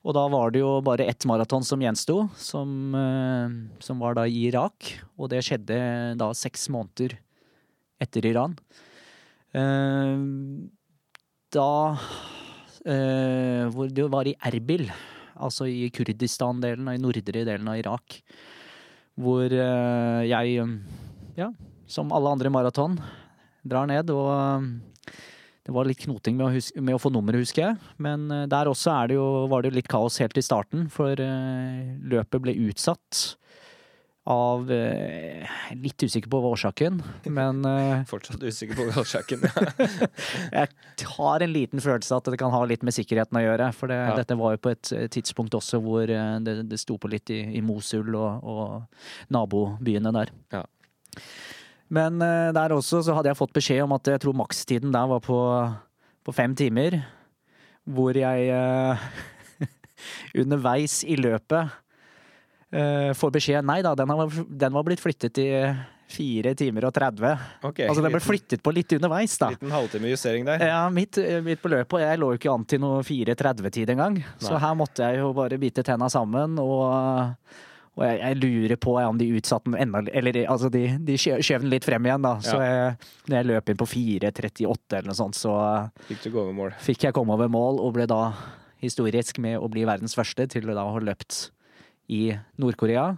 Og 0.00 0.16
da 0.16 0.22
var 0.32 0.52
det 0.52 0.62
jo 0.62 0.78
bare 0.84 1.04
ett 1.10 1.26
maraton 1.28 1.64
som 1.66 1.80
gjensto, 1.82 2.22
som, 2.40 2.94
eh, 2.96 3.56
som, 3.84 4.00
var 4.00 4.16
da 4.16 4.24
i 4.24 4.46
Irak. 4.48 4.94
Og 5.20 5.28
det 5.28 5.42
skjedde 5.44 5.76
da 6.16 6.30
seks 6.32 6.70
måneder 6.72 7.18
etter 8.00 8.24
Iran. 8.30 8.56
Eh, 9.52 10.16
da 11.52 11.72
eh, 12.86 13.68
hvor 13.68 13.92
det 13.92 14.08
var 14.08 14.30
i 14.30 14.36
Erbil, 14.40 14.88
altså 15.36 15.68
i 15.68 15.90
Kurdistan-delen 15.92 16.88
og 16.88 16.96
i 16.96 17.02
nordre 17.02 17.44
delen 17.44 17.68
av 17.68 17.76
Irak. 17.82 18.22
Hvor 19.20 19.52
jeg, 19.52 20.60
ja, 21.36 21.48
som 21.84 22.12
alle 22.16 22.30
andre 22.32 22.48
maraton, 22.48 22.94
drar 23.68 23.84
ned 23.90 24.08
og 24.14 24.30
det 25.70 25.74
var 25.76 25.86
litt 25.86 26.00
knoting 26.02 26.34
med 26.34 26.48
å, 26.48 26.50
huske, 26.50 26.82
med 26.82 26.96
å 26.96 26.98
få 26.98 27.12
nummeret, 27.14 27.44
husker 27.44 27.62
jeg. 27.62 27.90
Men 28.02 28.24
eh, 28.34 28.46
der 28.50 28.66
også 28.66 28.90
det 29.06 29.14
jo, 29.14 29.26
var 29.46 29.62
det 29.62 29.70
jo 29.70 29.76
litt 29.78 29.90
kaos 29.90 30.16
helt 30.18 30.34
i 30.34 30.42
starten, 30.42 30.88
for 30.90 31.14
eh, 31.22 31.92
løpet 32.10 32.42
ble 32.42 32.56
utsatt 32.66 33.36
av 34.30 34.66
eh, 34.74 35.46
Litt 35.78 36.02
usikker 36.02 36.26
på 36.30 36.40
årsaken, 36.50 36.98
men 37.30 37.62
Fortsatt 38.10 38.42
usikker 38.42 38.80
på 38.80 38.88
årsaken. 38.98 39.46
Ja. 39.46 40.08
jeg 40.64 41.06
har 41.14 41.46
en 41.46 41.54
liten 41.54 41.82
følelse 41.86 42.18
at 42.18 42.32
det 42.34 42.40
kan 42.42 42.50
ha 42.50 42.64
litt 42.66 42.82
med 42.86 42.96
sikkerheten 42.98 43.38
å 43.38 43.44
gjøre. 43.46 43.70
For 43.78 43.94
det, 43.94 44.00
Ja. 44.10 44.18
dette 44.18 44.38
var 44.42 44.56
jo 44.58 44.64
på 44.66 44.74
et 44.74 44.90
tidspunkt 45.14 45.54
også 45.54 45.78
hvor 45.86 46.10
det, 46.10 46.56
det 46.66 46.82
sto 46.82 46.98
på 46.98 47.14
litt 47.14 47.30
i, 47.30 47.44
i 47.60 47.62
Mosul 47.62 48.10
og, 48.18 48.42
og 48.42 49.30
nabobyene 49.38 50.10
der. 50.18 50.34
Ja. 50.50 50.66
Men 51.90 52.22
eh, 52.22 52.50
der 52.54 52.74
også 52.74 53.02
så 53.04 53.16
hadde 53.16 53.32
jeg 53.32 53.38
fått 53.38 53.54
beskjed 53.56 53.84
om 53.84 53.96
at 53.96 54.12
jeg 54.12 54.22
tror 54.22 54.38
makstiden 54.38 54.94
der 54.94 55.10
var 55.10 55.22
på, 55.24 55.38
på 56.26 56.34
fem 56.34 56.54
timer. 56.56 57.00
Hvor 57.90 58.14
jeg 58.14 58.50
uh, 58.54 59.06
underveis 60.42 61.00
i 61.02 61.16
løpet 61.18 61.72
uh, 62.76 63.10
får 63.16 63.32
beskjed 63.34 63.64
Nei 63.66 63.80
da, 63.82 63.94
den, 63.98 64.12
har, 64.12 64.36
den 64.62 64.76
var 64.76 64.84
blitt 64.86 65.02
flyttet 65.02 65.40
i 65.42 65.48
4 66.10 66.52
timer 66.58 66.86
og 66.86 66.92
30. 66.94 67.32
Okay, 67.70 67.88
Altså 67.88 68.04
den 68.04 68.14
ble 68.14 68.20
flyttet 68.22 68.62
på 68.62 68.74
litt 68.74 68.92
underveis, 68.96 69.36
da. 69.40 69.50
Liten 69.54 69.74
halvtime 69.74 70.10
justering 70.10 70.46
der. 70.46 70.62
Ja, 70.70 70.84
midt, 70.92 71.18
midt 71.46 71.62
på 71.62 71.70
løpet, 71.70 71.96
og 71.96 72.02
jeg 72.02 72.20
lå 72.20 72.30
jo 72.32 72.40
ikke 72.40 72.52
an 72.52 72.66
til 72.70 72.82
noe 72.82 73.02
4.30-tid 73.06 73.94
engang. 73.94 74.18
Så 74.42 74.58
her 74.58 74.74
måtte 74.78 75.06
jeg 75.06 75.22
jo 75.22 75.30
bare 75.38 75.58
bite 75.62 75.86
tenna 75.86 76.10
sammen, 76.10 76.58
og, 76.58 76.82
og 77.98 78.04
jeg, 78.06 78.18
jeg 78.22 78.36
lurer 78.40 78.76
på 78.80 78.92
om 79.02 79.18
de 79.18 79.26
utsatte 79.36 79.70
den 79.72 79.74
enda 79.82 80.00
Eller 80.14 80.38
altså, 80.48 80.70
de, 80.72 80.84
de 81.04 81.16
skjøv 81.18 81.60
den 81.64 81.70
litt 81.72 81.84
frem 81.84 82.06
igjen, 82.06 82.22
da. 82.22 82.36
Så 82.40 82.54
Ja. 82.56 82.68
jeg, 82.70 82.96
når 83.28 83.36
jeg 83.36 83.48
løp 83.50 83.68
inn 83.72 83.80
på 83.80 83.88
4.38 83.90 84.96
eller 84.98 85.10
noe 85.10 85.18
sånt, 85.18 85.34
så 85.36 85.54
Fikk 86.08 86.22
du 86.22 86.30
gå 86.30 86.40
over 86.44 86.52
mål. 86.56 86.72
fikk 86.80 87.04
jeg 87.08 87.16
komme 87.16 87.34
over 87.34 87.48
mål, 87.50 87.80
og 87.82 87.92
ble 87.98 88.06
da 88.06 88.20
historisk 88.80 89.38
med 89.42 89.58
å 89.60 89.68
bli 89.68 89.84
verdens 89.84 90.14
første 90.16 90.46
til 90.48 90.70
å 90.70 90.74
da 90.78 90.86
ha 90.88 91.02
løpt 91.04 91.50
i 92.08 92.30
Nord-Korea, 92.62 93.10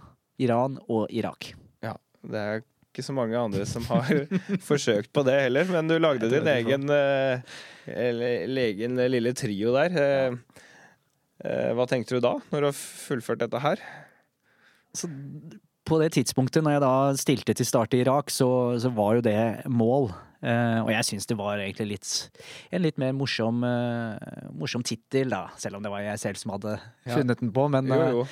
Iran 0.43 0.79
og 0.89 1.07
Irak. 1.13 1.53
Ja, 1.85 1.93
det 2.25 2.41
er 2.41 2.63
ikke 2.93 3.05
så 3.07 3.13
mange 3.15 3.37
andre 3.39 3.65
som 3.65 3.85
har 3.89 4.09
forsøkt 4.69 5.13
på 5.15 5.23
det 5.25 5.37
heller, 5.47 5.65
men 5.71 5.87
du 5.87 5.95
lagde 6.01 6.27
din 6.29 6.45
egen, 6.51 6.89
eh, 6.89 7.39
eller- 7.87 8.49
egen 8.67 8.97
lille 9.09 9.33
trio 9.33 9.71
der. 9.77 9.95
Eh, 9.97 10.35
eh, 11.45 11.71
Hva 11.73 11.87
tenkte 11.89 12.17
du 12.17 12.19
da, 12.25 12.35
når 12.51 12.59
du 12.59 12.67
har 12.69 12.77
fullført 12.77 13.39
dette 13.45 13.61
her? 13.63 13.77
Så 14.93 15.09
på 15.83 15.97
det 15.99 16.13
tidspunktet 16.15 16.63
når 16.63 16.77
jeg 16.77 16.83
da 16.85 16.93
stilte 17.19 17.55
til 17.59 17.67
start 17.67 17.93
i 17.97 18.03
Irak, 18.05 18.31
så, 18.31 18.47
så 18.79 18.91
var 18.95 19.17
jo 19.17 19.25
det 19.25 19.65
mål. 19.67 20.11
Eh, 20.43 20.79
og 20.83 20.89
jeg 20.91 21.07
syns 21.07 21.27
det 21.27 21.37
var 21.39 21.59
egentlig 21.59 21.87
litt, 21.93 22.13
en 22.75 22.83
litt 22.83 22.97
mer 22.99 23.13
morsom, 23.15 23.61
uh, 23.63 24.15
morsom 24.59 24.83
tittel, 24.83 25.29
da. 25.31 25.45
Selv 25.59 25.79
om 25.79 25.83
det 25.85 25.91
var 25.91 26.03
jeg 26.03 26.19
selv 26.19 26.39
som 26.39 26.51
hadde 26.55 26.73
Ja. 27.05 27.15
funnet 27.17 27.39
den 27.39 27.51
på. 27.55 27.67
Men 27.71 27.87
Jo, 27.87 27.99
eh, 28.01 28.11
jo. 28.11 28.25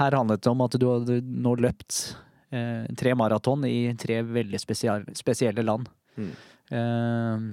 her 0.00 0.16
handlet 0.16 0.42
det 0.44 0.50
om 0.52 0.64
at 0.64 0.78
du 0.80 0.86
hadde 0.88 1.20
nå 1.24 1.56
løpt 1.60 2.16
eh, 2.52 2.86
tre 2.96 3.14
maraton 3.14 3.64
i 3.68 3.92
tre 4.00 4.22
veldig 4.22 4.60
spesial, 4.60 5.04
spesielle 5.16 5.64
land. 5.64 5.88
Mm. 6.16 6.32
Eh, 6.72 7.44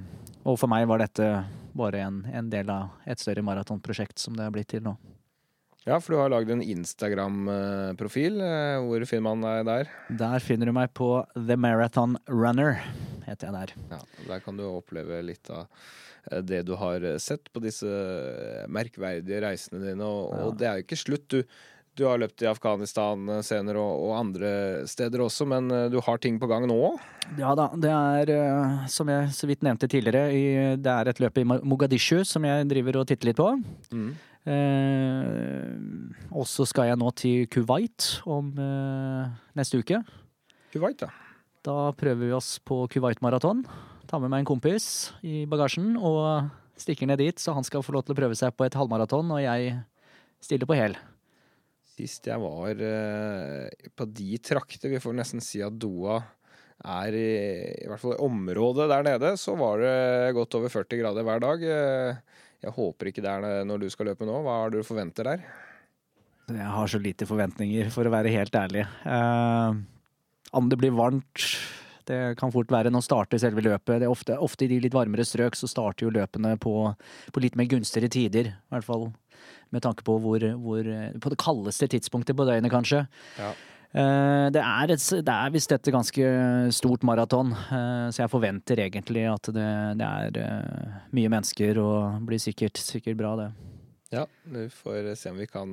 og 0.46 0.60
for 0.60 0.68
meg 0.72 0.88
var 0.88 1.00
dette 1.04 1.28
bare 1.76 2.04
en, 2.08 2.24
en 2.32 2.50
del 2.50 2.70
av 2.72 2.90
et 3.08 3.20
større 3.20 3.44
maratonprosjekt 3.44 4.20
som 4.20 4.36
det 4.36 4.46
er 4.48 4.52
blitt 4.56 4.72
til 4.72 4.84
nå. 4.84 4.96
Ja, 5.86 6.00
for 6.02 6.16
du 6.16 6.18
har 6.18 6.32
lagd 6.34 6.50
en 6.50 6.64
Instagram-profil. 6.66 8.40
Eh, 8.42 8.78
Hvor 8.88 9.04
finner 9.06 9.28
man 9.36 9.44
deg 9.46 9.68
der? 9.68 9.92
Der 10.18 10.42
finner 10.42 10.66
du 10.72 10.74
meg 10.74 10.90
på 10.98 11.10
The 11.38 11.58
Marathon 11.62 12.18
Runner, 12.28 12.80
heter 13.28 13.52
jeg 13.52 13.54
der. 13.60 13.76
Ja, 13.94 14.00
Der 14.32 14.42
kan 14.42 14.58
du 14.58 14.64
oppleve 14.66 15.22
litt 15.28 15.46
av 15.54 15.68
eh, 16.32 16.42
det 16.42 16.64
du 16.66 16.74
har 16.82 17.06
sett 17.22 17.52
på 17.54 17.62
disse 17.62 17.86
eh, 17.86 18.66
merkverdige 18.68 19.44
reisene 19.46 19.84
dine. 19.86 20.02
Og, 20.10 20.34
Ja. 20.34 20.42
og 20.50 20.58
det 20.58 20.68
er 20.72 20.82
jo 20.82 20.88
ikke 20.88 20.98
slutt. 21.04 21.28
Du, 21.30 21.44
du 21.96 22.04
har 22.10 22.18
løpt 22.18 22.42
i 22.42 22.50
Afghanistan 22.50 23.30
eh, 23.38 23.44
senere 23.46 23.78
og, 23.78 24.10
og 24.10 24.18
andre 24.26 24.52
steder 24.90 25.22
også, 25.22 25.46
men 25.54 25.70
eh, 25.70 25.86
du 25.94 26.02
har 26.02 26.18
ting 26.18 26.42
på 26.42 26.50
gang 26.50 26.66
nå 26.66 26.82
òg? 26.90 26.98
Ja 27.38 27.54
da, 27.54 27.70
det 27.78 27.94
er, 27.94 28.34
eh, 28.42 28.88
som 28.90 29.14
jeg 29.14 29.30
så 29.38 29.46
vidt 29.54 29.62
nevnte 29.62 29.86
tidligere, 29.94 30.34
det 30.82 30.98
er 30.98 31.14
et 31.14 31.22
løp 31.22 31.38
i 31.38 31.46
Mogadishu 31.46 32.24
som 32.26 32.42
jeg 32.50 32.66
driver 32.74 33.04
og 33.04 33.12
titter 33.14 33.30
litt 33.36 33.38
på. 33.38 33.54
Eh, 34.46 35.72
og 36.30 36.46
så 36.50 36.68
skal 36.70 36.92
jeg 36.92 37.00
nå 37.02 37.10
til 37.18 37.48
Kuwait 37.50 38.10
om 38.30 38.52
eh, 38.62 39.32
neste 39.58 39.82
uke. 39.82 40.02
Kuwait, 40.74 41.02
da. 41.02 41.10
Da 41.66 41.90
prøver 41.98 42.28
vi 42.28 42.36
oss 42.38 42.60
på 42.62 42.84
Kuwait-maraton. 42.94 43.64
Tar 44.06 44.22
med 44.22 44.30
meg 44.30 44.44
en 44.44 44.52
kompis 44.52 45.10
i 45.26 45.48
bagasjen 45.50 45.96
og 45.98 46.52
stikker 46.78 47.10
ned 47.10 47.24
dit, 47.24 47.42
så 47.42 47.56
han 47.58 47.66
skal 47.66 47.84
få 47.86 47.96
lov 47.96 48.06
til 48.06 48.14
å 48.14 48.20
prøve 48.20 48.38
seg 48.38 48.54
på 48.54 48.68
et 48.68 48.78
halvmaraton, 48.78 49.32
og 49.34 49.42
jeg 49.42 49.74
stiller 50.44 50.70
på 50.70 50.78
hel. 50.78 50.98
Sist 51.96 52.28
jeg 52.28 52.42
var 52.44 52.82
eh, 52.86 53.90
på 53.96 54.08
de 54.12 54.38
trakter, 54.44 54.92
vi 54.92 55.02
får 55.02 55.16
nesten 55.16 55.42
si 55.44 55.64
at 55.64 55.78
Doha 55.80 56.20
er 56.86 57.16
i, 57.16 57.30
i 57.86 57.88
hvert 57.88 58.02
fall 58.02 58.18
i 58.18 58.24
området 58.26 58.90
der 58.92 59.06
nede, 59.08 59.32
så 59.40 59.56
var 59.58 59.80
det 59.82 60.36
godt 60.36 60.58
over 60.60 60.74
40 60.74 61.02
grader 61.02 61.26
hver 61.26 61.42
dag. 61.42 61.64
Eh, 61.64 62.42
Jeg 62.66 62.74
håper 62.74 63.12
ikke 63.12 63.22
det 63.22 63.32
er 63.32 63.46
det 63.46 63.54
når 63.70 63.84
du 63.84 63.88
skal 63.94 64.10
løpe 64.10 64.26
nå. 64.26 64.40
Hva 64.46 64.58
er 64.64 64.74
det 64.74 64.82
du 64.82 64.88
forventer 64.88 65.28
der? 65.30 65.46
Jeg 66.50 66.70
har 66.70 66.90
så 66.90 67.02
lite 67.02 67.26
forventninger, 67.26 67.90
for 67.94 68.06
å 68.06 68.14
være 68.14 68.34
helt 68.34 68.58
ærlig. 68.58 68.86
Eh, 69.10 69.78
om 70.56 70.70
det 70.70 70.78
blir 70.82 70.94
varmt 70.94 71.48
Det 72.06 72.38
kan 72.38 72.52
fort 72.54 72.70
være 72.70 72.92
når 72.94 73.02
starter 73.02 73.40
selve 73.42 73.64
løpet. 73.66 73.98
Det 73.98 74.06
er 74.06 74.12
ofte, 74.14 74.36
ofte 74.38 74.68
i 74.68 74.70
de 74.70 74.78
litt 74.84 74.94
varmere 74.94 75.26
strøk 75.26 75.58
så 75.58 75.66
starter 75.66 76.06
jo 76.06 76.12
løpene 76.14 76.52
på, 76.62 76.74
på 77.34 77.42
litt 77.42 77.56
mer 77.58 77.66
gunstigere 77.66 78.12
tider. 78.14 78.52
I 78.54 78.76
hvert 78.76 78.86
fall 78.86 79.08
med 79.74 79.82
tanke 79.82 80.06
på 80.06 80.20
hvor, 80.22 80.46
hvor 80.62 80.86
På 81.18 81.32
det 81.34 81.40
kaldeste 81.42 81.90
tidspunktet 81.90 82.38
på 82.38 82.46
døgnet, 82.46 82.70
kanskje. 82.70 83.08
Ja. 83.42 83.56
Eh, 83.96 84.48
Det 84.52 84.60
er, 84.62 84.92
et, 84.92 85.04
det 85.26 85.32
er 85.36 85.54
visst 85.54 85.72
et 85.72 85.88
ganske 85.94 86.26
stort 86.76 87.06
maraton, 87.08 87.54
eh, 87.56 88.08
så 88.12 88.26
jeg 88.26 88.32
forventer 88.34 88.82
egentlig 88.84 89.24
at 89.32 89.48
det, 89.56 89.70
det 90.02 90.10
er 90.10 90.40
eh, 90.44 90.98
mye 91.16 91.32
mennesker 91.32 91.80
og 91.80 92.26
blir 92.28 92.42
sikkert, 92.44 92.82
sikkert 92.82 93.18
bra, 93.22 93.36
det. 93.40 93.50
Ja, 94.14 94.26
vi 94.52 94.68
får 94.72 95.14
se 95.18 95.32
om 95.32 95.40
vi 95.42 95.48
kan 95.50 95.72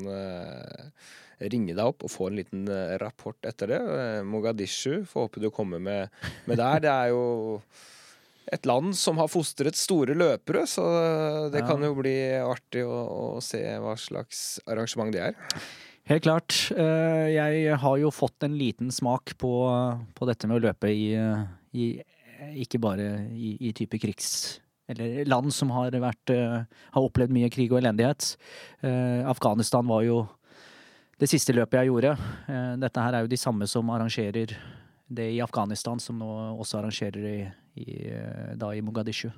ringe 1.43 1.75
deg 1.75 1.83
opp 1.85 2.05
og 2.07 2.11
få 2.11 2.29
en 2.31 2.39
liten 2.39 2.63
rapport 3.03 3.37
etter 3.47 3.71
det. 3.75 3.81
Mogadishu, 4.27 5.03
får 5.07 5.27
håpe 5.29 5.43
du 5.43 5.51
kommer 5.55 5.83
med, 5.83 6.09
med 6.49 6.59
der. 6.59 6.81
Det 6.83 6.91
er 6.91 7.11
jo 7.13 7.23
et 8.53 8.67
land 8.67 8.97
som 8.99 9.21
har 9.21 9.31
fostret 9.31 9.79
store 9.79 10.17
løpere, 10.19 10.65
så 10.71 10.83
det 11.53 11.63
Ja. 11.63 11.69
kan 11.69 11.83
jo 11.87 11.93
bli 12.01 12.17
artig 12.41 12.83
å, 12.89 12.99
å 13.37 13.43
se 13.45 13.61
hva 13.85 13.95
slags 14.01 14.59
arrangement 14.67 15.13
det 15.15 15.23
er. 15.29 15.39
Helt 16.11 16.23
klart. 16.23 16.55
Eh, 16.75 17.29
Jeg 17.31 17.77
har 17.79 17.99
jo 17.99 18.11
fått 18.11 18.43
en 18.43 18.57
liten 18.59 18.91
smak 18.91 19.37
på, 19.39 19.53
på 20.15 20.27
dette 20.27 20.49
med 20.51 20.59
å 20.59 20.65
løpe 20.67 20.91
i, 20.91 21.15
i 21.79 21.87
Ikke 22.59 22.81
bare 22.83 23.29
i, 23.31 23.57
i 23.69 23.73
type 23.73 24.01
krigs... 24.03 24.59
Eller 24.91 25.25
land 25.25 25.55
som 25.55 25.71
har 25.71 25.95
vært 25.95 26.33
eh, 26.35 26.65
Har 26.67 27.05
opplevd 27.07 27.33
mye 27.33 27.49
krig 27.55 27.71
og 27.73 27.79
elendighet. 27.79 28.33
Eh, 28.83 29.23
Afghanistan 29.31 29.87
var 29.87 30.03
jo 30.05 30.25
det 31.23 31.29
siste 31.31 31.55
løpet 31.55 31.79
jeg 31.79 31.87
gjorde. 31.87 32.17
Dette 32.83 33.03
her 33.05 33.15
er 33.15 33.23
jo 33.23 33.29
de 33.31 33.39
samme 33.39 33.67
som 33.71 33.87
arrangerer 33.95 34.57
det 35.07 35.27
i 35.37 35.39
Afghanistan, 35.45 36.01
som 36.03 36.17
nå 36.19 36.27
også 36.59 36.81
arrangerer 36.81 37.27
i, 37.29 37.37
i, 37.79 37.95
da 38.59 38.73
i 38.75 38.81
Mogadishu. 38.83 39.29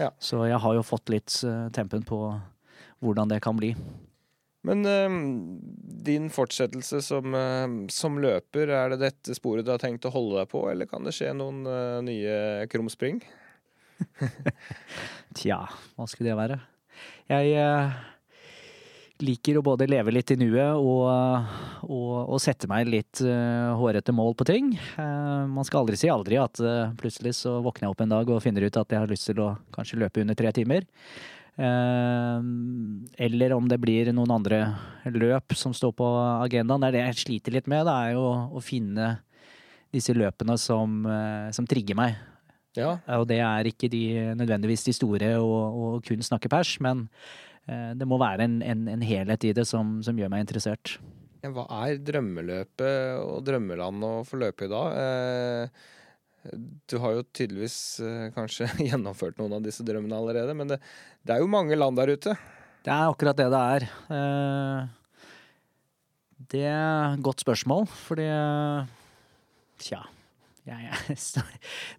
Ja. 0.00 0.08
Så 0.18 0.40
jeg 0.50 0.58
har 0.58 0.74
jo 0.74 0.82
fått 0.82 1.12
litt 1.14 1.30
tempen 1.76 2.02
på 2.08 2.18
hvordan 3.04 3.30
det 3.30 3.38
kan 3.44 3.54
bli. 3.60 3.70
Men 4.68 4.84
eh, 4.86 5.16
din 6.08 6.28
fortsettelse 6.32 7.00
som, 7.04 7.34
eh, 7.34 7.66
som 7.94 8.20
løper, 8.20 8.68
er 8.68 8.92
det 8.92 9.00
dette 9.06 9.36
sporet 9.38 9.66
du 9.66 9.72
har 9.72 9.82
tenkt 9.82 10.06
å 10.08 10.12
holde 10.14 10.42
deg 10.42 10.52
på, 10.52 10.66
eller 10.70 10.90
kan 10.90 11.06
det 11.06 11.16
skje 11.16 11.32
noen 11.36 11.64
eh, 11.64 11.98
nye 12.04 12.36
krumspring? 12.72 13.22
Tja, 15.38 15.64
hva 15.96 16.06
skulle 16.06 16.30
det 16.30 16.38
være? 16.38 16.60
Jeg 17.28 17.54
liker 19.24 19.58
å 19.58 19.64
både 19.66 19.88
leve 19.90 20.12
litt 20.14 20.30
i 20.30 20.38
nuet 20.38 20.78
og, 20.78 21.08
og, 21.86 22.12
og 22.28 22.38
sette 22.42 22.68
meg 22.70 22.88
litt 22.90 23.22
eh, 23.24 23.70
hårete 23.78 24.14
mål 24.14 24.36
på 24.38 24.46
ting. 24.48 24.70
Uh, 24.94 25.48
man 25.50 25.66
skal 25.66 25.82
aldri 25.82 25.98
si 25.98 26.10
aldri 26.12 26.38
at 26.40 26.60
eh, 26.62 26.92
plutselig 26.98 27.34
så 27.40 27.58
våkner 27.64 27.88
jeg 27.88 27.96
opp 27.96 28.04
en 28.04 28.14
dag 28.14 28.30
og 28.30 28.42
finner 28.44 28.66
ut 28.66 28.78
at 28.78 28.94
jeg 28.94 29.02
har 29.02 29.10
lyst 29.10 29.28
til 29.30 29.42
å 29.42 29.50
kanskje 29.74 30.00
løpe 30.04 30.22
under 30.22 30.38
tre 30.38 30.52
timer. 30.54 30.86
Eh, 31.58 32.40
eller 33.26 33.52
om 33.52 33.66
det 33.68 33.80
blir 33.82 34.12
noen 34.14 34.30
andre 34.30 34.60
løp 35.10 35.56
som 35.58 35.74
står 35.74 35.94
på 35.98 36.06
agendaen. 36.44 36.84
Det 36.84 36.90
er 36.90 36.96
det 36.96 37.04
jeg 37.06 37.22
sliter 37.24 37.56
litt 37.56 37.70
med, 37.70 37.86
det 37.88 37.94
er 37.94 38.14
jo 38.14 38.26
å 38.54 38.62
finne 38.62 39.16
disse 39.94 40.14
løpene 40.14 40.54
som, 40.60 41.00
eh, 41.06 41.50
som 41.50 41.66
trigger 41.66 41.98
meg. 41.98 42.18
Ja, 42.76 42.98
Og 43.18 43.26
det 43.26 43.40
er 43.42 43.66
ikke 43.66 43.88
de, 43.90 44.34
nødvendigvis 44.38 44.84
de 44.86 44.94
store 44.94 45.32
og, 45.42 45.78
og 45.82 46.04
kun 46.06 46.22
snakke 46.22 46.50
pers, 46.52 46.76
men 46.84 47.08
eh, 47.66 47.90
det 47.98 48.06
må 48.06 48.20
være 48.20 48.44
en, 48.46 48.60
en, 48.62 48.86
en 48.92 49.02
helhet 49.02 49.48
i 49.48 49.54
det 49.56 49.66
som, 49.66 49.98
som, 50.04 50.14
gjør 50.14 50.30
meg 50.30 50.46
interessert. 50.46 50.98
Hva 51.42 51.64
er 51.86 51.98
drømmeløpet 51.98 53.18
og 53.24 53.42
drømmelandet 53.46 54.20
å 54.20 54.26
få 54.26 54.38
løpe 54.38 54.68
i 54.68 54.70
da? 54.70 54.84
Du 56.88 56.96
har 57.02 57.16
jo 57.16 57.24
tydeligvis 57.34 57.78
kanskje 58.36 58.68
gjennomført 58.90 59.40
noen 59.40 59.58
av 59.58 59.64
disse 59.64 59.84
drømmene 59.86 60.20
allerede, 60.20 60.54
men 60.56 60.70
det, 60.70 60.78
det 61.26 61.34
er 61.34 61.42
jo 61.42 61.50
mange 61.50 61.76
land 61.76 61.98
der 61.98 62.14
ute. 62.14 62.36
Det 62.86 62.94
er 62.94 63.10
akkurat 63.10 63.36
det 63.36 63.48
det 63.52 63.64
er. 63.76 63.88
Det 66.48 66.62
er 66.64 67.16
et 67.16 67.24
godt 67.26 67.42
spørsmål, 67.42 67.88
fordi 68.06 68.28
Tja. 69.82 70.00
Jeg, 70.68 70.84
jeg, 71.08 71.44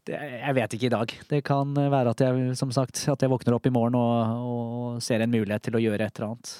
jeg, 0.14 0.56
vet 0.58 0.74
ikke 0.76 0.90
i 0.90 0.94
dag. 0.94 1.14
Det 1.32 1.40
kan 1.48 1.72
være 1.74 2.14
at 2.14 2.22
jeg, 2.22 2.58
som 2.60 2.74
sagt, 2.76 3.02
at 3.10 3.24
jeg 3.24 3.32
våkner 3.32 3.56
opp 3.58 3.66
i 3.66 3.74
morgen 3.74 3.98
og, 3.98 4.44
og 4.50 5.00
ser 5.04 5.24
en 5.26 5.34
mulighet 5.34 5.66
til 5.66 5.80
å 5.80 5.82
gjøre 5.82 6.06
et 6.06 6.20
eller 6.20 6.34
annet. 6.34 6.52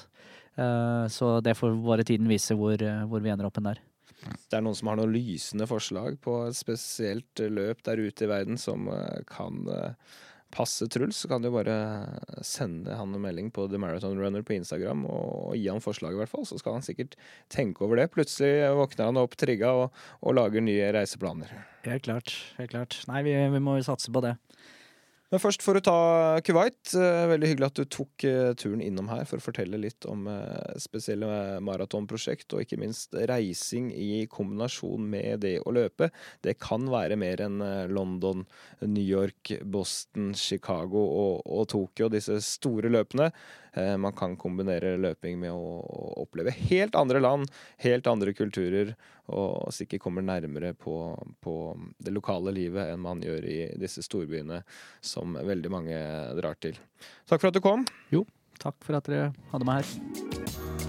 Så 1.14 1.36
det 1.44 1.54
får 1.56 1.76
bare 1.84 2.06
tiden 2.06 2.28
vise 2.28 2.56
hvor, 2.58 2.82
hvor 3.08 3.22
vi 3.22 3.30
ender 3.32 3.46
opp 3.46 3.60
en 3.60 3.70
der. 3.70 3.82
Det 4.20 4.58
er 4.58 4.64
noen 4.64 4.76
som 4.76 4.90
har 4.90 4.98
noen 5.00 5.14
lysende 5.14 5.68
forslag 5.70 6.18
på 6.24 6.34
et 6.48 6.58
spesielt 6.58 7.40
løp 7.40 7.84
der 7.86 8.02
ute 8.02 8.26
i 8.26 8.30
verden 8.30 8.60
som 8.60 8.90
uh, 8.92 9.22
kan 9.28 9.62
uh, 9.70 10.16
passe 10.50 10.86
Truls, 10.90 11.16
så 11.16 11.28
kan 11.30 11.42
du 11.42 11.50
bare 11.54 11.76
sende 12.42 12.94
han 12.98 13.14
en 13.14 13.22
melding 13.22 13.50
på 13.54 13.68
The 13.70 13.78
Marathon 13.78 14.18
Runner 14.18 14.42
på 14.42 14.56
Instagram 14.56 15.04
og 15.06 15.54
gi 15.56 15.68
han 15.70 15.82
forslag, 15.82 16.16
i 16.16 16.20
hvert 16.20 16.32
fall. 16.32 16.46
Så 16.48 16.58
skal 16.60 16.78
han 16.78 16.86
sikkert 16.86 17.16
tenke 17.52 17.86
over 17.86 18.00
det. 18.00 18.10
Plutselig 18.14 18.70
våkner 18.76 19.10
han 19.10 19.20
opp 19.22 19.36
trigga 19.38 19.72
og, 19.84 20.00
og 20.20 20.36
lager 20.36 20.64
nye 20.64 20.90
reiseplaner. 20.96 21.54
Helt 21.86 22.06
klart. 22.08 22.34
helt 22.58 22.74
klart. 22.74 22.98
Nei, 23.10 23.22
vi, 23.26 23.36
vi 23.54 23.62
må 23.62 23.78
satse 23.86 24.12
på 24.12 24.24
det. 24.26 24.34
Men 25.30 25.38
først 25.38 25.62
for 25.62 25.78
å 25.78 25.82
ta 25.84 25.98
Kuwait. 26.42 26.90
Eh, 26.98 27.24
veldig 27.30 27.50
hyggelig 27.52 27.68
at 27.68 27.78
du 27.78 27.84
tok 27.94 28.24
eh, 28.26 28.50
turen 28.58 28.80
innom 28.82 29.10
her 29.12 29.22
for 29.30 29.38
å 29.38 29.44
fortelle 29.44 29.78
litt 29.78 30.06
om 30.10 30.26
eh, 30.26 30.72
spesielle 30.82 31.60
maratonprosjekt, 31.62 32.48
og 32.50 32.64
ikke 32.64 32.80
minst 32.82 33.14
reising 33.30 33.92
i 33.94 34.24
kombinasjon 34.30 35.06
med 35.12 35.44
det 35.44 35.60
å 35.62 35.74
løpe. 35.76 36.10
Det 36.42 36.56
kan 36.58 36.90
være 36.90 37.18
mer 37.20 37.44
enn 37.46 37.62
London, 37.94 38.42
New 38.82 39.06
York, 39.06 39.54
Boston, 39.62 40.32
Chicago 40.34 41.04
og, 41.06 41.46
og 41.46 41.70
Tokyo, 41.70 42.10
disse 42.10 42.40
store 42.42 42.90
løpene. 42.90 43.30
Eh, 43.72 43.96
man 43.96 44.12
kan 44.16 44.36
kombinere 44.40 44.96
løping 44.98 45.38
med 45.40 45.52
å 45.54 45.80
oppleve 46.24 46.54
helt 46.70 46.96
andre 46.98 47.22
land, 47.22 47.50
helt 47.84 48.06
andre 48.10 48.34
kulturer, 48.36 48.94
og 49.30 49.70
sikkert 49.74 50.02
kommer 50.02 50.26
nærmere 50.26 50.72
på, 50.74 50.96
på 51.42 51.54
det 52.02 52.14
lokale 52.14 52.54
livet 52.56 52.90
enn 52.90 53.04
man 53.04 53.22
gjør 53.22 53.46
i 53.46 53.60
disse 53.78 54.02
storbyene 54.06 54.62
som 55.00 55.38
veldig 55.38 55.70
mange 55.70 56.00
drar 56.40 56.58
til. 56.58 56.78
Takk 57.30 57.40
for 57.40 57.50
at 57.52 57.56
du 57.58 57.62
kom. 57.64 57.86
Jo, 58.10 58.24
takk 58.58 58.80
for 58.82 58.98
at 58.98 59.06
dere 59.10 59.30
hadde 59.52 59.70
meg 59.70 59.84
her. 59.84 60.80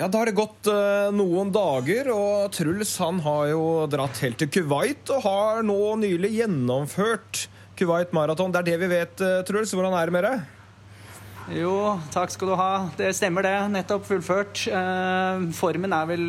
Ja, 0.00 0.06
Da 0.08 0.22
har 0.22 0.30
det 0.30 0.32
gått 0.32 0.64
uh, 0.72 1.10
noen 1.12 1.50
dager, 1.52 2.06
og 2.14 2.54
Truls 2.56 2.94
han 3.02 3.18
har 3.20 3.50
jo 3.50 3.64
dratt 3.92 4.22
helt 4.24 4.38
til 4.40 4.48
Kuwait 4.48 5.10
og 5.12 5.26
har 5.26 5.60
nå 5.66 5.76
nylig 6.00 6.30
gjennomført 6.38 7.42
Kuwait 7.80 8.10
Marathon. 8.12 8.52
Det 8.52 8.60
er 8.60 8.66
det 8.66 8.80
vi 8.82 8.88
vet, 8.92 9.20
eh, 9.24 9.38
Truls. 9.48 9.70
Hvordan 9.72 9.94
er 9.96 10.10
det 10.10 10.12
med 10.12 10.24
det? 10.26 10.36
Jo, 11.56 11.96
takk 12.12 12.30
skal 12.30 12.50
du 12.50 12.54
ha. 12.54 12.90
Det 12.98 13.08
stemmer, 13.16 13.42
det. 13.42 13.56
Nettopp 13.72 14.04
fullført. 14.04 14.66
Eh, 14.68 15.46
formen 15.56 15.94
er 15.96 16.10
vel 16.10 16.26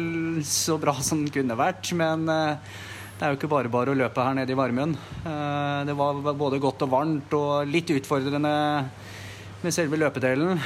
så 0.47 0.80
bra 0.80 0.95
som 1.04 1.20
den 1.20 1.34
kunne 1.34 1.58
vært, 1.60 1.91
men 1.91 2.24
eh, 2.32 2.56
det 3.20 3.28
er 3.28 3.34
jo 3.34 3.39
ikke 3.41 3.52
bare 3.52 3.70
bare 3.70 3.91
å 3.91 3.99
løpe 3.99 4.24
her 4.24 4.34
nede 4.34 4.56
i 4.56 4.58
varmen. 4.58 4.95
Det 5.86 5.93
var 5.93 6.24
både 6.34 6.58
godt 6.58 6.88
og 6.88 6.89
varmt 6.89 7.36
og 7.38 7.68
litt 7.70 7.91
utfordrende 7.93 8.54
med 9.62 9.76
selve 9.76 9.99
løpedelen. 10.02 10.58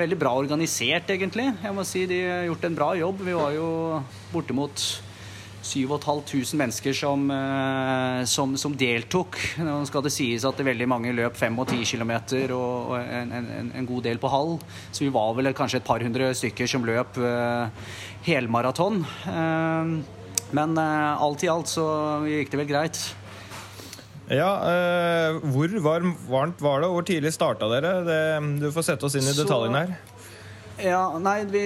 Veldig 0.00 0.16
bra 0.16 0.32
organisert, 0.32 1.10
egentlig. 1.12 1.50
Jeg 1.60 1.76
må 1.76 1.84
si 1.84 2.06
De 2.08 2.22
har 2.24 2.46
gjort 2.48 2.64
en 2.64 2.78
bra 2.78 2.88
jobb. 2.96 3.20
Vi 3.20 3.36
var 3.36 3.52
jo 3.52 3.68
bortimot 4.32 4.86
7500 5.68 6.56
mennesker 6.58 6.94
som, 6.96 7.28
eh, 7.30 8.24
som, 8.24 8.56
som, 8.60 8.74
deltok. 8.78 9.38
Nå 9.60 9.80
skal 9.88 10.04
det 10.06 10.12
sies 10.14 10.46
at 10.48 10.58
det 10.58 10.66
veldig 10.68 10.88
mange 10.90 11.12
løp 11.16 11.36
5 11.38 11.60
og 11.60 11.72
10 11.74 11.84
km 11.92 12.12
og, 12.56 12.96
en, 13.02 13.32
en, 13.40 13.70
en, 13.74 13.88
god 13.88 14.08
del 14.08 14.20
på 14.22 14.32
halv. 14.32 14.58
Så 14.90 15.04
vi 15.04 15.12
var 15.14 15.36
vel 15.38 15.52
kanskje 15.56 15.82
et 15.82 15.88
par 15.88 16.04
hundre 16.04 16.32
stykker 16.36 16.70
som 16.70 16.86
løp 16.88 17.20
uh, 17.20 17.68
helmaraton. 18.26 19.02
Uh, 19.28 19.96
men 20.56 20.76
uh, 20.80 21.22
alt 21.22 21.44
i 21.44 21.52
alt 21.52 21.70
så 21.70 21.86
gikk 22.28 22.52
det 22.52 22.62
vel 22.64 22.70
greit. 22.72 23.00
Ja, 24.28 24.50
Hvor 25.40 25.72
varmt 26.28 26.58
var 26.60 26.82
det, 26.82 26.88
hvor 26.92 27.04
tidlig 27.08 27.30
starta 27.32 27.64
dere? 27.72 27.94
Det, 28.04 28.18
du 28.60 28.66
får 28.74 28.90
sette 28.90 29.08
oss 29.08 29.16
inn 29.16 29.24
i 29.24 29.32
detaljene 29.32 29.86
her. 29.86 30.17
Ja, 30.78 31.18
nei, 31.18 31.42
vi, 31.50 31.62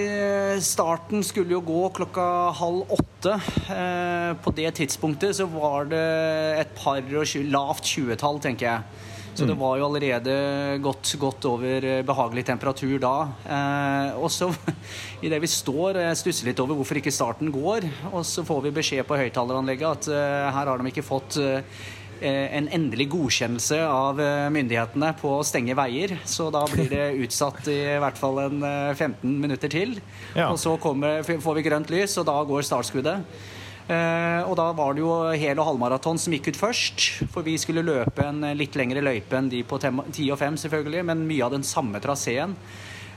Starten 0.65 1.21
skulle 1.21 1.53
jo 1.53 1.59
gå 1.61 1.81
klokka 1.93 2.23
halv 2.57 2.95
åtte. 2.95 3.35
Eh, 3.69 4.31
på 4.41 4.53
det 4.57 4.71
tidspunktet 4.79 5.37
så 5.37 5.45
var 5.53 5.85
det 5.91 6.05
et 6.63 6.73
par 6.79 6.97
og 7.03 7.27
tjue, 7.29 7.45
lavt 7.53 7.85
tjuetall, 7.93 8.41
tenker 8.41 8.71
jeg. 8.71 9.01
Så 9.33 9.45
det 9.45 9.53
mm. 9.53 9.61
var 9.61 9.77
jo 9.77 9.85
allerede 9.85 10.33
godt, 10.81 11.13
godt 11.21 11.45
over 11.49 11.87
behagelig 12.09 12.45
temperatur 12.49 12.97
da. 13.01 13.15
Eh, 13.45 14.17
og 14.17 14.33
så, 14.33 14.49
idet 15.25 15.43
vi 15.45 15.51
står, 15.51 16.01
jeg 16.07 16.21
stusser 16.23 16.49
litt 16.49 16.65
over 16.65 16.81
hvorfor 16.81 16.97
ikke 16.97 17.13
starten 17.13 17.53
går, 17.53 17.85
og 18.09 18.23
så 18.25 18.41
får 18.45 18.65
vi 18.65 18.77
beskjed 18.81 19.05
på 19.09 19.21
høyttaleranlegget 19.21 19.91
at 19.91 20.13
eh, 20.13 20.53
her 20.57 20.73
har 20.73 20.81
de 20.81 20.89
ikke 20.89 21.05
fått 21.05 21.37
eh, 21.41 21.61
Eh, 21.61 22.02
en 22.29 22.67
endelig 22.73 23.09
godkjennelse 23.13 23.79
av 23.85 24.19
eh, 24.21 24.49
myndighetene 24.53 25.11
på 25.19 25.31
å 25.37 25.45
stenge 25.47 25.75
veier. 25.77 26.15
Så 26.29 26.49
da 26.53 26.63
blir 26.71 26.89
det 26.91 27.09
utsatt 27.25 27.67
i 27.71 27.79
hvert 28.01 28.19
fall 28.19 28.39
en 28.45 28.61
15 28.63 29.03
eh, 29.03 29.33
minutter 29.45 29.71
til. 29.71 29.97
Ja. 30.33 30.49
Og 30.49 30.59
så 30.61 30.75
kommer, 30.81 31.23
får 31.23 31.59
vi 31.59 31.65
grønt 31.65 31.91
lys, 31.93 32.15
og 32.21 32.27
da 32.29 32.37
går 32.47 32.65
startskuddet. 32.67 33.35
og 34.47 34.53
da 34.55 34.65
var 34.71 34.93
det 34.95 35.01
jo 35.01 35.11
hel- 35.35 35.59
og 35.59 35.65
halvmaraton 35.67 36.17
som 36.17 36.33
gikk 36.33 36.53
ut 36.53 36.59
først. 36.59 37.27
For 37.33 37.43
vi 37.43 37.57
skulle 37.59 37.83
løpe 37.83 38.23
en 38.23 38.39
litt 38.55 38.77
lengre 38.79 39.03
løype 39.03 39.35
enn 39.37 39.51
de 39.51 39.59
på 39.67 39.79
10 39.81 40.31
og 40.31 40.39
5, 40.39 40.61
selvfølgelig, 40.63 41.03
men 41.09 41.27
mye 41.27 41.43
av 41.43 41.51
den 41.57 41.67
samme 41.67 41.99
traseen. 41.99 42.55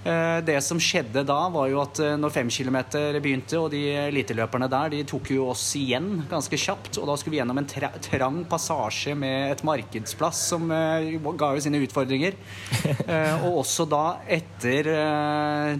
Eh, 0.07 0.39
det 0.47 0.61
som 0.63 0.79
skjedde 0.79 1.25
da, 1.27 1.39
var 1.51 1.67
jo 1.71 1.81
at 1.83 1.99
eh, 2.03 2.15
når 2.21 2.35
fem 2.35 2.51
kilometer 2.53 3.17
begynte, 3.23 3.59
og 3.59 3.73
de 3.73 3.81
eliteløperne 4.05 4.69
der, 4.71 4.93
de 4.93 5.01
tok 5.09 5.33
jo 5.35 5.49
oss 5.51 5.65
igjen 5.79 6.23
ganske 6.31 6.59
kjapt. 6.63 7.01
Og 7.01 7.09
da 7.11 7.17
skulle 7.19 7.35
vi 7.35 7.41
gjennom 7.41 7.59
en 7.59 7.67
trang 7.67 8.39
passasje 8.47 9.17
med 9.19 9.57
et 9.57 9.65
markedsplass 9.67 10.45
som 10.53 10.71
uh, 10.71 11.33
ga 11.39 11.51
jo 11.57 11.65
sine 11.65 11.81
utfordringer. 11.83 12.37
og 13.47 13.63
også 13.65 13.87
da, 13.91 14.05
etter 14.31 14.89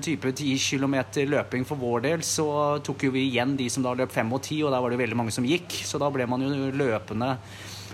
type 0.03 0.33
ti 0.37 0.55
kilometer 0.61 1.29
løping 1.31 1.67
for 1.69 1.79
vår 1.81 2.05
del, 2.09 2.27
så 2.27 2.49
tok 2.85 3.07
jo 3.07 3.15
vi 3.15 3.27
igjen 3.29 3.55
de 3.59 3.69
som 3.73 3.85
da 3.85 3.95
løp 3.97 4.15
fem 4.15 4.31
og 4.33 4.43
ti, 4.47 4.61
og 4.65 4.75
der 4.75 4.83
var 4.83 4.93
det 4.93 5.01
veldig 5.01 5.19
mange 5.19 5.35
som 5.35 5.47
gikk. 5.47 5.79
Så 5.87 6.01
da 6.03 6.11
ble 6.13 6.27
man 6.31 6.43
jo 6.43 6.71
løpende 6.75 7.35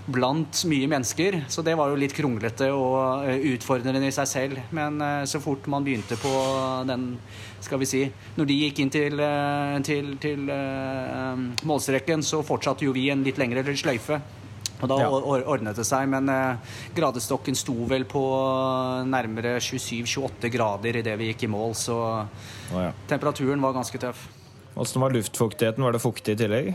blant 0.06 0.64
mye 0.66 0.88
mennesker. 0.90 1.44
Så 1.48 1.62
det 1.62 1.76
var 1.78 1.92
jo 1.92 1.98
litt 2.00 2.14
kronglete 2.16 2.68
og 2.74 3.28
eh, 3.28 3.46
utfordrende 3.54 4.02
i 4.06 4.14
seg 4.14 4.28
selv. 4.28 4.60
Men 4.74 5.00
eh, 5.02 5.22
så 5.30 5.40
fort 5.42 5.68
man 5.70 5.86
begynte 5.86 6.18
på 6.20 6.32
den, 6.88 7.12
skal 7.62 7.78
vi 7.78 7.88
si 7.88 8.02
Når 8.36 8.48
de 8.48 8.58
gikk 8.64 8.82
inn 8.82 8.92
til, 8.92 9.22
eh, 9.22 9.78
til, 9.86 10.14
til 10.22 10.46
målstreken, 11.68 12.24
så 12.26 12.42
fortsatte 12.46 12.86
jo 12.86 12.94
vi 12.96 13.08
en 13.12 13.24
litt 13.26 13.40
lengre 13.40 13.64
sløyfe. 13.76 14.20
Og 14.82 14.88
da 14.90 14.96
ja. 14.98 15.08
ordnet 15.46 15.78
det 15.78 15.84
seg, 15.86 16.08
men 16.10 16.26
gradestokken 16.96 17.54
sto 17.54 17.84
vel 17.86 18.02
på 18.10 18.22
nærmere 19.06 19.60
27-28 19.62 20.50
grader 20.50 20.98
idet 20.98 21.14
vi 21.20 21.28
gikk 21.28 21.44
i 21.46 21.50
mål, 21.52 21.76
så 21.78 21.98
oh, 22.02 22.80
ja. 22.80 22.88
temperaturen 23.06 23.62
var 23.62 23.76
ganske 23.76 24.00
tøff. 24.02 24.24
Åssen 24.74 25.04
var 25.04 25.14
luftfuktigheten? 25.14 25.86
Var 25.86 25.94
det 25.94 26.02
fuktig 26.02 26.34
i 26.34 26.40
tillegg? 26.40 26.72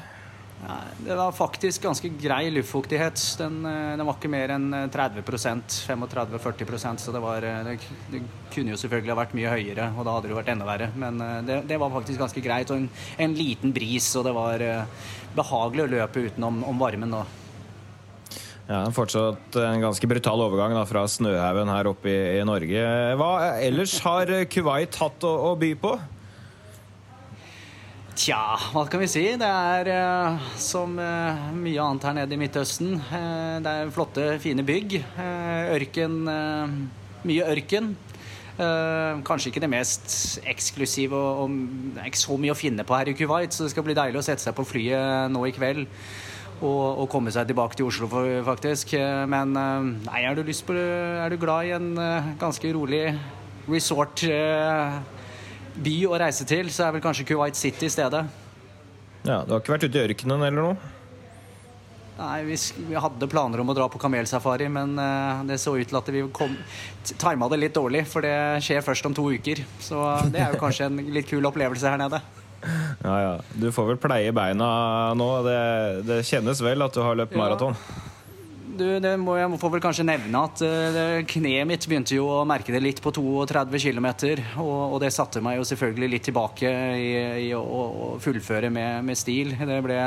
Ja, 0.65 0.77
det 1.05 1.15
var 1.15 1.31
faktisk 1.31 1.83
ganske 1.85 2.09
grei 2.19 2.49
luftfuktighet. 2.49 3.21
Den, 3.37 3.59
eh, 3.65 3.93
den 3.97 4.05
var 4.07 4.17
ikke 4.17 4.31
mer 4.31 4.55
enn 4.55 4.73
30% 4.89 5.77
35-40% 5.85 7.03
så 7.03 7.13
det, 7.13 7.21
var, 7.21 7.45
eh, 7.45 7.63
det, 7.63 7.77
det, 8.11 8.23
kunne 8.53 8.73
jo 8.73 8.79
selvfølgelig 8.81 9.13
ha 9.13 9.19
vært 9.19 9.35
mye 9.37 9.51
høyere, 9.53 9.91
og 9.93 10.07
da 10.07 10.15
hadde 10.15 10.31
det 10.31 10.37
vært 10.39 10.53
enda 10.55 10.67
verre. 10.67 10.89
Men 10.97 11.21
eh, 11.21 11.41
det, 11.45 11.59
det 11.69 11.77
var 11.77 11.93
faktisk 11.93 12.23
ganske 12.23 12.41
greit. 12.41 12.73
Og 12.73 12.81
en, 12.81 12.89
en, 13.21 13.35
liten 13.37 13.73
bris, 13.75 14.09
og 14.17 14.25
det 14.25 14.33
var 14.33 14.65
behagelig 15.37 15.85
å 15.85 15.91
løpe 15.93 16.25
utenom 16.25 16.63
om 16.65 16.81
varmen 16.81 17.13
da. 17.13 17.25
Ja, 18.67 18.81
Fortsatt 18.91 19.55
en 19.61 19.85
ganske 19.85 20.09
brutal 20.09 20.41
overgang 20.43 20.73
da, 20.75 20.83
fra 20.89 21.05
snøhaugen 21.07 21.69
her 21.71 21.87
oppe 21.93 22.11
i, 22.11 22.19
i, 22.41 22.43
Norge. 22.47 22.83
Hva 23.15 23.31
ellers 23.63 23.93
har 24.03 24.33
Kuwait 24.51 24.97
hatt 24.99 25.23
å, 25.23 25.35
å 25.51 25.55
by 25.59 25.75
på? 25.79 25.95
Tja, 28.17 28.57
hva 28.73 28.81
kan 28.89 28.97
vi 29.03 29.07
si? 29.11 29.21
Det 29.37 29.45
er 29.45 29.87
uh, 29.93 30.45
som 30.57 30.95
uh, 30.97 31.49
mye 31.53 31.83
annet 31.83 32.05
her 32.07 32.15
nede 32.17 32.33
i 32.33 32.39
Midtøsten. 32.41 32.95
Uh, 33.11 33.59
det 33.61 33.69
er 33.69 33.91
flotte, 33.93 34.23
fine 34.41 34.65
bygg. 34.65 34.95
ørken 35.75 36.23
Mye 37.27 37.45
ørken. 37.51 37.91
kanskje 39.27 39.51
ikke 39.51 39.61
det 39.61 39.69
mest 39.69 40.39
eksklusive, 40.49 41.13
og, 41.13 41.51
ikke 42.07 42.17
så 42.17 42.37
mye 42.41 42.55
å 42.55 42.57
finne 42.57 42.85
på 42.87 42.95
her 42.97 43.11
i 43.11 43.13
Kuwait, 43.13 43.53
så 43.53 43.67
det 43.67 43.73
skal 43.75 43.85
bli 43.85 43.93
deilig 43.93 44.17
å 44.17 44.25
sette 44.25 44.41
seg 44.41 44.55
på 44.57 44.65
flyet 44.65 45.29
nå 45.29 45.43
i 45.45 45.53
kveld 45.53 45.83
Og, 46.65 47.03
og 47.03 47.09
komme 47.11 47.29
seg 47.29 47.45
tilbake 47.45 47.77
til 47.77 47.85
Oslo, 47.85 48.09
faktisk. 48.47 48.95
Men 49.29 49.53
eh, 49.53 49.91
nei, 50.07 50.23
er 50.25 50.33
du, 50.33 50.41
på, 50.41 50.73
er 50.73 51.29
du 51.29 51.37
glad 51.37 51.69
i 51.69 51.75
en 51.77 51.91
eh, 52.01 52.31
ganske 52.41 52.73
rolig 52.73 53.03
resort 53.69 54.23
eh, 54.25 54.97
by 55.83 55.95
å 56.09 56.19
reise 56.19 56.45
til, 56.47 56.69
så 56.73 56.87
er 56.87 56.95
vel 56.95 57.03
kanskje 57.03 57.25
Kuwait 57.29 57.57
City 57.57 57.87
i 57.87 57.93
stedet. 57.93 58.25
Ja, 59.27 59.41
Du 59.43 59.53
har 59.53 59.61
ikke 59.61 59.75
vært 59.75 59.87
ute 59.89 59.99
i 59.99 60.05
ørkenen 60.07 60.45
eller 60.45 60.61
noe? 60.61 60.93
Nei, 62.17 62.37
vi, 62.47 62.55
vi, 62.87 62.95
hadde 62.97 63.29
planer 63.29 63.61
om 63.61 63.69
å 63.69 63.75
dra 63.77 63.85
på 63.93 63.99
kamelsafari, 64.01 64.65
men 64.73 64.95
uh, 64.97 65.43
det 65.45 65.59
så 65.61 65.75
ut 65.77 65.85
til 65.85 65.99
at 65.99 66.07
vi 66.09 66.23
kom 66.33 66.55
tima 67.05 67.49
det 67.51 67.59
litt 67.61 67.75
dårlig, 67.77 68.07
for 68.09 68.25
det 68.25 68.63
skjer 68.65 68.81
først 68.85 69.05
om 69.09 69.13
to 69.17 69.27
uker. 69.35 69.61
Så 69.83 70.01
det 70.33 70.41
er 70.41 70.55
jo 70.55 70.61
kanskje 70.63 70.89
en 70.89 70.97
litt 71.13 71.29
kul 71.29 71.45
opplevelse 71.45 71.93
her 71.93 72.01
nede. 72.01 72.23
Ja, 73.03 73.15
ja. 73.21 73.33
Du 73.53 73.69
får 73.71 73.91
vel 73.91 73.99
pleie 74.01 74.33
beina 74.33 74.67
nå. 75.13 75.29
Det, 75.45 75.59
det 76.09 76.23
kjennes 76.25 76.61
vel 76.65 76.81
at 76.81 76.97
du 76.97 77.03
har 77.05 77.19
løpt 77.19 77.37
maraton? 77.37 77.77
Du, 78.77 78.85
det 79.01 79.13
må, 79.17 79.35
jeg 79.39 79.59
får 79.61 79.71
vel 79.73 79.81
kanskje 79.83 80.05
nevne 80.05 80.41
at 80.45 80.61
uh, 80.61 81.19
kneet 81.29 81.67
mitt 81.69 81.87
begynte 81.89 82.17
jo 82.17 82.27
å 82.29 82.41
merke 82.47 82.73
det 82.75 82.81
litt 82.83 83.01
på 83.03 83.13
32 83.15 83.81
km. 83.87 84.09
Og, 84.61 84.73
og, 84.93 84.97
det 85.01 85.11
satte 85.15 85.41
meg 85.43 85.57
jo 85.59 85.67
selvfølgelig 85.67 86.11
litt 86.13 86.27
tilbake 86.29 86.71
i, 86.97 87.07
i 87.47 87.51
å, 87.57 87.61
å, 87.61 88.09
fullføre 88.23 88.69
med, 88.73 89.05
med, 89.07 89.17
stil. 89.17 89.55
Det 89.57 89.79
ble 89.85 89.97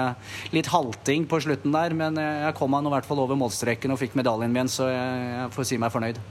litt 0.55 0.71
halting 0.71 1.27
på 1.31 1.43
slutten 1.43 1.75
der, 1.75 1.97
men 1.99 2.21
jeg 2.21 2.55
kom 2.59 2.71
meg 2.73 2.87
i 2.87 2.95
hvert 2.95 3.09
fall 3.09 3.25
over 3.25 3.39
målstreken 3.39 3.95
og 3.95 4.01
fikk 4.01 4.15
medaljen 4.19 4.55
min, 4.55 4.71
så 4.71 4.91
jeg, 4.91 5.25
jeg 5.35 5.57
får 5.57 5.71
si 5.73 5.81
meg 5.81 5.95
fornøyd. 5.95 6.23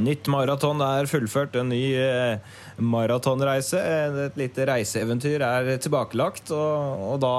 Nytt 0.00 0.28
maraton 0.32 0.82
er 0.82 1.08
fullført. 1.10 1.56
En 1.60 1.70
ny 1.70 1.82
eh, 1.98 2.38
maratonreise. 2.82 3.78
Et 3.78 4.38
lite 4.40 4.66
reiseeventyr 4.70 5.44
er 5.46 5.74
tilbakelagt. 5.82 6.50
Og, 6.54 7.08
og, 7.12 7.18
da 7.22 7.34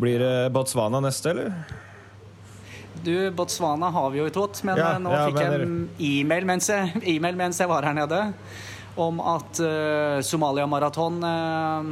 blir 0.00 0.22
det 0.22 0.34
Botswana 0.54 1.02
neste, 1.04 1.34
eller? 1.34 1.92
Du, 3.04 3.30
Botswana 3.36 3.90
har 3.92 4.10
vi 4.10 4.22
jo 4.22 4.26
i 4.28 4.32
Tot, 4.32 4.62
men 4.64 4.78
ja, 4.80 4.94
eh, 4.94 5.00
nå 5.02 5.12
ja, 5.12 5.22
fikk 5.28 5.40
jeg 5.42 5.60
en 5.66 5.78
e-mail 6.00 6.46
mens, 6.48 6.70
e 6.72 7.18
mens, 7.20 7.60
jeg 7.60 7.68
var 7.68 7.84
her 7.84 7.96
nede 7.96 8.20
om 9.00 9.18
at 9.18 9.58
uh, 9.58 10.20
Somalia 10.22 10.64
Maraton 10.70 11.16
uh, 11.18 11.88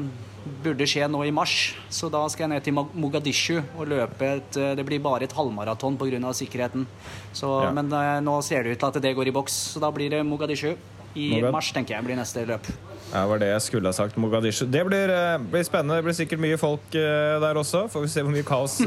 burde 0.62 0.86
skje 0.88 1.08
nå 1.10 1.24
i 1.26 1.32
mars. 1.34 1.74
Så 1.92 2.08
da 2.12 2.22
skal 2.30 2.46
jeg 2.46 2.52
ned 2.54 2.64
til 2.64 2.76
Mogadishu 2.78 3.58
og 3.60 3.90
løpe 3.90 4.28
et 4.38 4.58
Det 4.78 4.84
blir 4.86 5.02
bare 5.02 5.26
et 5.26 5.34
halvmaraton 5.34 5.98
pga. 5.98 6.32
sikkerheten. 6.34 6.86
Så, 7.32 7.50
ja. 7.66 7.70
Men 7.74 7.90
nå 8.24 8.40
ser 8.42 8.62
det 8.62 8.72
ut 8.72 8.78
til 8.78 8.88
at 8.88 9.02
det 9.02 9.14
går 9.14 9.30
i 9.30 9.34
boks, 9.34 9.52
så 9.74 9.82
da 9.82 9.90
blir 9.90 10.10
det 10.10 10.22
Mogadishu. 10.26 10.74
I 11.14 11.28
Mogad 11.36 11.52
mars 11.52 11.72
tenker 11.72 11.94
jeg 11.94 12.06
blir 12.06 12.18
neste 12.18 12.46
løp. 12.48 12.66
Ja, 13.12 13.26
var 13.26 13.38
det 13.38 13.52
jeg 13.52 13.62
skulle 13.62 13.90
ha 13.90 13.94
sagt. 13.94 14.16
Mogadishu. 14.16 14.66
Det 14.66 14.82
blir, 14.86 15.14
blir 15.50 15.66
spennende. 15.66 15.98
Det 16.00 16.06
blir 16.08 16.18
sikkert 16.18 16.42
mye 16.42 16.58
folk 16.58 16.90
der 16.90 17.58
også. 17.58 17.86
Får 17.92 18.06
vi 18.06 18.10
se 18.10 18.22
hvor 18.22 18.34
mye 18.34 18.46
kaos 18.46 18.78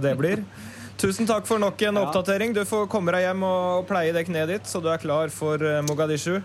det 0.00 0.16
blir. 0.16 0.44
Tusen 1.02 1.26
takk 1.26 1.48
for 1.50 1.58
nok 1.58 1.82
en 1.82 1.98
ja. 1.98 2.02
oppdatering. 2.06 2.54
Du 2.54 2.62
får 2.68 2.86
komme 2.92 3.10
deg 3.16 3.26
hjem 3.26 3.42
og 3.42 3.86
pleie 3.90 4.14
det 4.14 4.22
kneet 4.28 4.48
ditt, 4.54 4.70
så 4.70 4.78
du 4.78 4.86
er 4.92 5.02
klar 5.02 5.34
for 5.34 5.58
Mogadishu. 5.88 6.38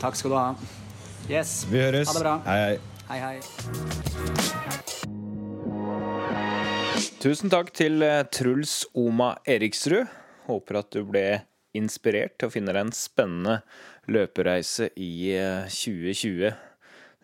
Takk 0.00 0.16
skal 0.16 0.32
du 0.32 0.38
ha. 0.38 0.48
Yes. 1.28 1.66
Vi 1.68 1.76
høres. 1.82 2.08
Ha 2.08 2.16
det 2.16 2.24
bra. 2.24 2.38
Hei, 2.48 2.58
hei. 2.64 2.78
Hei, 3.08 3.18
hei. 3.20 3.36
Tusen 7.18 7.50
takk 7.52 7.72
til 7.76 8.02
eh, 8.06 8.22
Truls 8.30 8.86
Oma 8.96 9.34
Eriksrud. 9.48 10.06
Håper 10.46 10.78
at 10.80 10.92
du 10.94 11.02
ble 11.04 11.42
inspirert 11.76 12.38
til 12.38 12.48
å 12.48 12.52
finne 12.54 12.72
deg 12.72 12.86
en 12.86 12.94
spennende 12.94 13.58
løpereise 14.08 14.88
i 14.96 15.34
2020. 15.68 16.46
Eh, 16.48 16.54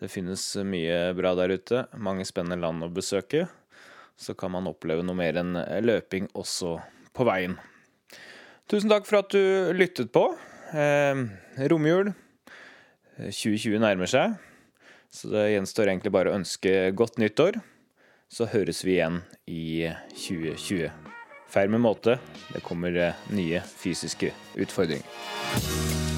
det 0.03 0.09
finnes 0.11 0.43
mye 0.67 1.13
bra 1.17 1.31
der 1.39 1.55
ute. 1.55 1.85
Mange 1.97 2.27
spennende 2.27 2.59
land 2.61 2.83
å 2.83 2.91
besøke. 2.93 3.47
Så 4.15 4.35
kan 4.37 4.53
man 4.53 4.67
oppleve 4.69 5.03
noe 5.05 5.17
mer 5.17 5.39
enn 5.41 5.55
eh, 5.59 5.81
løping 5.83 6.29
også 6.33 6.77
på 7.15 7.27
veien. 7.27 7.57
Tusen 8.71 8.89
takk 8.89 9.05
for 9.07 9.21
at 9.21 9.33
du 9.35 9.73
lyttet 9.75 10.11
på. 10.15 10.29
Eh, 10.73 11.25
romjul 11.71 12.13
2020 13.19 13.79
nærmer 13.83 14.09
seg. 14.11 14.35
Så 15.15 15.29
det 15.31 15.45
gjenstår 15.53 15.91
egentlig 15.91 16.11
bare 16.15 16.31
å 16.31 16.39
ønske 16.39 16.91
godt 16.97 17.19
nyttår. 17.21 17.61
Så 18.27 18.49
høres 18.51 18.81
vi 18.83 18.97
igjen 18.97 19.21
i 19.47 19.85
2020. 20.17 20.89
Feir 21.51 21.71
med 21.71 21.85
måte. 21.85 22.17
Det 22.51 22.63
kommer 22.65 22.97
nye 23.31 23.63
fysiske 23.77 24.33
utfordringer. 24.59 26.14